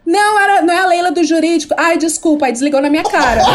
[0.08, 1.74] não, era, não é a Leila do jurídico.
[1.76, 3.42] Ai, desculpa, aí desligou na minha cara.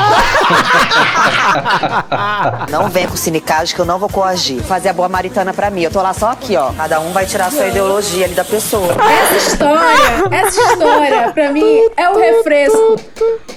[2.70, 4.62] Não vem com sindicatos que eu não vou coagir.
[4.62, 5.82] Fazer a boa maritana pra mim.
[5.82, 6.72] Eu tô lá só aqui, ó.
[6.74, 8.94] Cada um vai tirar a sua ideologia ali da pessoa.
[8.94, 13.00] Essa história, essa história, pra mim, é o refresco.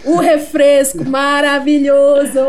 [0.05, 2.41] O refresco maravilhoso.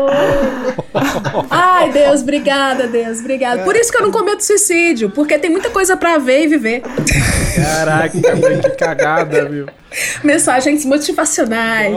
[1.50, 3.64] Ai, Deus, obrigada, Deus, obrigada.
[3.64, 6.82] Por isso que eu não cometo suicídio, porque tem muita coisa pra ver e viver.
[7.54, 9.66] Caraca, que cagada, viu?
[10.22, 11.96] Mensagens motivacionais.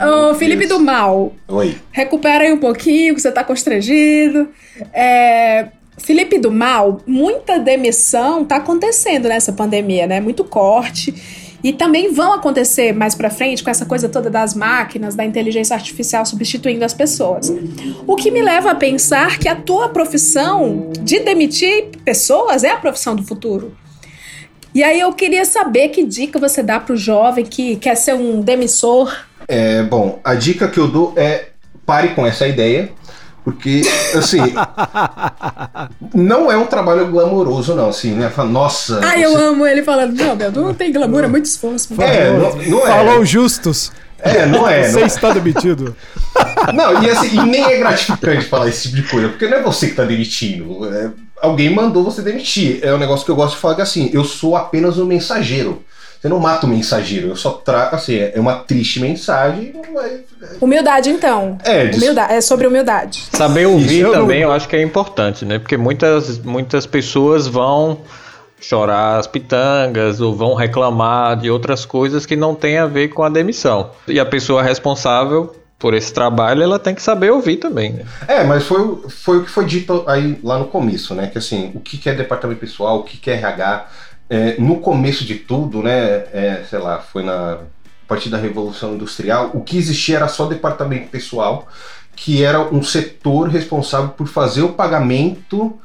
[0.00, 1.76] Ô, Felipe do Mal, Oi.
[1.90, 4.48] recupera aí um pouquinho, que você tá constrangido.
[4.92, 5.68] É,
[5.98, 10.20] Felipe do Mal, muita demissão tá acontecendo nessa pandemia, né?
[10.20, 11.14] Muito corte.
[11.62, 15.74] E também vão acontecer mais pra frente com essa coisa toda das máquinas, da inteligência
[15.74, 17.52] artificial substituindo as pessoas.
[18.06, 22.76] O que me leva a pensar que a tua profissão de demitir pessoas é a
[22.76, 23.76] profissão do futuro.
[24.78, 28.40] E aí eu queria saber que dica você dá pro jovem que quer ser um
[28.40, 29.12] demissor.
[29.48, 31.48] É, bom, a dica que eu dou é
[31.84, 32.88] pare com essa ideia,
[33.42, 33.82] porque,
[34.16, 34.38] assim,
[36.14, 38.30] não é um trabalho glamouroso, não, assim, né?
[38.30, 39.00] Fala, Nossa.
[39.02, 42.00] Ai, eu você- amo ele falando, não, meu, não tem glamour, é muito esforço.
[42.00, 42.90] É, não, não é.
[42.90, 43.90] Falou justos.
[44.20, 44.84] É, não é.
[44.90, 45.96] Você Não, está demitido.
[46.72, 49.62] não e, assim, e nem é gratificante falar esse tipo de coisa, porque não é
[49.62, 50.92] você que tá demitindo.
[50.92, 51.10] é,
[51.40, 52.80] alguém mandou você demitir.
[52.82, 55.82] É um negócio que eu gosto de falar que assim, eu sou apenas um mensageiro.
[56.20, 60.18] Você não mata o mensageiro, eu só trago, assim, é uma triste mensagem, mas
[60.60, 61.56] Humildade, então.
[61.64, 63.22] É, Humildade, é sobre humildade.
[63.32, 65.60] Saber ouvir não- também eu acho que é importante, né?
[65.60, 67.98] Porque muitas, muitas pessoas vão
[68.60, 73.22] chorar as pitangas ou vão reclamar de outras coisas que não tem a ver com
[73.22, 73.90] a demissão.
[74.08, 78.04] E a pessoa responsável por esse trabalho, ela tem que saber ouvir também, né?
[78.26, 81.28] É, mas foi, foi o que foi dito aí lá no começo, né?
[81.28, 83.88] Que assim, o que é departamento pessoal, o que é RH.
[84.30, 86.26] É, no começo de tudo, né?
[86.32, 87.58] é, sei lá, foi na
[88.04, 91.68] a partir da Revolução Industrial, o que existia era só departamento pessoal,
[92.16, 95.78] que era um setor responsável por fazer o pagamento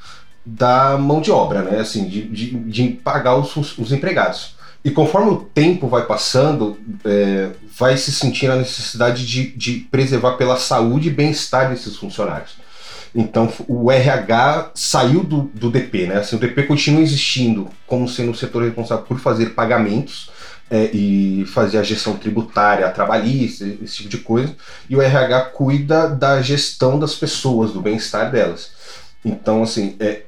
[0.46, 1.82] da mão de obra, né?
[1.82, 4.56] Assim, de, de, de pagar os, os empregados.
[4.86, 10.34] E conforme o tempo vai passando, é, vai se sentir a necessidade de, de preservar
[10.34, 12.52] pela saúde e bem-estar desses funcionários.
[13.16, 16.18] Então o RH saiu do, do DP, né?
[16.18, 20.32] Assim, o DP continua existindo como sendo o setor responsável por fazer pagamentos
[20.70, 24.56] é, e fazer a gestão tributária, trabalhista, esse tipo de coisa.
[24.90, 28.72] E o RH cuida da gestão das pessoas, do bem-estar delas.
[29.24, 30.24] Então, assim, é,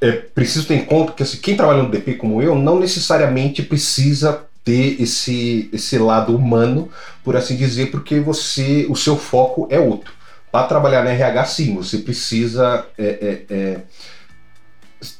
[0.00, 3.62] é preciso ter em conta que assim, quem trabalha no DP como eu não necessariamente
[3.62, 6.90] precisa ter esse, esse lado humano,
[7.24, 10.12] por assim dizer, porque você o seu foco é outro.
[10.52, 13.80] Para trabalhar na RH, sim, você precisa é, é, é,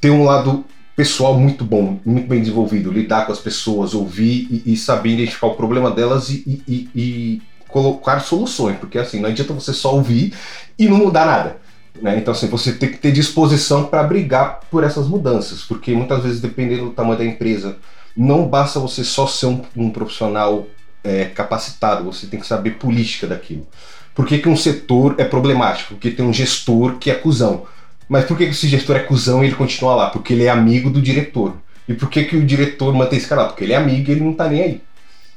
[0.01, 0.65] ter um lado
[0.97, 5.47] pessoal muito bom, muito bem desenvolvido, lidar com as pessoas, ouvir e, e saber identificar
[5.47, 10.35] o problema delas e, e- e- colocar soluções, porque assim, não adianta você só ouvir
[10.77, 11.57] e não mudar nada.
[12.03, 12.19] né?
[12.19, 16.41] Então, assim, você tem que ter disposição para brigar por essas mudanças, porque muitas vezes,
[16.41, 17.77] dependendo do tamanho da empresa,
[18.21, 20.67] não basta você só ser um, um profissional
[21.03, 23.67] é, capacitado, você tem que saber política daquilo.
[24.15, 25.95] Por que, que um setor é problemático?
[25.95, 27.65] Porque tem um gestor que é cuzão.
[28.07, 30.11] Mas por que, que esse gestor é cuzão e ele continua lá?
[30.11, 31.57] Porque ele é amigo do diretor.
[31.89, 33.49] E por que, que o diretor mantém esse cara lá?
[33.49, 34.83] Porque ele é amigo e ele não tá nem aí.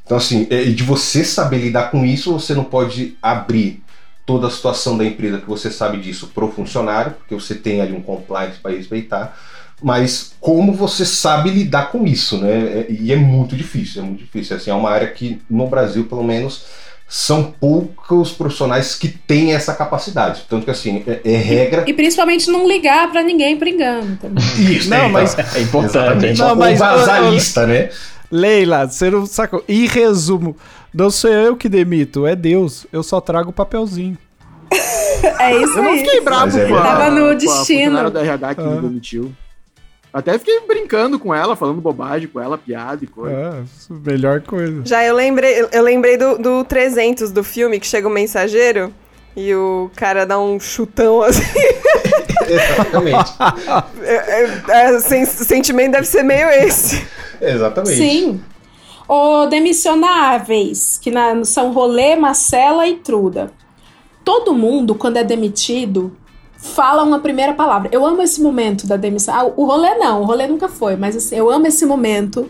[0.03, 3.81] Então, assim, é, de você saber lidar com isso, você não pode abrir
[4.25, 7.93] toda a situação da empresa que você sabe disso pro funcionário, porque você tem ali
[7.93, 9.37] um compliance para respeitar,
[9.83, 12.51] mas como você sabe lidar com isso, né?
[12.53, 14.55] É- E é muito difícil, é muito difícil.
[14.55, 16.63] Assim, é uma área que no Brasil, pelo menos,
[17.07, 20.43] são poucos profissionais que têm essa capacidade.
[20.49, 21.83] Tanto que assim, é, é regra.
[21.85, 24.43] E principalmente não ligar pra ninguém por engano também.
[24.75, 25.97] Isso, Não, é, mas- É importante.
[25.97, 26.39] Exatamente.
[26.39, 27.89] Não, mas- vazar ô, ô, lista, né?
[28.31, 29.63] Leila, você não sacou.
[29.69, 30.55] Em resumo,
[30.91, 32.87] não sou eu que demito, é Deus.
[32.91, 34.17] Eu só trago o papelzinho.
[35.39, 35.99] É isso Eu não aí.
[35.99, 38.09] fiquei bravo é Tava no destino.
[38.11, 38.65] da RH que Ah.
[38.65, 39.31] me demitiu.
[40.13, 43.35] Até fiquei brincando com ela, falando bobagem com ela, piada e coisa.
[43.35, 43.63] É,
[44.11, 44.83] melhor coisa.
[44.85, 48.93] Já eu lembrei, eu lembrei do, do 300 do filme, que chega o mensageiro
[49.35, 51.41] e o cara dá um chutão assim.
[52.47, 53.31] Exatamente.
[54.03, 54.61] É, é,
[54.95, 57.03] é, sen- o sentimento deve ser meio esse.
[57.41, 57.97] Exatamente.
[57.97, 58.41] Sim.
[59.07, 63.51] O demissionáveis, que na- são Rolê, Marcela e Truda.
[64.23, 66.15] Todo mundo, quando é demitido,
[66.63, 67.89] fala uma primeira palavra.
[67.91, 69.35] Eu amo esse momento da demissão.
[69.35, 72.49] Ah, o rolê não, o rolê nunca foi, mas assim, eu amo esse momento.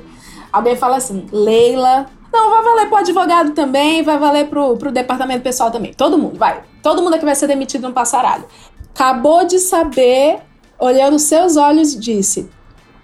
[0.52, 2.06] Alguém fala assim, Leila.
[2.32, 5.94] Não, vai valer pro advogado também, vai valer pro, pro departamento pessoal também.
[5.94, 6.64] Todo mundo, vai.
[6.82, 8.46] Todo mundo que vai ser demitido no passaralho.
[8.94, 10.40] Acabou de saber,
[10.80, 12.50] olhando seus olhos, disse: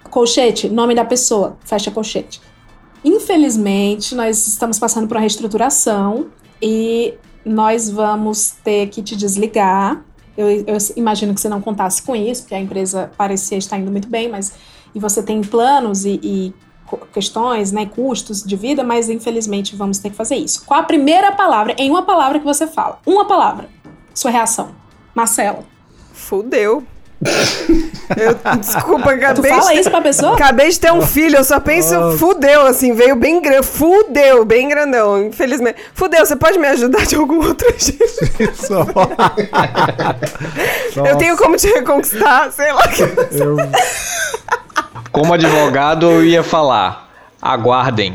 [0.10, 2.40] colchete, nome da pessoa, fecha colchete.
[3.04, 6.28] Infelizmente, nós estamos passando por uma reestruturação
[6.62, 10.04] e nós vamos ter que te desligar.
[10.40, 13.92] Eu, eu imagino que você não contasse com isso, porque a empresa parecia estar indo
[13.92, 14.54] muito bem, mas
[14.96, 16.54] e você tem planos e, e
[17.14, 20.64] questões, né, custos de vida, mas infelizmente vamos ter que fazer isso.
[20.66, 23.00] Qual a primeira palavra, em uma palavra que você fala?
[23.06, 23.70] Uma palavra.
[24.14, 24.72] Sua reação.
[25.14, 25.66] Marcelo.
[26.14, 26.84] Fudeu.
[28.18, 30.34] Eu, desculpa, Tu acabei fala de, isso pra pessoa?
[30.34, 34.68] acabei de ter um filho, eu só penso, fudeu, assim, veio bem grande, fudeu, bem
[34.68, 35.78] grandão, infelizmente.
[35.94, 38.56] Fudeu, você pode me ajudar de algum outro jeito?
[38.56, 38.86] Só.
[41.08, 42.84] Eu tenho como te reconquistar, sei lá.
[43.32, 43.58] Eu-
[45.12, 47.10] Como advogado, eu ia falar:
[47.42, 48.14] aguardem.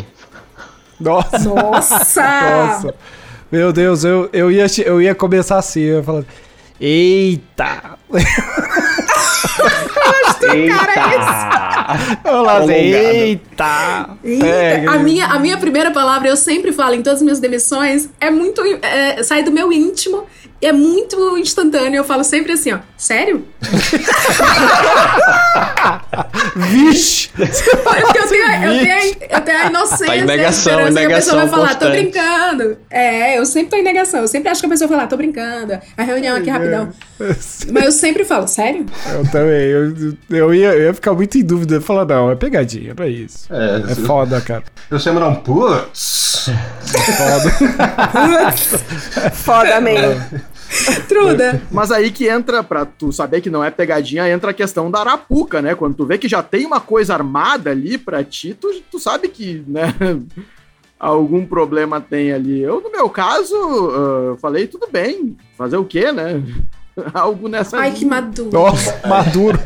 [1.00, 1.38] Nossa.
[1.38, 2.22] Nossa!
[2.22, 2.94] Nossa.
[3.50, 6.24] Meu Deus, eu, eu, ia, eu ia começar assim, eu ia falar.
[6.80, 7.98] Eita!
[10.56, 12.20] Eita!
[12.24, 13.05] Eu lá, assim, Prolongado.
[13.05, 14.10] eita!
[14.24, 14.90] Eita, Pega.
[14.90, 18.31] a, minha, a minha primeira palavra, eu sempre falo em todas as minhas demissões, é
[18.31, 18.62] muito.
[18.82, 20.24] É, sai do meu íntimo,
[20.62, 21.98] é muito instantâneo.
[21.98, 22.78] Eu falo sempre assim, ó.
[22.97, 23.44] Sério?
[26.56, 27.31] Vixe!
[27.35, 30.06] Porque eu tenho, eu tenho, a- eu tenho a inocência.
[30.06, 32.78] Tá em a negação, esperança que a pessoa vai negação falar, tô brincando.
[32.90, 34.20] É, eu sempre tô em negação.
[34.20, 35.78] Eu sempre acho que a pessoa vai falar, tô brincando.
[35.97, 36.90] A reunião aqui rapidão.
[37.18, 38.86] Mas eu sempre falo, sério?
[39.12, 39.94] Eu também, eu,
[40.31, 41.74] eu, ia, eu ia ficar muito em dúvida.
[41.74, 43.47] Eu ia falar, não, é pegadinha, não é isso.
[43.52, 44.62] É, É foda, cara.
[44.90, 46.48] Eu chamo não, putz.
[47.16, 47.51] Foda.
[49.32, 50.24] Foda mesmo.
[51.09, 51.62] Truda.
[51.70, 55.01] Mas aí que entra, pra tu saber que não é pegadinha, entra a questão da
[55.01, 55.74] arapuca, né?
[55.74, 59.28] Quando tu vê que já tem uma coisa armada ali pra ti, tu, tu sabe
[59.28, 59.94] que, né?
[60.98, 62.60] Algum problema tem ali.
[62.60, 65.36] Eu, no meu caso, eu falei, tudo bem.
[65.56, 66.42] Fazer o quê, né?
[67.12, 67.78] Algo nessa.
[67.78, 68.50] Ai, que maduro.
[68.52, 69.58] Nossa, maduro.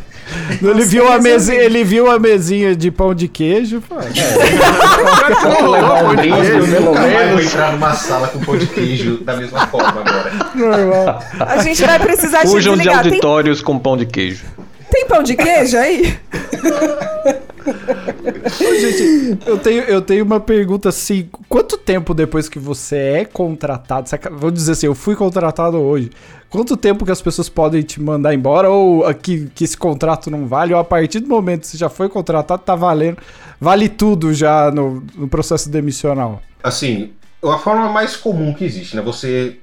[0.62, 3.80] Ele viu, a mesinha, ele viu a mesinha de pão de queijo.
[3.80, 3.94] pô.
[5.70, 10.00] levar um brinde, pelo vou entrar numa sala com pão de queijo da mesma forma
[10.00, 10.30] agora.
[10.55, 11.22] Normal.
[11.40, 13.02] A gente vai precisar Fujam de desligar.
[13.02, 14.44] Tem, auditórios com pão de queijo.
[14.90, 16.18] tem pão de queijo aí?
[17.68, 23.24] Ô, Gente, eu tenho, eu tenho uma pergunta assim: quanto tempo depois que você é
[23.24, 24.09] contratado?
[24.32, 26.10] Vamos dizer assim, eu fui contratado hoje.
[26.51, 28.70] Quanto tempo que as pessoas podem te mandar embora?
[28.70, 30.73] Ou aqui que esse contrato não vale?
[30.73, 33.19] Ou a partir do momento que você já foi contratado, tá valendo?
[33.61, 36.41] Vale tudo já no, no processo demissional.
[36.62, 37.12] Assim,
[37.45, 39.03] a forma mais comum que existe, né?
[39.03, 39.59] Você,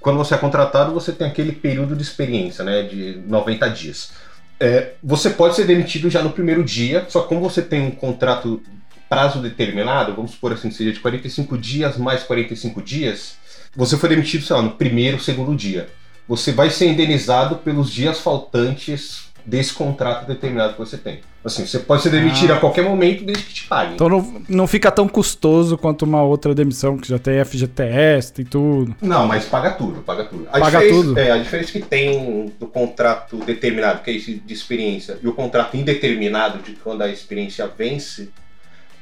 [0.00, 2.82] quando você é contratado, você tem aquele período de experiência, né?
[2.82, 4.12] De 90 dias.
[4.60, 7.90] É, você pode ser demitido já no primeiro dia, só que como você tem um
[7.90, 8.62] contrato
[9.08, 13.36] prazo determinado, vamos supor assim, seja de 45 dias mais 45 dias,
[13.74, 15.88] você foi demitido, sei lá, no primeiro, segundo dia.
[16.28, 21.20] Você vai ser indenizado pelos dias faltantes desse contrato determinado que você tem.
[21.42, 22.56] Assim, você pode ser demitido Ah.
[22.56, 23.94] a qualquer momento desde que te paguem.
[23.94, 28.44] Então não, não fica tão custoso quanto uma outra demissão que já tem FGTS, tem
[28.44, 28.94] tudo.
[29.00, 30.46] Não, mas paga tudo, paga tudo.
[30.52, 31.18] A Paga tudo?
[31.18, 35.32] É, a diferença que tem do contrato determinado, que é esse de experiência, e o
[35.32, 38.28] contrato indeterminado, de quando a experiência vence,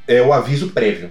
[0.06, 1.10] é o aviso prévio.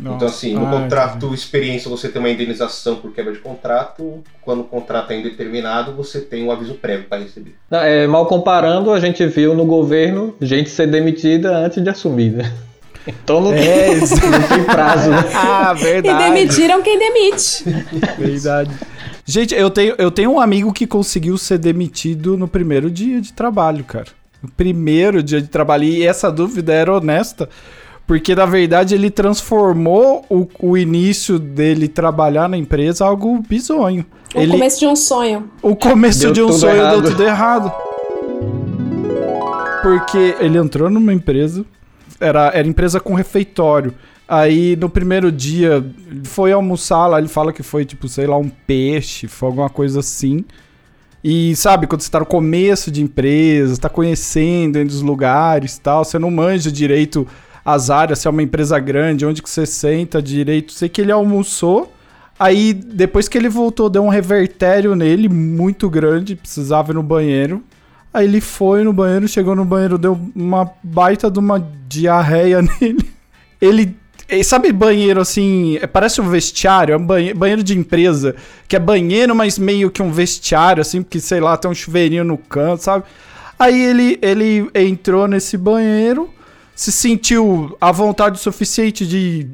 [0.00, 0.26] Então, Nossa.
[0.26, 4.64] assim, no Ah, contrato experiência você tem uma indenização por quebra de contrato, quando o
[4.64, 7.56] contrato é indeterminado, você tem um aviso prévio para receber.
[7.70, 12.30] Não, é, mal comparando, a gente viu no governo gente ser demitida antes de assumir,
[12.30, 12.52] né?
[13.06, 14.14] Então não, É, isso.
[14.14, 15.24] não tem prazo, né?
[15.34, 16.24] Ah, E verdade.
[16.24, 17.64] demitiram quem demite.
[18.18, 18.70] Verdade.
[19.24, 23.32] Gente, eu tenho, eu tenho um amigo que conseguiu ser demitido no primeiro dia de
[23.32, 24.06] trabalho, cara.
[24.42, 25.84] No primeiro dia de trabalho.
[25.84, 27.48] E essa dúvida era honesta.
[28.08, 34.02] Porque, na verdade, ele transformou o, o início dele trabalhar na empresa algo bizonho.
[34.34, 35.50] O ele, começo de um sonho.
[35.60, 37.02] o começo Deu de um sonho errado.
[37.02, 37.72] deu tudo errado.
[39.82, 41.66] Porque ele entrou numa empresa,
[42.18, 43.92] era, era empresa com refeitório.
[44.26, 45.84] Aí no primeiro dia,
[46.24, 50.00] foi almoçar lá, ele fala que foi tipo, sei lá, um peixe, foi alguma coisa
[50.00, 50.46] assim.
[51.22, 55.80] E sabe, quando você tá no começo de empresa, tá conhecendo ainda os lugares e
[55.82, 57.26] tal, você não manja direito
[57.68, 60.72] as áreas, se é uma empresa grande, onde que você senta direito.
[60.72, 61.92] Sei que ele almoçou,
[62.38, 67.62] aí depois que ele voltou, deu um revertério nele muito grande, precisava ir no banheiro.
[68.12, 73.10] Aí ele foi no banheiro, chegou no banheiro, deu uma baita de uma diarreia nele.
[73.60, 73.96] Ele.
[74.44, 78.34] Sabe banheiro assim, é, parece um vestiário, é um banhe- banheiro de empresa,
[78.66, 82.24] que é banheiro, mas meio que um vestiário, assim, porque sei lá, tem um chuveirinho
[82.24, 83.04] no canto, sabe?
[83.58, 86.28] Aí ele, ele entrou nesse banheiro,
[86.78, 89.48] se sentiu à vontade o suficiente de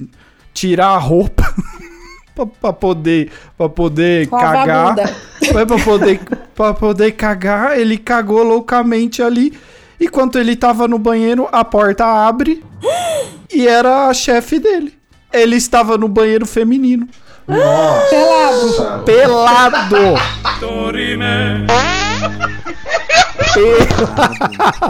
[0.52, 1.42] tirar a roupa
[2.36, 4.94] pra, pra poder, pra poder a cagar.
[5.50, 6.20] Foi pra poder,
[6.54, 9.58] pra poder cagar, ele cagou loucamente ali.
[9.98, 12.62] Enquanto ele tava no banheiro, a porta abre
[13.50, 14.92] e era a chefe dele.
[15.32, 17.08] Ele estava no banheiro feminino.
[17.48, 18.98] Nossa!
[18.98, 19.96] Pelado!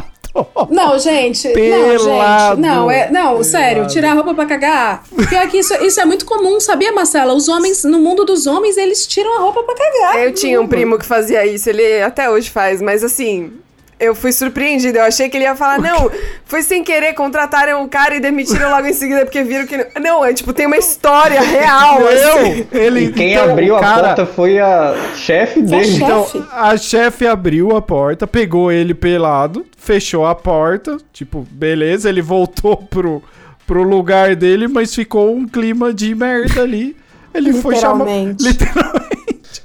[0.70, 1.47] Não, gente.
[1.48, 2.56] Não, Pelado.
[2.56, 2.66] gente.
[2.66, 5.05] Não, é, não sério, tirar a roupa pra cagar.
[5.28, 7.35] Pior que isso, isso é muito comum, sabia, Marcela?
[7.35, 10.24] Os homens, no mundo dos homens, eles tiram a roupa pra cagar.
[10.24, 13.52] Eu tinha um primo que fazia isso, ele até hoje faz, mas assim,
[13.98, 14.98] Eu fui surpreendida.
[14.98, 16.10] Eu achei que ele ia falar, não,
[16.44, 19.76] foi sem querer, contrataram o cara e demitiram logo em seguida porque viram que.
[20.00, 21.98] Não, não é tipo, tem uma história real.
[22.08, 22.66] assim.
[22.72, 25.96] ele E quem então, abriu o a cara- porta foi a chefe dele.
[25.96, 32.20] Então, a chefe abriu a porta, pegou ele pelado, fechou a porta, tipo, beleza, ele
[32.22, 33.22] voltou pro,
[33.66, 36.96] pro lugar dele, mas ficou um clima de merda ali.
[37.32, 38.08] Ele foi chamado.
[38.10, 38.44] Literalmente.
[38.44, 39.62] Literalmente.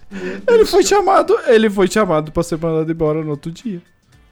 [0.47, 3.79] Ele foi chamado, ele foi chamado pra ser mandado embora no outro dia.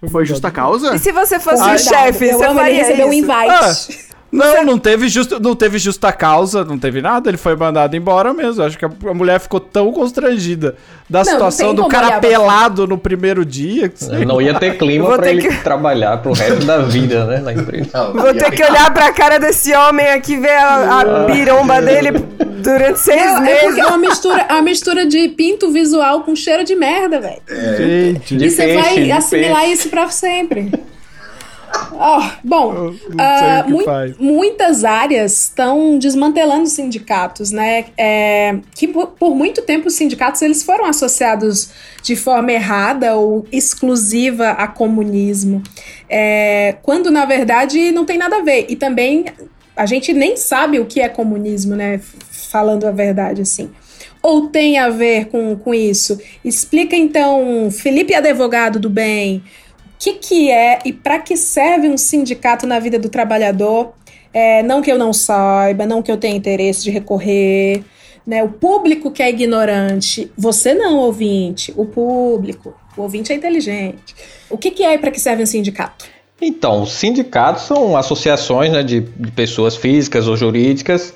[0.09, 0.95] Foi justa causa?
[0.95, 3.49] E se você fosse Ai, o chefe, eu você faria recebeu um invite.
[3.49, 7.95] Ah, não, não teve, justa, não teve justa causa, não teve nada, ele foi mandado
[7.95, 8.63] embora mesmo.
[8.63, 10.75] Acho que a, a mulher ficou tão constrangida
[11.09, 13.91] da Não, não situação tem do cara pelado no primeiro dia.
[14.25, 17.53] Não ia ter clima pra ter ele que- trabalhar pro resto da vida, né, na
[17.53, 18.11] empresa.
[18.11, 22.11] Vou ter que olhar pra cara desse homem aqui e ver a, a biromba dele
[22.61, 23.61] durante seis Não, é meses.
[23.63, 27.41] porque é uma mistura, é uma mistura de pinto visual com cheiro de merda, velho.
[27.77, 29.73] Gente, E você peixe, vai de assimilar peixe.
[29.73, 30.71] isso pra sempre.
[31.91, 34.17] Ó, bom, sei ah, mui- faz.
[34.17, 37.85] muitas áreas estão desmantelando sindicatos, né?
[37.97, 41.69] É, que por, por muito tempo os sindicatos eles foram associados
[42.01, 45.61] de forma errada ou exclusiva a comunismo,
[46.09, 48.67] É, quando na verdade não tem nada a ver.
[48.69, 49.25] E também
[49.75, 51.99] a gente nem sabe o que é comunismo, né?
[52.29, 53.69] Falando a verdade assim
[54.21, 56.19] ou tem a ver com, com isso?
[56.43, 59.43] Explica então, Felipe advogado do bem,
[59.99, 63.93] que, que é e para que serve um sindicato na vida do trabalhador?
[64.33, 67.83] É, não que eu não saiba, não que eu tenha interesse de recorrer,
[68.25, 68.43] né?
[68.43, 74.13] O público que é ignorante, você não, ouvinte, o público, o ouvinte é inteligente.
[74.49, 76.05] O que, que é e para que serve um sindicato?
[76.39, 81.13] Então, os sindicatos são associações né, de, de pessoas físicas ou jurídicas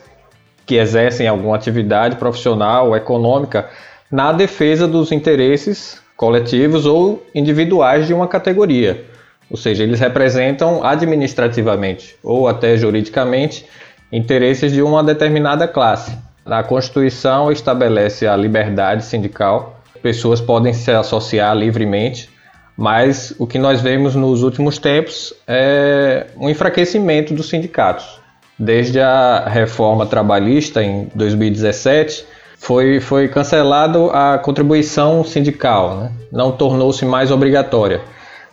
[0.65, 3.69] que exercem alguma atividade profissional ou econômica
[4.09, 9.05] na defesa dos interesses coletivos ou individuais de uma categoria.
[9.49, 13.65] Ou seja, eles representam administrativamente ou até juridicamente
[14.11, 16.15] interesses de uma determinada classe.
[16.45, 22.29] A Constituição estabelece a liberdade sindical, pessoas podem se associar livremente,
[22.77, 28.21] mas o que nós vemos nos últimos tempos é um enfraquecimento dos sindicatos.
[28.59, 32.27] Desde a reforma trabalhista em 2017,
[32.61, 36.11] foi, foi cancelado a contribuição sindical, né?
[36.31, 38.01] não tornou-se mais obrigatória.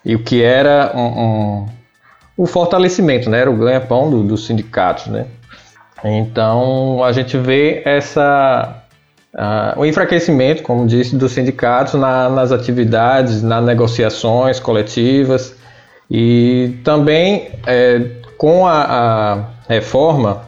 [0.03, 1.67] E o que era um, um,
[2.35, 3.41] o fortalecimento, né?
[3.41, 5.09] era o ganha-pão do- dos sindicatos.
[5.09, 5.27] Né?
[6.03, 8.83] Então a gente vê essa,
[9.37, 15.55] ah, o enfraquecimento, como disse, dos sindicatos na- nas atividades, nas negociações coletivas
[16.11, 18.07] e também eh,
[18.39, 20.45] com a, a reforma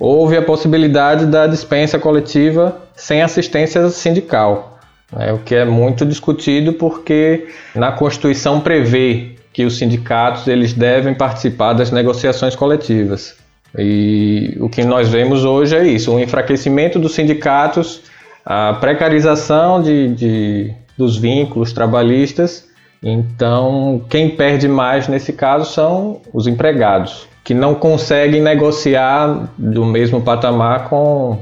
[0.00, 4.78] houve a possibilidade da dispensa coletiva sem assistência sindical,
[5.12, 11.14] né, o que é muito discutido porque na Constituição prevê que os sindicatos eles devem
[11.14, 13.34] participar das negociações coletivas.
[13.78, 18.02] E o que nós vemos hoje é isso, o enfraquecimento dos sindicatos,
[18.44, 22.66] a precarização de, de- dos vínculos trabalhistas.
[23.02, 30.20] Então, quem perde mais nesse caso são os empregados, que não conseguem negociar do mesmo
[30.20, 31.38] patamar com,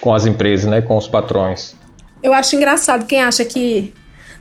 [0.00, 1.74] com as empresas, né, com os patrões.
[2.22, 3.92] Eu acho engraçado quem acha que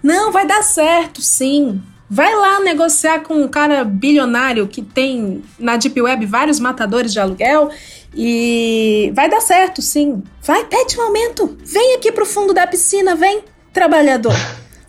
[0.04, 1.82] não vai dar certo, sim.
[2.10, 7.20] Vai lá negociar com um cara bilionário que tem na Deep Web vários matadores de
[7.20, 7.70] aluguel
[8.16, 10.24] e vai dar certo, sim.
[10.42, 11.58] Vai, pede um aumento.
[11.64, 14.34] Vem aqui pro fundo da piscina, vem, trabalhador.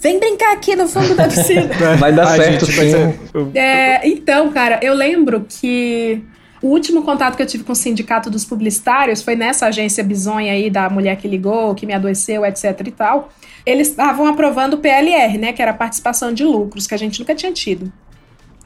[0.01, 1.69] Vem brincar aqui no fundo da piscina.
[2.01, 3.51] Vai dar Ai, certo gente, sim.
[3.55, 6.25] É, então, cara, eu lembro que
[6.63, 10.53] o último contato que eu tive com o sindicato dos publicitários foi nessa agência bizonha
[10.53, 13.31] aí da mulher que ligou, que me adoeceu, etc e tal.
[13.65, 17.19] Eles estavam aprovando o PLR, né, que era a participação de lucros, que a gente
[17.19, 17.91] nunca tinha tido.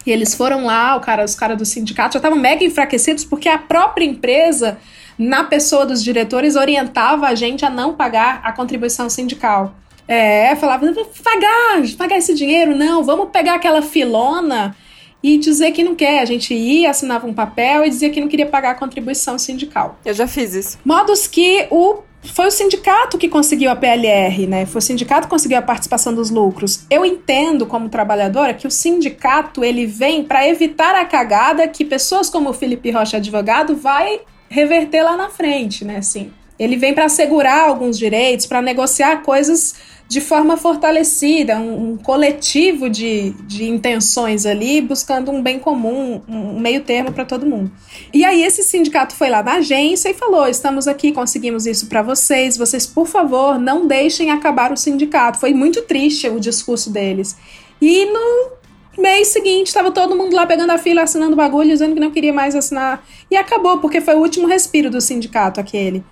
[0.05, 3.49] E eles foram lá, o cara, os caras do sindicato já estavam mega enfraquecidos porque
[3.49, 4.77] a própria empresa,
[5.17, 9.75] na pessoa dos diretores, orientava a gente a não pagar a contribuição sindical.
[10.07, 14.77] É, falava, "Não, pagar, pagar esse dinheiro, não, vamos pegar aquela filona
[15.25, 16.21] e dizer que não quer.
[16.21, 19.99] A gente ia, assinava um papel e dizia que não queria pagar a contribuição sindical.
[20.05, 20.79] Eu já fiz isso.
[20.85, 24.65] Modos que o foi o sindicato que conseguiu a PLR, né?
[24.65, 26.87] Foi o sindicato que conseguiu a participação dos lucros.
[26.91, 32.31] Eu entendo como trabalhadora que o sindicato ele vem para evitar a cagada que pessoas
[32.31, 35.99] como o Felipe Rocha advogado vai reverter lá na frente, né?
[35.99, 39.75] Assim, ele vem para assegurar alguns direitos, para negociar coisas
[40.15, 46.61] de forma fortalecida, um, um coletivo de, de intenções ali, buscando um bem comum, um
[46.61, 47.73] meio termo para todo mundo.
[48.13, 52.01] E aí esse sindicato foi lá na agência e falou: estamos aqui, conseguimos isso para
[52.01, 55.41] vocês, vocês por favor não deixem acabar o sindicato.
[55.41, 57.37] Foi muito triste o discurso deles.
[57.83, 62.01] E no mês seguinte estava todo mundo lá pegando a fila, assinando bagulho, dizendo que
[62.01, 63.05] não queria mais assinar.
[63.29, 66.05] E acabou, porque foi o último respiro do sindicato aquele.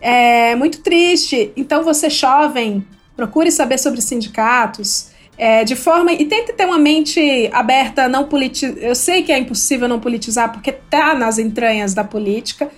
[0.00, 1.52] É muito triste.
[1.54, 2.82] Então, você jovem,
[3.16, 5.12] procure saber sobre sindicatos.
[5.36, 6.12] É, de forma.
[6.12, 8.78] E tente ter uma mente aberta, não politizar.
[8.78, 12.70] Eu sei que é impossível não politizar, porque tá nas entranhas da política,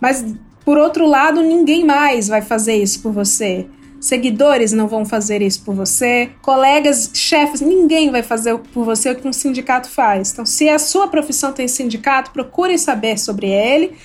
[0.00, 0.24] mas,
[0.64, 3.66] por outro lado, ninguém mais vai fazer isso por você.
[3.98, 9.16] Seguidores não vão fazer isso por você, colegas, chefes, ninguém vai fazer por você o
[9.16, 10.32] que um sindicato faz.
[10.32, 13.96] Então, se a sua profissão tem sindicato, procure saber sobre ele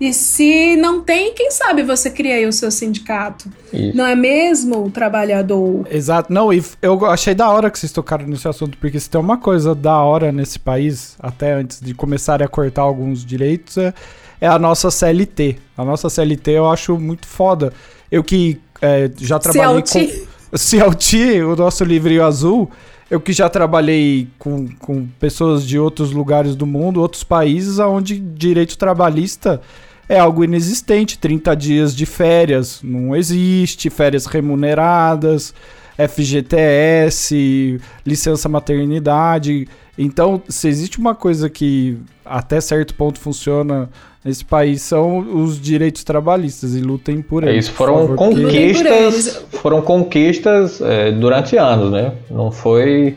[0.00, 3.50] e se não tem, quem sabe você cria aí o seu sindicato.
[3.72, 3.96] Isso.
[3.96, 5.86] Não é mesmo, o trabalhador?
[5.90, 6.32] Exato.
[6.32, 9.38] Não, e eu achei da hora que vocês tocaram nesse assunto, porque se tem uma
[9.38, 13.94] coisa da hora nesse país, até antes de começarem a cortar alguns direitos, é,
[14.40, 15.56] é a nossa CLT.
[15.76, 17.72] A nossa CLT eu acho muito foda.
[18.10, 20.26] Eu que é, já trabalhei CLT.
[20.50, 20.56] com...
[20.56, 22.70] CLT, o nosso livrinho azul...
[23.08, 28.18] Eu que já trabalhei com, com pessoas de outros lugares do mundo, outros países, onde
[28.18, 29.60] direito trabalhista
[30.08, 31.18] é algo inexistente.
[31.18, 35.54] 30 dias de férias não existe, férias remuneradas,
[35.98, 39.66] FGTS, licença maternidade.
[39.98, 43.88] Então, se existe uma coisa que até certo ponto funciona
[44.24, 47.66] nesse país, são os direitos trabalhistas e lutem por É eles.
[47.66, 52.12] isso, por foram favor, conquistas, foram conquistas é, durante anos, né?
[52.30, 53.16] Não foi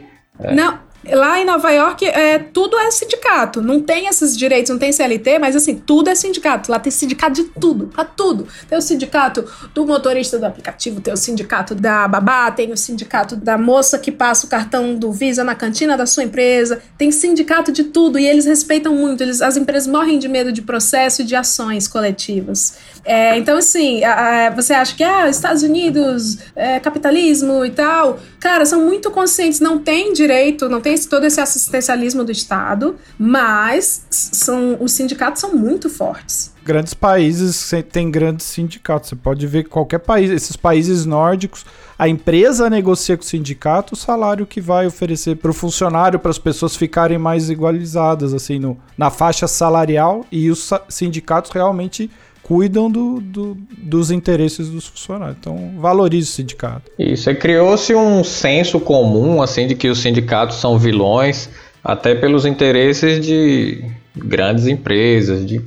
[0.53, 0.77] Não,
[1.15, 3.61] lá em Nova York é, tudo é sindicato.
[3.61, 6.71] Não tem esses direitos, não tem CLT, mas assim, tudo é sindicato.
[6.71, 8.47] Lá tem sindicato de tudo, pra tudo.
[8.67, 13.35] Tem o sindicato do motorista do aplicativo, tem o sindicato da babá, tem o sindicato
[13.35, 16.81] da moça que passa o cartão do Visa na cantina da sua empresa.
[16.97, 19.21] Tem sindicato de tudo e eles respeitam muito.
[19.21, 22.77] Eles, as empresas morrem de medo de processo e de ações coletivas.
[23.05, 28.19] É, então, assim, a- a- você acha que ah, Estados Unidos, é, capitalismo e tal,
[28.39, 34.05] cara, são muito conscientes, não tem direito, não tem todo esse assistencialismo do Estado, mas
[34.09, 36.53] são, os sindicatos são muito fortes.
[36.63, 39.09] grandes países se- têm grandes sindicatos.
[39.09, 41.65] Você pode ver que qualquer país, esses países nórdicos,
[41.97, 46.29] a empresa negocia com o sindicato o salário que vai oferecer para o funcionário, para
[46.29, 52.09] as pessoas ficarem mais igualizadas, assim, no, na faixa salarial, e os sindicatos realmente
[52.49, 55.37] cuidam do, do- dos interesses dos funcionários.
[55.39, 56.91] Então, valorize o sindicato.
[56.97, 61.47] Isso, e criou-se um senso comum, assim, de que os sindicatos são vilões,
[61.83, 63.85] até pelos interesses de
[64.17, 65.61] grandes empresas, de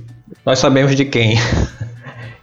[0.44, 1.36] nós sabemos de quem.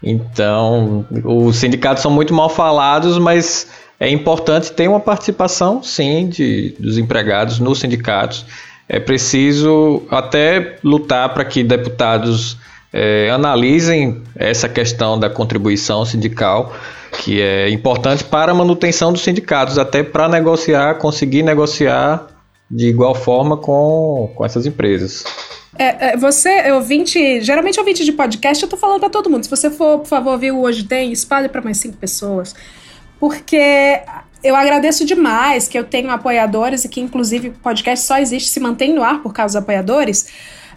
[0.01, 3.67] Então, os sindicatos são muito mal falados, mas
[3.99, 8.45] é importante ter uma participação, sim, de, dos empregados nos sindicatos.
[8.87, 12.57] É preciso até lutar para que deputados
[12.93, 16.73] eh, analisem essa questão da contribuição sindical,
[17.23, 22.27] que é importante para a manutenção dos sindicatos, até para negociar, conseguir negociar
[22.69, 25.23] de igual forma com, com essas empresas.
[25.77, 29.43] É, é, você, ouvinte, geralmente ouvinte de podcast, eu tô falando pra todo mundo.
[29.43, 32.53] Se você for, por favor, ouvir o Hoje Tem, espalhe pra mais cinco pessoas.
[33.19, 34.01] Porque
[34.43, 38.59] eu agradeço demais que eu tenho apoiadores e que, inclusive, o podcast só existe, se
[38.59, 40.27] mantém no ar por causa dos apoiadores.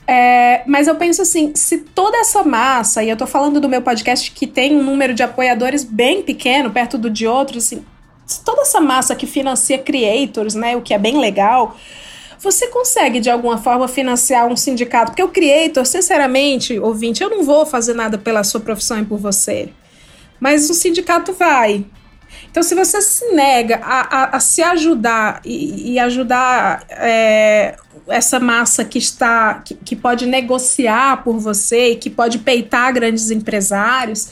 [0.06, 3.80] É, mas eu penso assim, se toda essa massa, e eu tô falando do meu
[3.80, 7.84] podcast que tem um número de apoiadores bem pequeno, perto do de outros, assim,
[8.26, 11.76] se toda essa massa que financia creators, né, o que é bem legal,
[12.38, 15.12] você consegue de alguma forma financiar um sindicato?
[15.12, 19.18] Porque o creator, sinceramente, ouvinte, eu não vou fazer nada pela sua profissão e por
[19.18, 19.68] você.
[20.40, 21.84] Mas o sindicato vai.
[22.52, 27.76] Então, se você se nega a, a, a se ajudar e, e ajudar é,
[28.06, 33.30] essa massa que está que, que pode negociar por você e que pode peitar grandes
[33.30, 34.28] empresários,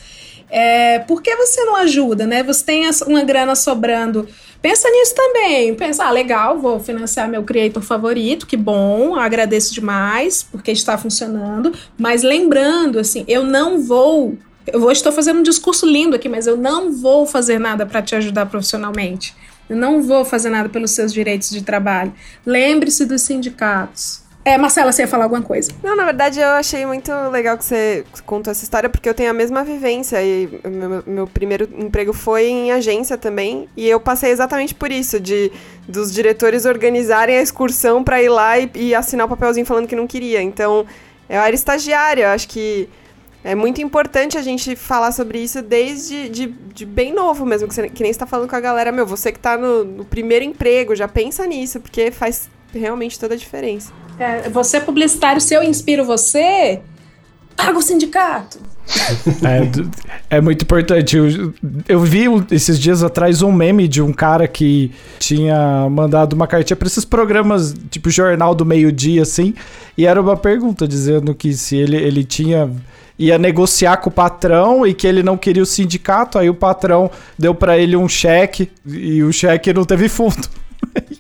[0.51, 2.42] é, por que você não ajuda, né?
[2.42, 4.28] Você tem uma grana sobrando.
[4.60, 5.74] Pensa nisso também.
[5.74, 11.72] Pensa, ah, legal, vou financiar meu creator favorito, que bom, agradeço demais, porque está funcionando.
[11.97, 14.36] Mas lembrando, assim, eu não vou.
[14.72, 18.02] Eu vou, estou fazendo um discurso lindo aqui, mas eu não vou fazer nada para
[18.02, 19.34] te ajudar profissionalmente.
[19.68, 22.12] Eu não vou fazer nada pelos seus direitos de trabalho.
[22.44, 24.22] Lembre-se dos sindicatos.
[24.42, 25.70] É, Marcela, você ia falar alguma coisa?
[25.82, 29.30] Não, na verdade eu achei muito legal que você contou essa história, porque eu tenho
[29.30, 34.30] a mesma vivência e meu, meu primeiro emprego foi em agência também, e eu passei
[34.30, 35.52] exatamente por isso, de
[35.86, 39.97] dos diretores organizarem a excursão pra ir lá e, e assinar o papelzinho falando que
[39.97, 40.40] não queria.
[40.40, 40.86] Então,
[41.28, 42.88] eu era estagiária, eu acho que
[43.42, 47.74] é muito importante a gente falar sobre isso desde de, de bem novo mesmo, que,
[47.74, 50.44] você, que nem está falando com a galera, meu, você que tá no, no primeiro
[50.44, 53.92] emprego, já pensa nisso, porque faz realmente toda a diferença.
[54.18, 56.80] É, você publicitário, se eu inspiro você,
[57.56, 58.58] paga o sindicato.
[60.30, 61.16] É, é muito importante.
[61.16, 61.54] Eu,
[61.88, 66.76] eu vi esses dias atrás um meme de um cara que tinha mandado uma cartinha
[66.76, 69.54] pra esses programas, tipo Jornal do Meio-Dia, assim,
[69.96, 72.70] e era uma pergunta dizendo que se ele, ele tinha.
[73.20, 77.10] Ia negociar com o patrão e que ele não queria o sindicato, aí o patrão
[77.38, 80.48] deu pra ele um cheque e o cheque não teve fundo.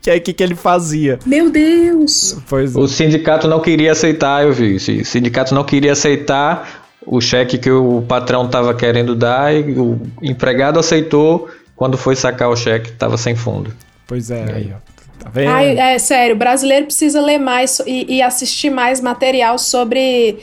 [0.00, 1.18] que aí o que, que ele fazia?
[1.26, 2.38] Meu Deus!
[2.48, 4.76] Pois O sindicato não queria aceitar, eu vi.
[4.76, 4.90] isso.
[4.90, 10.00] O sindicato não queria aceitar o cheque que o patrão estava querendo dar e o
[10.22, 11.50] empregado aceitou.
[11.76, 13.72] Quando foi sacar o cheque, estava sem fundo.
[14.06, 14.90] Pois é, aí, ó.
[15.22, 15.50] Tá vendo?
[15.50, 20.38] Ai, é sério, o brasileiro precisa ler mais e, e assistir mais material sobre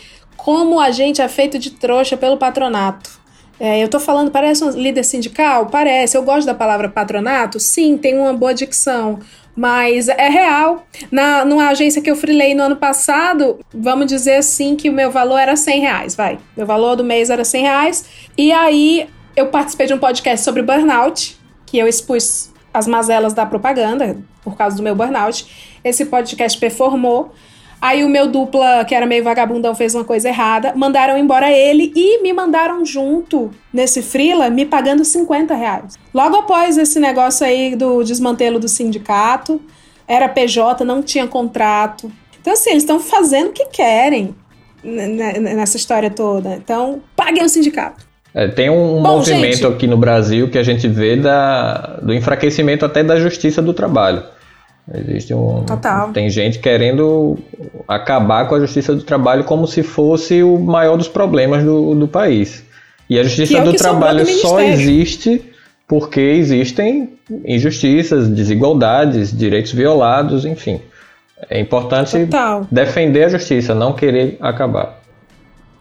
[0.48, 3.20] como a gente é feito de trouxa pelo patronato.
[3.60, 5.66] É, eu tô falando, parece um líder sindical?
[5.66, 6.16] Parece.
[6.16, 7.60] Eu gosto da palavra patronato?
[7.60, 9.20] Sim, tem uma boa dicção.
[9.54, 10.88] Mas é real.
[11.12, 15.12] Na, numa agência que eu freelei no ano passado, vamos dizer assim que o meu
[15.12, 16.40] valor era 100 reais, vai.
[16.56, 18.06] Meu valor do mês era 100 reais.
[18.38, 23.46] E aí eu participei de um podcast sobre burnout, que eu expus as mazelas da
[23.46, 25.46] propaganda por causa do meu burnout.
[25.84, 27.34] Esse podcast performou.
[27.80, 30.74] Aí o meu dupla, que era meio vagabundão, fez uma coisa errada.
[30.76, 35.96] Mandaram embora ele e me mandaram junto nesse freela, me pagando 50 reais.
[36.14, 39.62] Logo após esse negócio aí do desmantelo do sindicato,
[40.08, 42.12] era PJ, não tinha contrato.
[42.42, 44.34] Então, assim, eles estão fazendo o que querem
[44.84, 46.56] nessa história toda.
[46.56, 48.06] Então, paguem o sindicato.
[48.34, 49.66] É, tem um Bom, movimento gente.
[49.68, 54.24] aqui no Brasil que a gente vê da, do enfraquecimento até da justiça do trabalho.
[54.94, 55.64] Existe um.
[55.66, 56.12] Total.
[56.14, 57.38] Tem gente querendo
[57.88, 62.08] acabar com a justiça do trabalho como se fosse o maior dos problemas do, do
[62.08, 62.64] país.
[63.10, 65.42] E a justiça é do trabalho do só existe
[65.88, 70.82] porque existem injustiças, desigualdades, direitos violados, enfim.
[71.50, 72.68] É importante Total.
[72.70, 74.97] defender a justiça, não querer acabar.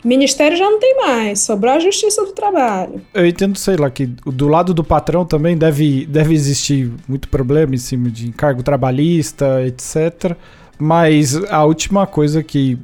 [0.04, 3.00] Ministério já não tem mais, sobrou a justiça do trabalho.
[3.12, 7.74] Eu entendo, sei lá, que do lado do patrão também deve, deve existir muito problema
[7.74, 10.36] em cima de encargo trabalhista, etc.
[10.78, 12.78] Mas a última coisa que,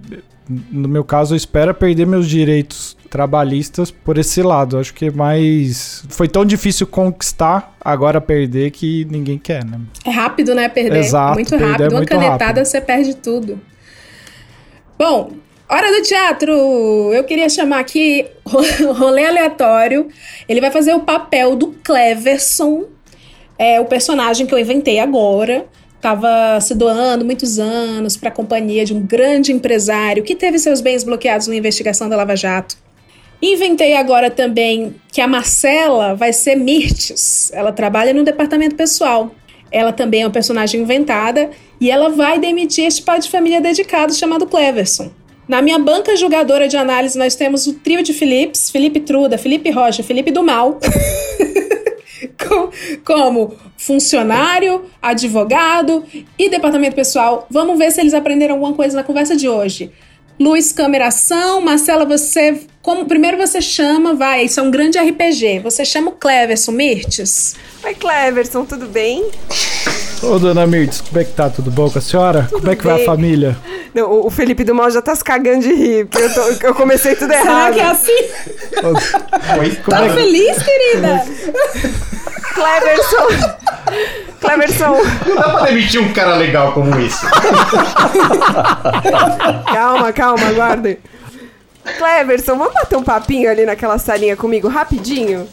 [0.71, 4.79] no meu caso, eu espero é perder meus direitos trabalhistas por esse lado.
[4.79, 6.03] Acho que é mais.
[6.09, 9.79] Foi tão difícil conquistar, agora perder que ninguém quer, né?
[10.05, 10.69] É rápido, né?
[10.69, 10.99] Perder.
[10.99, 11.83] Exato, muito perder rápido.
[11.85, 12.65] é Uma muito canetada rápido.
[12.65, 13.61] você perde tudo.
[14.99, 15.33] Bom,
[15.75, 16.53] hora do teatro!
[17.15, 18.27] Eu queria chamar aqui
[18.95, 20.09] rolê aleatório.
[20.49, 22.85] Ele vai fazer o papel do Cleverson,
[23.59, 25.67] é o personagem que eu inventei agora.
[26.01, 30.81] Tava se doando muitos anos para a companhia de um grande empresário que teve seus
[30.81, 32.77] bens bloqueados na investigação da Lava Jato.
[33.41, 37.51] Inventei agora também que a Marcela vai ser Mirtes.
[37.53, 39.35] Ela trabalha no departamento pessoal.
[39.71, 41.51] Ela também é uma personagem inventada
[41.81, 45.22] e ela vai demitir este pai de família dedicado chamado Cleverson.
[45.53, 49.69] Na minha banca julgadora de análise, nós temos o trio de Filipes, Felipe Truda, Felipe
[49.71, 50.81] Rocha, Felipe do Mal.
[52.49, 52.71] Com-
[53.05, 56.07] como funcionário, advogado
[56.39, 57.47] e departamento pessoal.
[57.51, 59.93] Vamos ver se eles aprenderam alguma coisa na conversa de hoje.
[60.41, 61.61] Luz, câmera, ação.
[61.61, 62.63] Marcela, você.
[62.81, 65.59] Como, primeiro você chama, vai, isso é um grande RPG.
[65.63, 67.57] Você chama o Cleverson Mirtes.
[67.85, 69.31] Oi, Cleverson, tudo bem?
[70.23, 71.51] Ô, dona Mirtes, como é que tá?
[71.51, 72.49] Tudo bom com a senhora?
[72.51, 73.03] como é que vai bem.
[73.03, 73.57] a família?
[73.95, 76.75] Não, o- Felipe do Mal já tá se cagando de rir, porque eu, tô- eu
[76.75, 77.75] comecei tudo Será errado.
[77.75, 78.29] que é assim?
[79.85, 80.15] Como Tá é que...
[80.15, 81.25] feliz, querida?
[82.55, 83.53] Cleverson!
[84.41, 84.97] Cleverson,
[85.27, 87.25] Não dá pra demitir um cara legal como esse.
[89.73, 90.99] calma, calma, aguarde.
[91.99, 95.49] Cleverson, vamos bater um papinho ali naquela salinha comigo, rapidinho?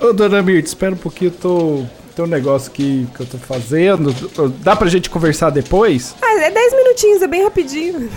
[0.00, 1.84] Ô, dona Mirtes, espera um pouquinho, eu tô...
[2.16, 4.10] Tem um negócio aqui que eu tô fazendo.
[4.62, 6.14] Dá pra gente conversar depois?
[6.22, 8.08] Ah, é 10 minutinhos, é bem rapidinho.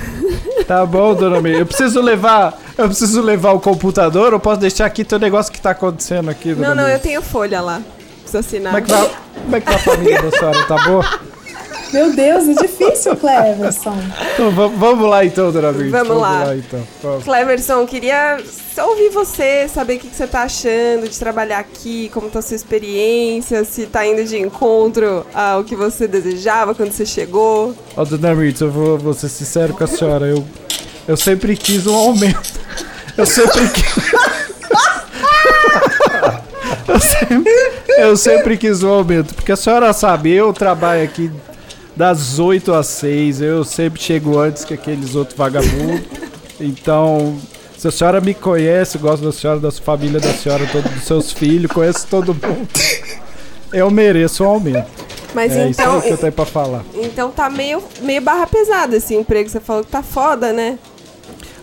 [0.66, 1.60] Tá bom, dona Mirtes.
[1.60, 2.58] Eu preciso levar.
[2.78, 6.54] Eu preciso levar o computador ou posso deixar aqui teu negócio que tá acontecendo aqui,
[6.54, 7.82] dona Não, não, eu tenho folha lá.
[8.22, 8.72] Preciso assinar.
[8.72, 10.64] Como é que vai, como é que vai a família da senhora?
[10.64, 11.20] Tá boa?
[11.92, 13.98] Meu Deus, é difícil, Cleverson.
[14.34, 15.92] Então vamos, vamos lá então, dona Mirtes.
[15.92, 16.56] Vamos lá.
[16.56, 16.88] então.
[17.02, 17.24] Vamos.
[17.24, 18.38] Cleverson, queria
[18.76, 22.40] só ouvir você, saber o que, que você tá achando de trabalhar aqui, como tá
[22.40, 27.76] a sua experiência, se tá indo de encontro ao que você desejava quando você chegou.
[27.98, 30.28] Ó, dona Mirtz, eu vou, vou ser sincero com a senhora.
[30.28, 30.46] Eu,
[31.08, 32.60] eu sempre quis um aumento.
[33.18, 34.14] Eu sempre quis.
[36.88, 37.54] eu, sempre,
[37.98, 39.34] eu sempre quis um aumento.
[39.34, 41.32] Porque a senhora sabe, eu trabalho aqui
[42.00, 43.42] das 8 às 6.
[43.42, 46.00] Eu sempre chego antes que aqueles outros vagabundos.
[46.58, 47.38] Então,
[47.78, 51.04] se a senhora me conhece, gosto da senhora, da sua família, da senhora, todo, dos
[51.04, 52.70] seus filhos, conheço todo mundo.
[53.74, 54.88] Eu mereço um aumento.
[55.34, 56.84] Mas é isso então, que eu tenho pra falar.
[56.96, 59.50] então tá meio, meio barra pesada esse emprego.
[59.50, 60.80] Você falou que tá foda, né?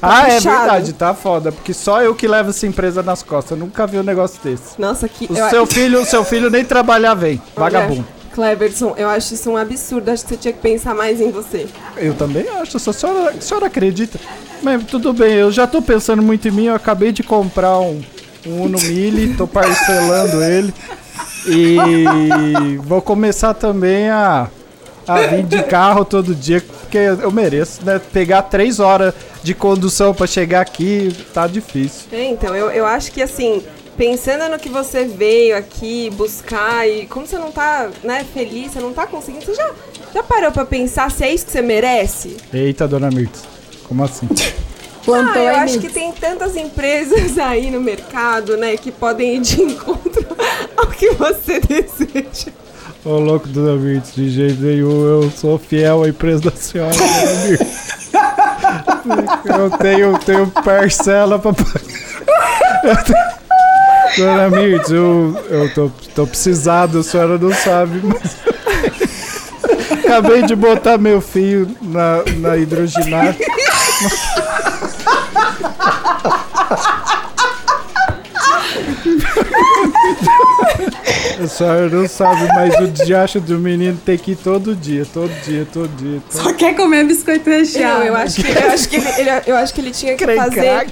[0.02, 0.58] Ah, é puxado.
[0.58, 1.50] verdade, tá foda.
[1.50, 3.52] Porque só eu que levo essa empresa nas costas.
[3.58, 4.78] Eu nunca vi um negócio desse.
[4.78, 5.32] Nossa, que.
[5.32, 7.40] O eu- seu filho, o seu filho nem trabalhar vem.
[7.56, 8.06] Vagabundo.
[8.36, 10.10] Cleverson, eu acho isso um absurdo.
[10.10, 11.66] Acho que você tinha que pensar mais em você.
[11.96, 14.20] Eu também acho, se a senhora, a senhora acredita.
[14.62, 18.02] Mas tudo bem, eu já tô pensando muito em mim, eu acabei de comprar um,
[18.46, 20.74] um Uno Mille, tô parcelando ele.
[21.46, 24.50] E vou começar também a,
[25.08, 27.98] a vir de carro todo dia, porque eu mereço, né?
[28.12, 32.08] Pegar três horas de condução pra chegar aqui tá difícil.
[32.12, 33.62] É, então, eu, eu acho que assim,
[33.96, 38.80] pensando no que você veio aqui buscar e como você não tá, né, feliz, você
[38.80, 39.70] não tá conseguindo, você já,
[40.14, 42.36] já parou pra pensar se é isso que você merece?
[42.52, 43.42] Eita, dona Mirtz,
[43.88, 44.28] como assim?
[45.04, 49.40] Plantou ah, eu acho que tem tantas empresas aí no mercado, né, que podem ir
[49.40, 50.26] de encontro
[50.76, 52.50] ao que você deseja.
[53.04, 57.44] Ô louco, dona Mirtz, de jeito nenhum, eu sou fiel à empresa da senhora, dona
[57.48, 57.86] Mirtz.
[59.44, 61.80] Eu tenho, tenho parcela pra pagar.
[62.82, 63.35] Eu tenho-
[64.16, 68.36] Dona Mirtz, eu, eu tô, tô precisado, a senhora não sabe, mas.
[70.06, 73.36] Acabei de botar meu fio na, na hidroginata.
[81.42, 85.30] A senhora não sabe, mas o diacho do menino tem que ir todo dia, todo
[85.44, 86.20] dia, todo dia.
[86.30, 88.00] todo Só quer comer biscoito recheado.
[88.00, 90.26] Não, eu acho que, eu acho que, ele, ele- eu acho que ele tinha que
[90.34, 90.86] fazer,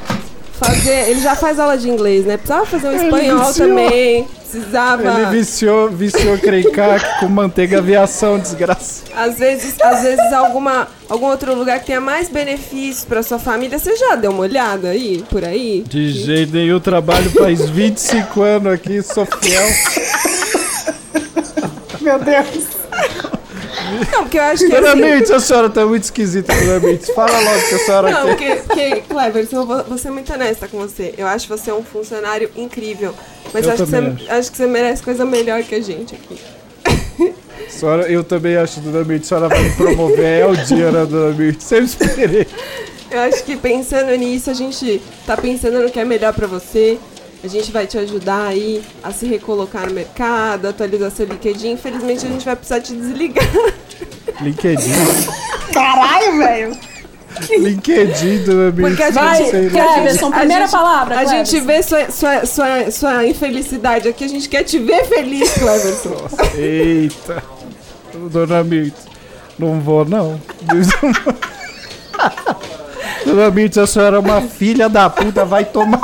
[0.65, 1.11] fazer.
[1.11, 2.37] Ele já faz aula de inglês, né?
[2.37, 3.69] Precisava fazer um Ele espanhol viciou.
[3.69, 4.25] também.
[4.25, 5.03] Precisava.
[5.21, 9.03] Ele viciou, viciou crecar com manteiga aviação, desgraça.
[9.17, 13.79] Às vezes, às vezes alguma, algum outro lugar que tenha mais benefícios pra sua família.
[13.79, 15.85] Você já deu uma olhada aí, por aí?
[15.89, 19.67] De jeito nenhum, trabalho faz 25 anos aqui, sou fiel.
[22.01, 22.65] Meu Deus.
[24.13, 25.01] Não, porque eu acho que Dona assim...
[25.03, 27.11] Mirtz, a senhora tá muito esquisita, Dona Mirtz.
[27.11, 28.63] Fala logo que a senhora Não, quer.
[28.63, 31.15] porque, porque Cleverson, eu vou, vou ser muito honesta com você.
[31.17, 33.15] Eu acho você um funcionário incrível.
[33.53, 34.51] Mas Eu acho, que você, também acho.
[34.51, 36.41] que você merece coisa melhor que a gente aqui.
[37.69, 40.41] Senhora, eu também acho, Dona Mirtz, a senhora vai me promover.
[40.41, 41.65] É o dia, né, Dona Mirtz?
[41.65, 42.47] Sempre esperei.
[43.11, 46.99] Eu acho que pensando nisso, a gente tá pensando no que é melhor pra você.
[47.45, 51.73] A gente vai te ajudar aí a se recolocar no mercado, atualizar seu LinkedIn.
[51.73, 53.45] Infelizmente, a gente vai precisar te desligar.
[54.41, 54.91] LinkedIn.
[55.73, 56.77] Caralho, velho.
[57.59, 58.89] LinkedIn, Dona Mirtz.
[58.89, 59.85] Porque a Vai, gente, lá.
[59.95, 61.45] Cleverson, a primeira gente- palavra, A Cleverson.
[61.57, 66.17] gente vê sua, sua, sua, sua infelicidade aqui, a gente quer te ver feliz, Cleverson.
[66.57, 67.43] Eita.
[68.31, 69.03] Dona Mirtz,
[69.59, 70.41] não vou não.
[73.27, 76.01] Dona Mirtz, a senhora é uma filha da puta, vai tomar.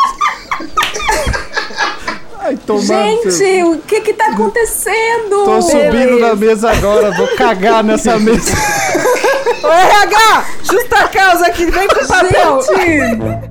[2.58, 2.82] Tomar.
[2.82, 5.44] seu- Gente, o que que tá acontecendo?
[5.44, 6.18] Tô subindo Beleza.
[6.28, 8.52] na mesa agora, vou cagar nessa mesa.
[9.62, 12.62] Ô RH, justa causa aqui, vem com o papel.
[12.62, 13.50] Gente.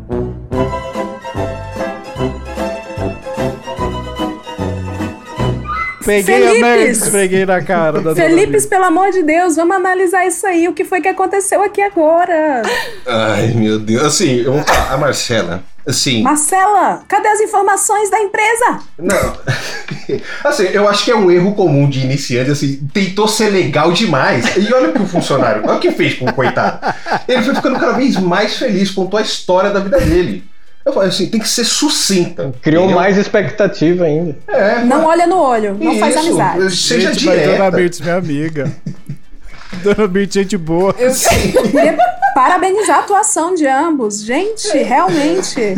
[6.05, 6.87] Peguei a Felipes.
[6.87, 10.67] e esfreguei na cara da Felipes, pelo amor de Deus, vamos analisar isso aí.
[10.67, 12.63] O que foi que aconteceu aqui agora?
[13.05, 14.03] Ai, meu Deus.
[14.05, 16.21] Assim, eu vou falar, a Marcela, assim.
[16.21, 18.79] Marcela, cadê as informações da empresa?
[18.97, 19.37] Não.
[20.43, 24.57] Assim, eu acho que é um erro comum de iniciante, assim, tentou ser legal demais.
[24.57, 26.79] E olha que o funcionário, olha o que fez com o coitado.
[27.27, 30.43] Ele foi ficando cada vez mais feliz, contou a história da vida dele.
[30.83, 32.51] Eu falei assim, tem que ser sucinta.
[32.61, 32.99] Criou entendeu?
[32.99, 34.35] mais expectativa ainda.
[34.47, 36.75] É, Não olha no olho, não faz isso, amizade.
[36.75, 37.71] Seja Gente, mas direta.
[37.71, 38.71] Mirtz, minha amiga.
[39.83, 40.93] Dona Mirtz, gente boa.
[40.93, 41.97] Queria
[42.33, 44.21] parabenizar a atuação de ambos.
[44.23, 45.75] Gente, realmente.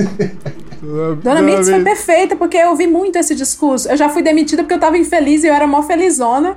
[1.22, 3.90] Dona Mirtz foi perfeita, porque eu ouvi muito esse discurso.
[3.90, 6.56] Eu já fui demitida porque eu tava infeliz e eu era mó felizona.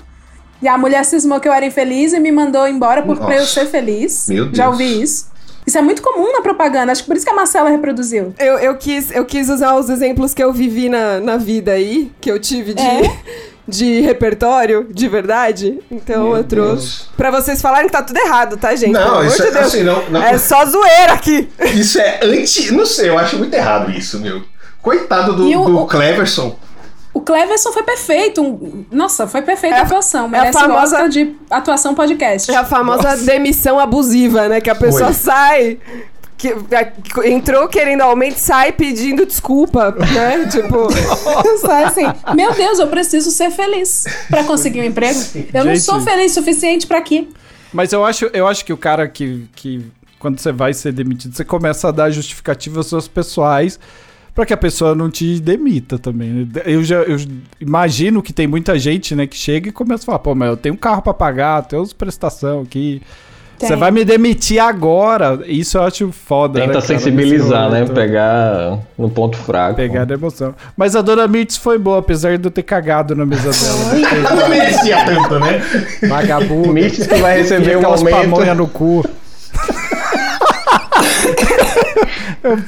[0.63, 3.41] E a mulher cismou que eu era infeliz e me mandou embora por, pra eu
[3.41, 3.53] Nossa.
[3.61, 4.27] ser feliz.
[4.29, 4.69] Meu Já Deus.
[4.81, 5.27] ouvi isso.
[5.67, 6.93] Isso é muito comum na propaganda.
[6.93, 8.35] Acho que por isso que a Marcela reproduziu.
[8.39, 12.11] Eu, eu, quis, eu quis usar os exemplos que eu vivi na, na vida aí,
[12.21, 13.01] que eu tive de, É?
[13.67, 15.81] De repertório, de verdade.
[15.91, 16.75] Então Meu eu trouxe.
[16.75, 17.09] Deus.
[17.17, 18.93] Pra vocês falarem que tá tudo errado, tá, gente?
[18.93, 19.67] Pelo Não, amor isso de é Deus.
[19.67, 20.23] assim, não, não.
[20.23, 21.49] É só zoeira aqui.
[21.75, 22.73] Isso é anti.
[22.73, 24.43] Não sei, eu acho muito errado isso, meu.
[24.83, 26.57] Coitado do, o- do Cleverson.
[27.15, 28.43] O Cleverson foi perfeito.
[28.43, 30.25] Um- Nossa, foi perfeita É a atuação.
[30.25, 32.51] é a Merece famosa- de atuação podcast.
[32.51, 34.61] É a famosa demissão abusiva, né?
[34.61, 35.15] Que a pessoa Foi.
[35.15, 35.79] sai.
[36.37, 40.47] Que, a- entrou querendo aumento, sai pedindo desculpa, né?
[40.51, 40.89] tipo.
[41.59, 42.03] Sai assim,
[42.35, 45.19] meu Deus, eu preciso ser feliz pra conseguir um emprego.
[45.53, 45.85] Eu não Gente.
[45.85, 47.29] sou feliz o suficiente pra quê?
[47.73, 49.85] Mas eu acho, eu acho que o cara que, que
[50.19, 53.79] quando você vai ser demitido, você começa a dar justificativas suas pessoais
[54.35, 56.29] pra que a pessoa não te demita também.
[56.31, 56.47] né?
[56.67, 57.17] Eu já eu
[57.61, 60.57] imagino que tem muita gente, né, que chega e começa a falar, pô, mas eu
[60.57, 63.01] tenho um carro pra pagar, tenho as prestação aqui.
[63.59, 65.41] Você vai me demitir agora.
[65.47, 66.55] Isso eu acho foda.
[66.61, 67.85] Tenta né, cara, sensibilizar, né?
[67.87, 69.77] Pegar no ponto fraco.
[69.77, 70.55] Pegar a emoção.
[70.77, 74.35] Mas a dona Mirtz foi boa, apesar de eu ter cagado na mesa dela.
[74.37, 75.63] Não merecia tanto, né?
[76.09, 76.73] Vagabundo.
[76.73, 78.17] Mirtz que vai receber um aumento.
[78.17, 79.05] pamonha no cu.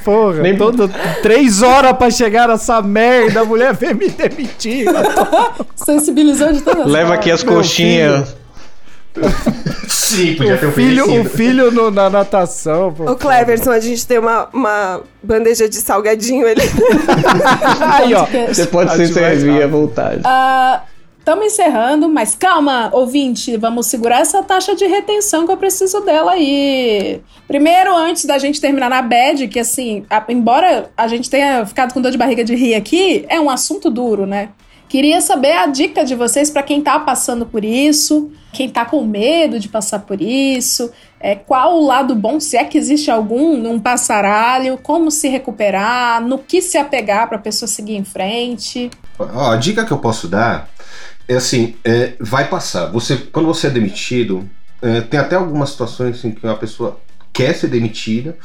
[0.04, 0.90] Porra, Nem- todo,
[1.22, 4.86] três horas pra chegar nessa merda, a mulher vem me demitir.
[5.76, 8.34] Sensibilizou de todas Leva aqui as coxinhas.
[9.88, 12.93] Sim, podia ter O filho, o filho no- na natação.
[12.93, 13.10] pô.
[13.10, 16.62] O Cleverson, a gente tem uma, uma bandeja de salgadinho ali.
[17.94, 18.26] Aí, ó.
[18.48, 20.22] Você pode se servir à vontade.
[21.18, 26.32] Estamos encerrando, mas calma, ouvinte, vamos segurar essa taxa de retenção que eu preciso dela
[26.32, 27.20] aí.
[27.48, 31.93] Primeiro, antes da gente terminar na bad, que assim, a- embora a gente tenha ficado
[31.93, 34.51] com dor de barriga de rir aqui, é um assunto duro, né?
[34.88, 39.04] Queria saber a dica de vocês para quem tá passando por isso, quem tá com
[39.04, 43.56] medo de passar por isso, é, qual o lado bom, se é que existe algum,
[43.56, 48.90] num passaralho, como se recuperar, no que se apegar para a pessoa seguir em frente.
[49.18, 50.70] A dica que eu posso dar
[51.28, 52.86] é assim, é, vai passar.
[52.92, 54.48] Você, quando você é demitido,
[54.80, 57.00] é, tem até algumas situações em que uma pessoa
[57.32, 58.36] quer ser demitida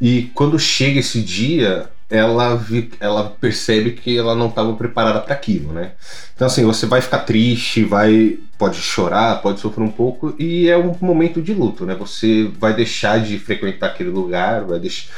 [0.00, 5.34] e quando chega esse dia, ela, vi- ela percebe que ela não estava preparada para
[5.34, 5.92] aquilo, né?
[6.34, 10.78] Então assim, você vai ficar triste, vai pode chorar, pode sofrer um pouco e é
[10.78, 11.94] um momento de luto, né?
[11.96, 15.10] Você vai deixar de frequentar aquele lugar, vai deixar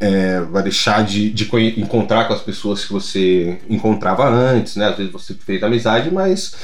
[0.00, 1.48] é, vai deixar de, de
[1.80, 4.86] encontrar com as pessoas que você encontrava antes, né?
[4.88, 6.54] Às vezes você fez amizade, mas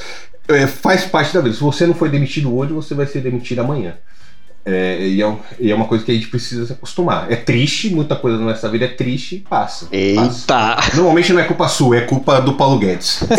[0.47, 1.55] é, faz parte da vida.
[1.55, 3.95] Se você não foi demitido hoje, você vai ser demitido amanhã.
[4.65, 7.31] É, e, é, um- e é uma coisa que a gente precisa se acostumar.
[7.31, 9.85] É triste, muita coisa na nossa vida é triste e passa.
[9.85, 9.95] passa.
[9.95, 10.77] Eita!
[10.95, 13.23] Normalmente não é culpa sua, é culpa do Paulo Guedes.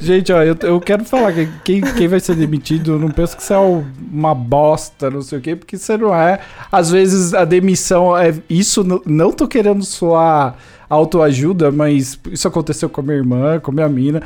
[0.00, 3.36] Gente, ó, eu, eu quero falar que quem, quem vai ser demitido, eu não penso
[3.36, 6.40] que você é um- uma bosta, não sei o quê, porque você não é.
[6.72, 8.34] Às vezes a demissão é.
[8.48, 10.56] Isso, não, não tô querendo soar
[10.88, 14.22] autoajuda, mas isso aconteceu com a minha irmã, com a minha mina.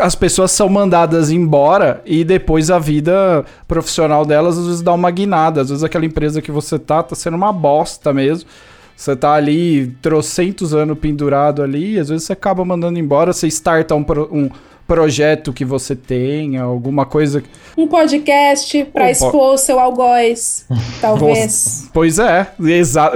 [0.00, 5.10] As pessoas são mandadas embora e depois a vida profissional delas às vezes dá uma
[5.10, 5.60] guinada.
[5.62, 8.48] Às vezes aquela empresa que você tá, tá sendo uma bosta mesmo.
[8.96, 13.46] Você tá ali trocentos anos pendurado ali, e às vezes você acaba mandando embora, você
[13.46, 14.48] starta um, pro- um
[14.86, 17.42] projeto que você tenha, alguma coisa.
[17.76, 20.64] Um podcast Um para po- expor o seu algoz,
[21.02, 21.90] talvez.
[21.92, 23.12] Pois é, exa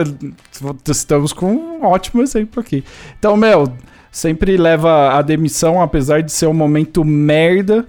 [0.86, 2.84] estamos com um ótimo exemplo aqui.
[3.18, 3.72] Então, meu,
[4.10, 7.84] sempre leva a demissão, apesar de ser um momento merda.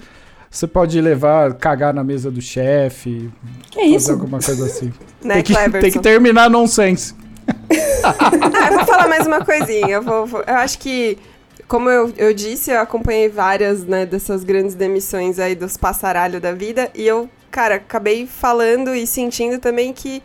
[0.50, 3.30] Você pode levar, cagar na mesa do chefe,
[3.70, 4.12] Que fazer isso?
[4.12, 4.92] alguma coisa assim.
[5.24, 7.14] Né, tem, que, tem que terminar nonsense.
[8.04, 9.88] Ah, eu vou falar mais uma coisinha.
[9.88, 11.18] Eu, vou- vou- eu acho que,
[11.68, 16.52] como eu, eu disse, eu acompanhei várias né, dessas grandes demissões aí dos passaralho da
[16.54, 16.90] vida.
[16.96, 20.22] E eu, cara, acabei falando e sentindo também que.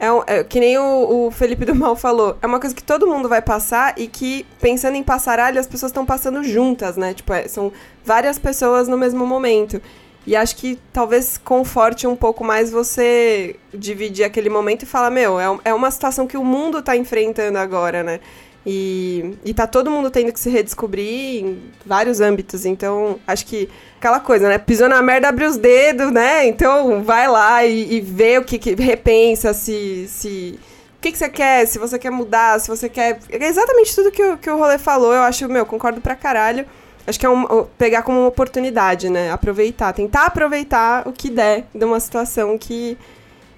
[0.00, 2.82] É, um- é que nem o, o Felipe do Mal falou, é uma coisa que
[2.82, 7.14] todo mundo vai passar e que, pensando em passaralho, as pessoas estão passando juntas, né?
[7.14, 7.72] Tipo, é, são
[8.04, 9.80] várias pessoas no mesmo momento.
[10.26, 15.40] E acho que talvez conforte um pouco mais você dividir aquele momento e falar, meu,
[15.40, 18.20] é, é uma situação que o mundo tá enfrentando agora, né?
[18.66, 22.66] E, e tá todo mundo tendo que se redescobrir em vários âmbitos.
[22.66, 23.68] Então, acho que
[23.98, 24.58] aquela coisa, né?
[24.58, 26.46] Pisou na merda, abre os dedos, né?
[26.46, 30.06] Então, vai lá e, e vê o que, que repensa, se.
[30.08, 30.58] se
[30.96, 33.20] o que, que você quer, se você quer mudar, se você quer.
[33.30, 36.66] É exatamente tudo que o, que o rolê falou, eu acho, meu, concordo pra caralho.
[37.06, 39.30] Acho que é um, pegar como uma oportunidade, né?
[39.30, 42.98] Aproveitar, tentar aproveitar o que der de uma situação que,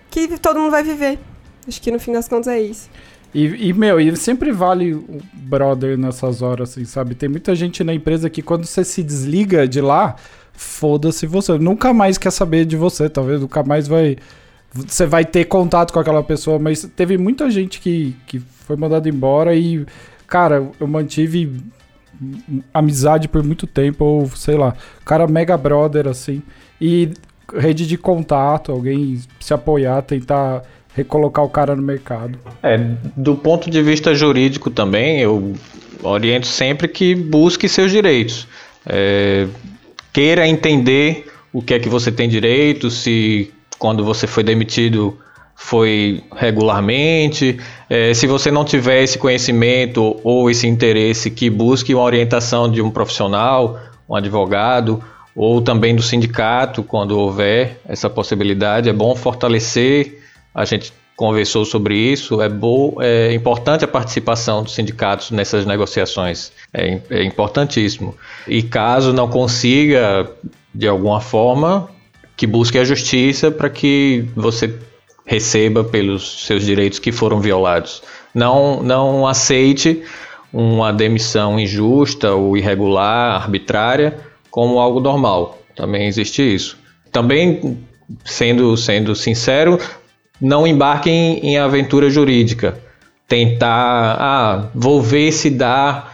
[0.09, 1.19] que todo mundo vai viver.
[1.67, 2.89] Acho que no fim das contas é isso.
[3.33, 7.15] E, e, meu, e sempre vale o brother nessas horas, assim, sabe?
[7.15, 10.17] Tem muita gente na empresa que quando você se desliga de lá,
[10.53, 11.57] foda-se você.
[11.59, 14.17] Nunca mais quer saber de você, talvez nunca mais vai.
[14.73, 19.09] Você vai ter contato com aquela pessoa, mas teve muita gente que, que foi mandada
[19.09, 19.85] embora e,
[20.27, 21.61] cara, eu mantive
[22.73, 24.75] amizade por muito tempo, ou sei lá,
[25.05, 26.43] cara mega brother, assim.
[26.81, 27.11] E
[27.55, 30.63] rede de contato, alguém se apoiar, tentar
[30.95, 32.39] recolocar o cara no mercado.
[32.63, 32.79] É,
[33.17, 35.55] do ponto de vista jurídico também, eu
[36.03, 38.47] oriento sempre que busque seus direitos.
[38.87, 39.47] É,
[40.13, 45.19] queira entender o que é que você tem direito, se quando você foi demitido
[45.63, 47.59] foi regularmente.
[47.89, 52.81] É, se você não tiver esse conhecimento ou esse interesse, que busque uma orientação de
[52.81, 55.05] um profissional, um advogado
[55.37, 58.89] ou também do sindicato, quando houver essa possibilidade.
[58.89, 60.20] É bom fortalecer.
[60.55, 62.41] A gente conversou sobre isso.
[62.41, 66.51] É, bom, é importante a participação dos sindicatos nessas negociações.
[66.73, 68.17] É, é importantíssimo.
[68.49, 70.31] E caso não consiga,
[70.75, 71.91] de alguma forma,
[72.37, 74.75] que busque a justiça para que você
[75.27, 78.03] receba pelos seus direitos que foram violados.
[78.35, 80.03] Não, não aceite
[80.51, 84.19] uma demissão injusta ou irregular, arbitrária,
[84.51, 85.59] como algo normal.
[85.77, 86.79] Também existe isso.
[87.13, 87.79] Também,
[88.25, 89.79] sendo, sendo sincero,
[90.41, 92.79] não embarque em, em aventura jurídica.
[93.29, 96.09] Tentar, ah, vou ver se dá.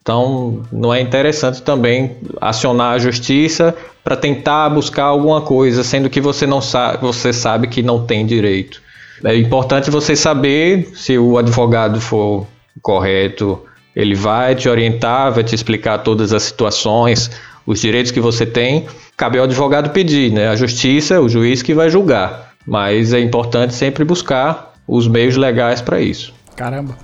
[0.00, 6.20] Então, não é interessante também acionar a justiça para tentar buscar alguma coisa, sendo que
[6.20, 8.82] você não sabe, você sabe que não tem direito.
[9.24, 12.46] É importante você saber se o advogado for
[12.82, 13.62] correto,
[13.94, 17.30] ele vai te orientar, vai te explicar todas as situações,
[17.66, 18.86] os direitos que você tem.
[19.16, 20.48] Cabe ao advogado pedir, né?
[20.48, 22.53] A justiça, o juiz que vai julgar.
[22.66, 26.32] Mas é importante sempre buscar os meios legais para isso.
[26.56, 26.96] Caramba.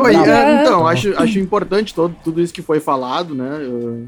[0.00, 3.60] Oi, é, então, acho, acho importante todo, tudo isso que foi falado, né?
[3.62, 4.04] Eu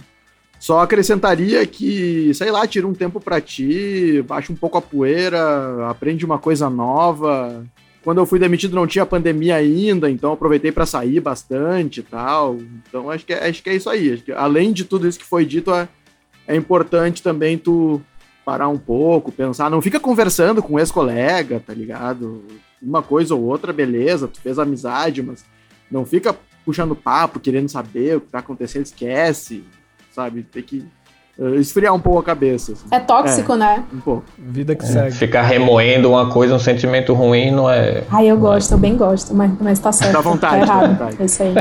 [0.58, 5.88] só acrescentaria que, sei lá, tira um tempo para ti, baixa um pouco a poeira,
[5.88, 7.64] aprende uma coisa nova.
[8.02, 12.58] Quando eu fui demitido não tinha pandemia ainda, então aproveitei para sair bastante e tal.
[12.88, 14.18] Então acho que, é, acho que é isso aí.
[14.18, 15.88] Que, além de tudo isso que foi dito, é,
[16.46, 18.00] é importante também tu
[18.44, 22.44] parar um pouco, pensar, não fica conversando com ex-colega, tá ligado?
[22.80, 25.44] Uma coisa ou outra, beleza, tu fez amizade, mas
[25.90, 29.64] não fica puxando papo, querendo saber o que tá acontecendo, esquece,
[30.10, 30.42] sabe?
[30.42, 30.84] Tem que
[31.56, 32.72] esfriar um pouco a cabeça.
[32.72, 32.84] Assim.
[32.90, 33.84] É tóxico, é, né?
[33.92, 34.24] Um pouco.
[34.38, 35.12] Vida que É, segue.
[35.12, 38.04] ficar remoendo uma coisa, um sentimento ruim, não é.
[38.10, 40.12] Ai, eu gosto, eu bem gosto, mas, mas tá certo.
[40.12, 40.90] Dá vontade, tá errado.
[40.90, 41.16] vontade.
[41.20, 41.54] É isso aí.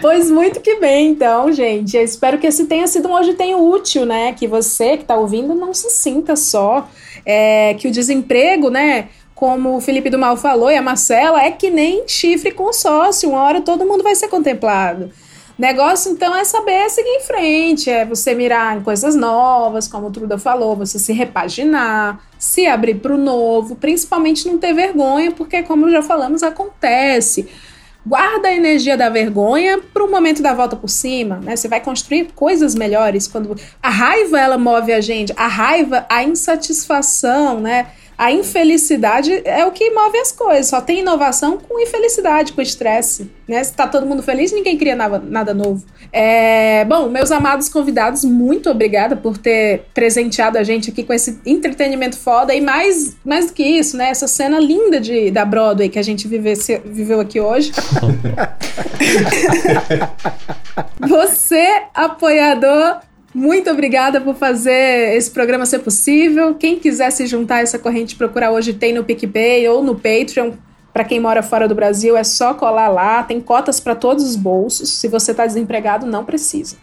[0.00, 1.96] pois muito que bem, então, gente.
[1.96, 4.32] Eu espero que esse tenha sido um hoje tenho útil, né?
[4.32, 6.88] Que você que tá ouvindo não se sinta só.
[7.24, 9.08] É, que o desemprego, né?
[9.34, 13.28] Como o Felipe do Mal falou e a Marcela, é que nem chifre com sócio.
[13.28, 15.10] Uma hora todo mundo vai ser contemplado.
[15.58, 20.10] Negócio, então, é saber seguir em frente, é você mirar em coisas novas, como o
[20.10, 25.62] Truda falou, você se repaginar, se abrir para o novo, principalmente não ter vergonha, porque,
[25.62, 27.48] como já falamos, acontece.
[28.06, 31.56] Guarda a energia da vergonha para o momento da volta por cima, né?
[31.56, 36.22] Você vai construir coisas melhores quando a raiva ela move a gente, a raiva, a
[36.22, 37.88] insatisfação, né?
[38.18, 40.68] A infelicidade é o que move as coisas.
[40.68, 43.30] Só tem inovação com infelicidade, com estresse.
[43.46, 43.62] Né?
[43.62, 45.84] Se tá todo mundo feliz, ninguém cria nada, nada novo.
[46.12, 51.38] É, bom, meus amados convidados, muito obrigada por ter presenteado a gente aqui com esse
[51.44, 52.54] entretenimento foda.
[52.54, 54.10] E mais, mais do que isso, né?
[54.10, 57.72] Essa cena linda de, da Broadway que a gente vive, viveu aqui hoje.
[61.00, 63.00] Você, apoiador,
[63.34, 66.54] muito obrigada por fazer esse programa ser possível.
[66.54, 70.52] Quem quiser se juntar a essa corrente, procurar hoje tem no PicPay ou no Patreon.
[70.92, 73.22] Para quem mora fora do Brasil, é só colar lá.
[73.22, 74.88] Tem cotas para todos os bolsos.
[74.88, 76.76] Se você está desempregado, não precisa.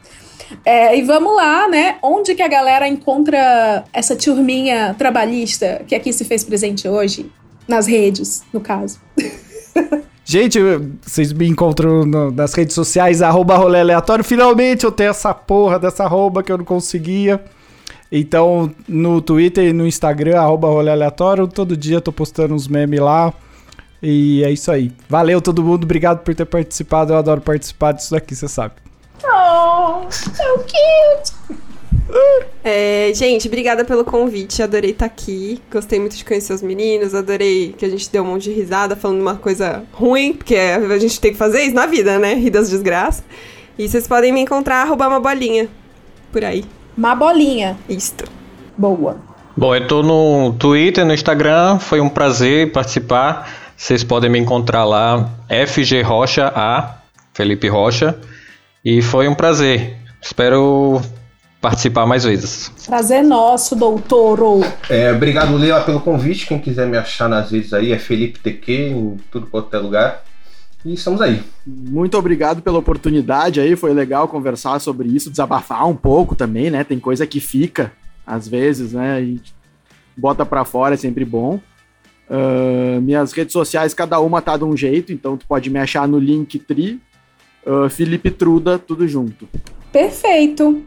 [0.63, 1.97] É, e vamos lá, né?
[2.01, 7.31] Onde que a galera encontra essa turminha trabalhista que aqui se fez presente hoje?
[7.67, 9.01] Nas redes, no caso.
[10.25, 10.59] Gente,
[11.01, 14.23] vocês me encontram no, nas redes sociais, arroba rolê aleatório.
[14.23, 17.43] Finalmente eu tenho essa porra dessa arroba que eu não conseguia.
[18.11, 21.47] Então, no Twitter e no Instagram, arroba rolê aleatório.
[21.47, 23.33] Todo dia eu tô postando uns memes lá.
[24.01, 24.91] E é isso aí.
[25.09, 27.13] Valeu todo mundo, obrigado por ter participado.
[27.13, 28.75] Eu adoro participar disso daqui, você sabe.
[29.25, 31.59] Oh, so cute!
[32.63, 34.61] É, gente, obrigada pelo convite.
[34.63, 35.61] Adorei estar aqui.
[35.71, 37.13] Gostei muito de conhecer os meninos.
[37.13, 40.97] Adorei que a gente deu um monte de risada falando uma coisa ruim, porque a
[40.97, 42.33] gente tem que fazer isso na vida, né?
[42.35, 43.23] Rir das desgraças.
[43.77, 45.67] E vocês podem me encontrar, arrobar uma bolinha.
[46.31, 46.63] Por aí.
[46.97, 47.77] Uma bolinha.
[47.89, 48.25] Isto.
[48.77, 49.17] Boa.
[49.57, 51.79] Bom, eu tô no Twitter, no Instagram.
[51.79, 53.49] Foi um prazer participar.
[53.75, 56.97] Vocês podem me encontrar lá, FG Rocha A,
[57.33, 58.17] Felipe Rocha.
[58.85, 59.97] E foi um prazer.
[60.21, 61.01] Espero
[61.63, 62.69] participar mais vezes.
[62.85, 64.59] Prazer nosso, doutoro.
[64.89, 66.45] É, obrigado, Leila, pelo convite.
[66.45, 70.25] Quem quiser me achar nas redes aí é Felipe TQ, em tudo quanto é lugar.
[70.83, 71.41] E estamos aí.
[71.65, 76.83] Muito obrigado pela oportunidade aí, foi legal conversar sobre isso, desabafar um pouco também, né?
[76.83, 77.93] Tem coisa que fica,
[78.27, 79.23] às vezes, né?
[79.23, 79.41] E
[80.17, 81.61] bota pra fora, é sempre bom.
[82.29, 86.05] Uh, minhas redes sociais, cada uma tá de um jeito, então tu pode me achar
[86.09, 86.99] no Linktree,
[87.65, 89.47] uh, Felipe Truda, tudo junto.
[89.93, 90.83] Perfeito.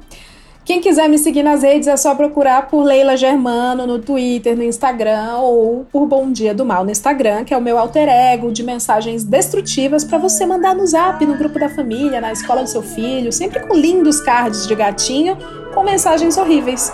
[0.67, 4.65] Quem quiser me seguir nas redes é só procurar por Leila Germano no Twitter, no
[4.65, 8.51] Instagram ou por Bom Dia do Mal no Instagram, que é o meu alter ego
[8.51, 12.69] de mensagens destrutivas para você mandar no zap, no grupo da família, na escola do
[12.69, 15.39] seu filho, sempre com lindos cards de gatinho
[15.73, 16.93] com mensagens horríveis.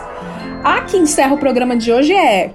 [0.62, 2.52] A que encerra o programa de hoje é: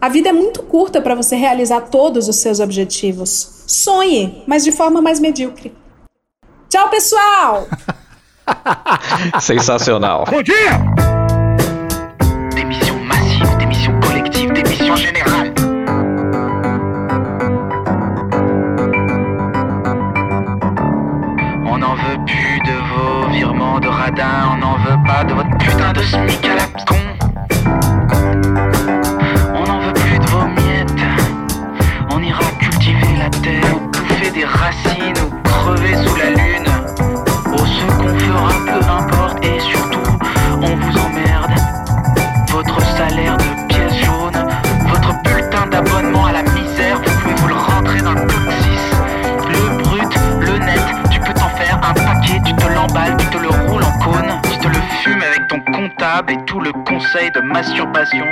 [0.00, 3.64] a vida é muito curta para você realizar todos os seus objetivos.
[3.66, 5.74] Sonhe, mas de forma mais medíocre.
[6.68, 7.66] Tchau, pessoal!
[9.40, 10.24] Sensacional.
[10.30, 11.09] Bom dia!
[56.30, 58.26] et tout le conseil de masturbation.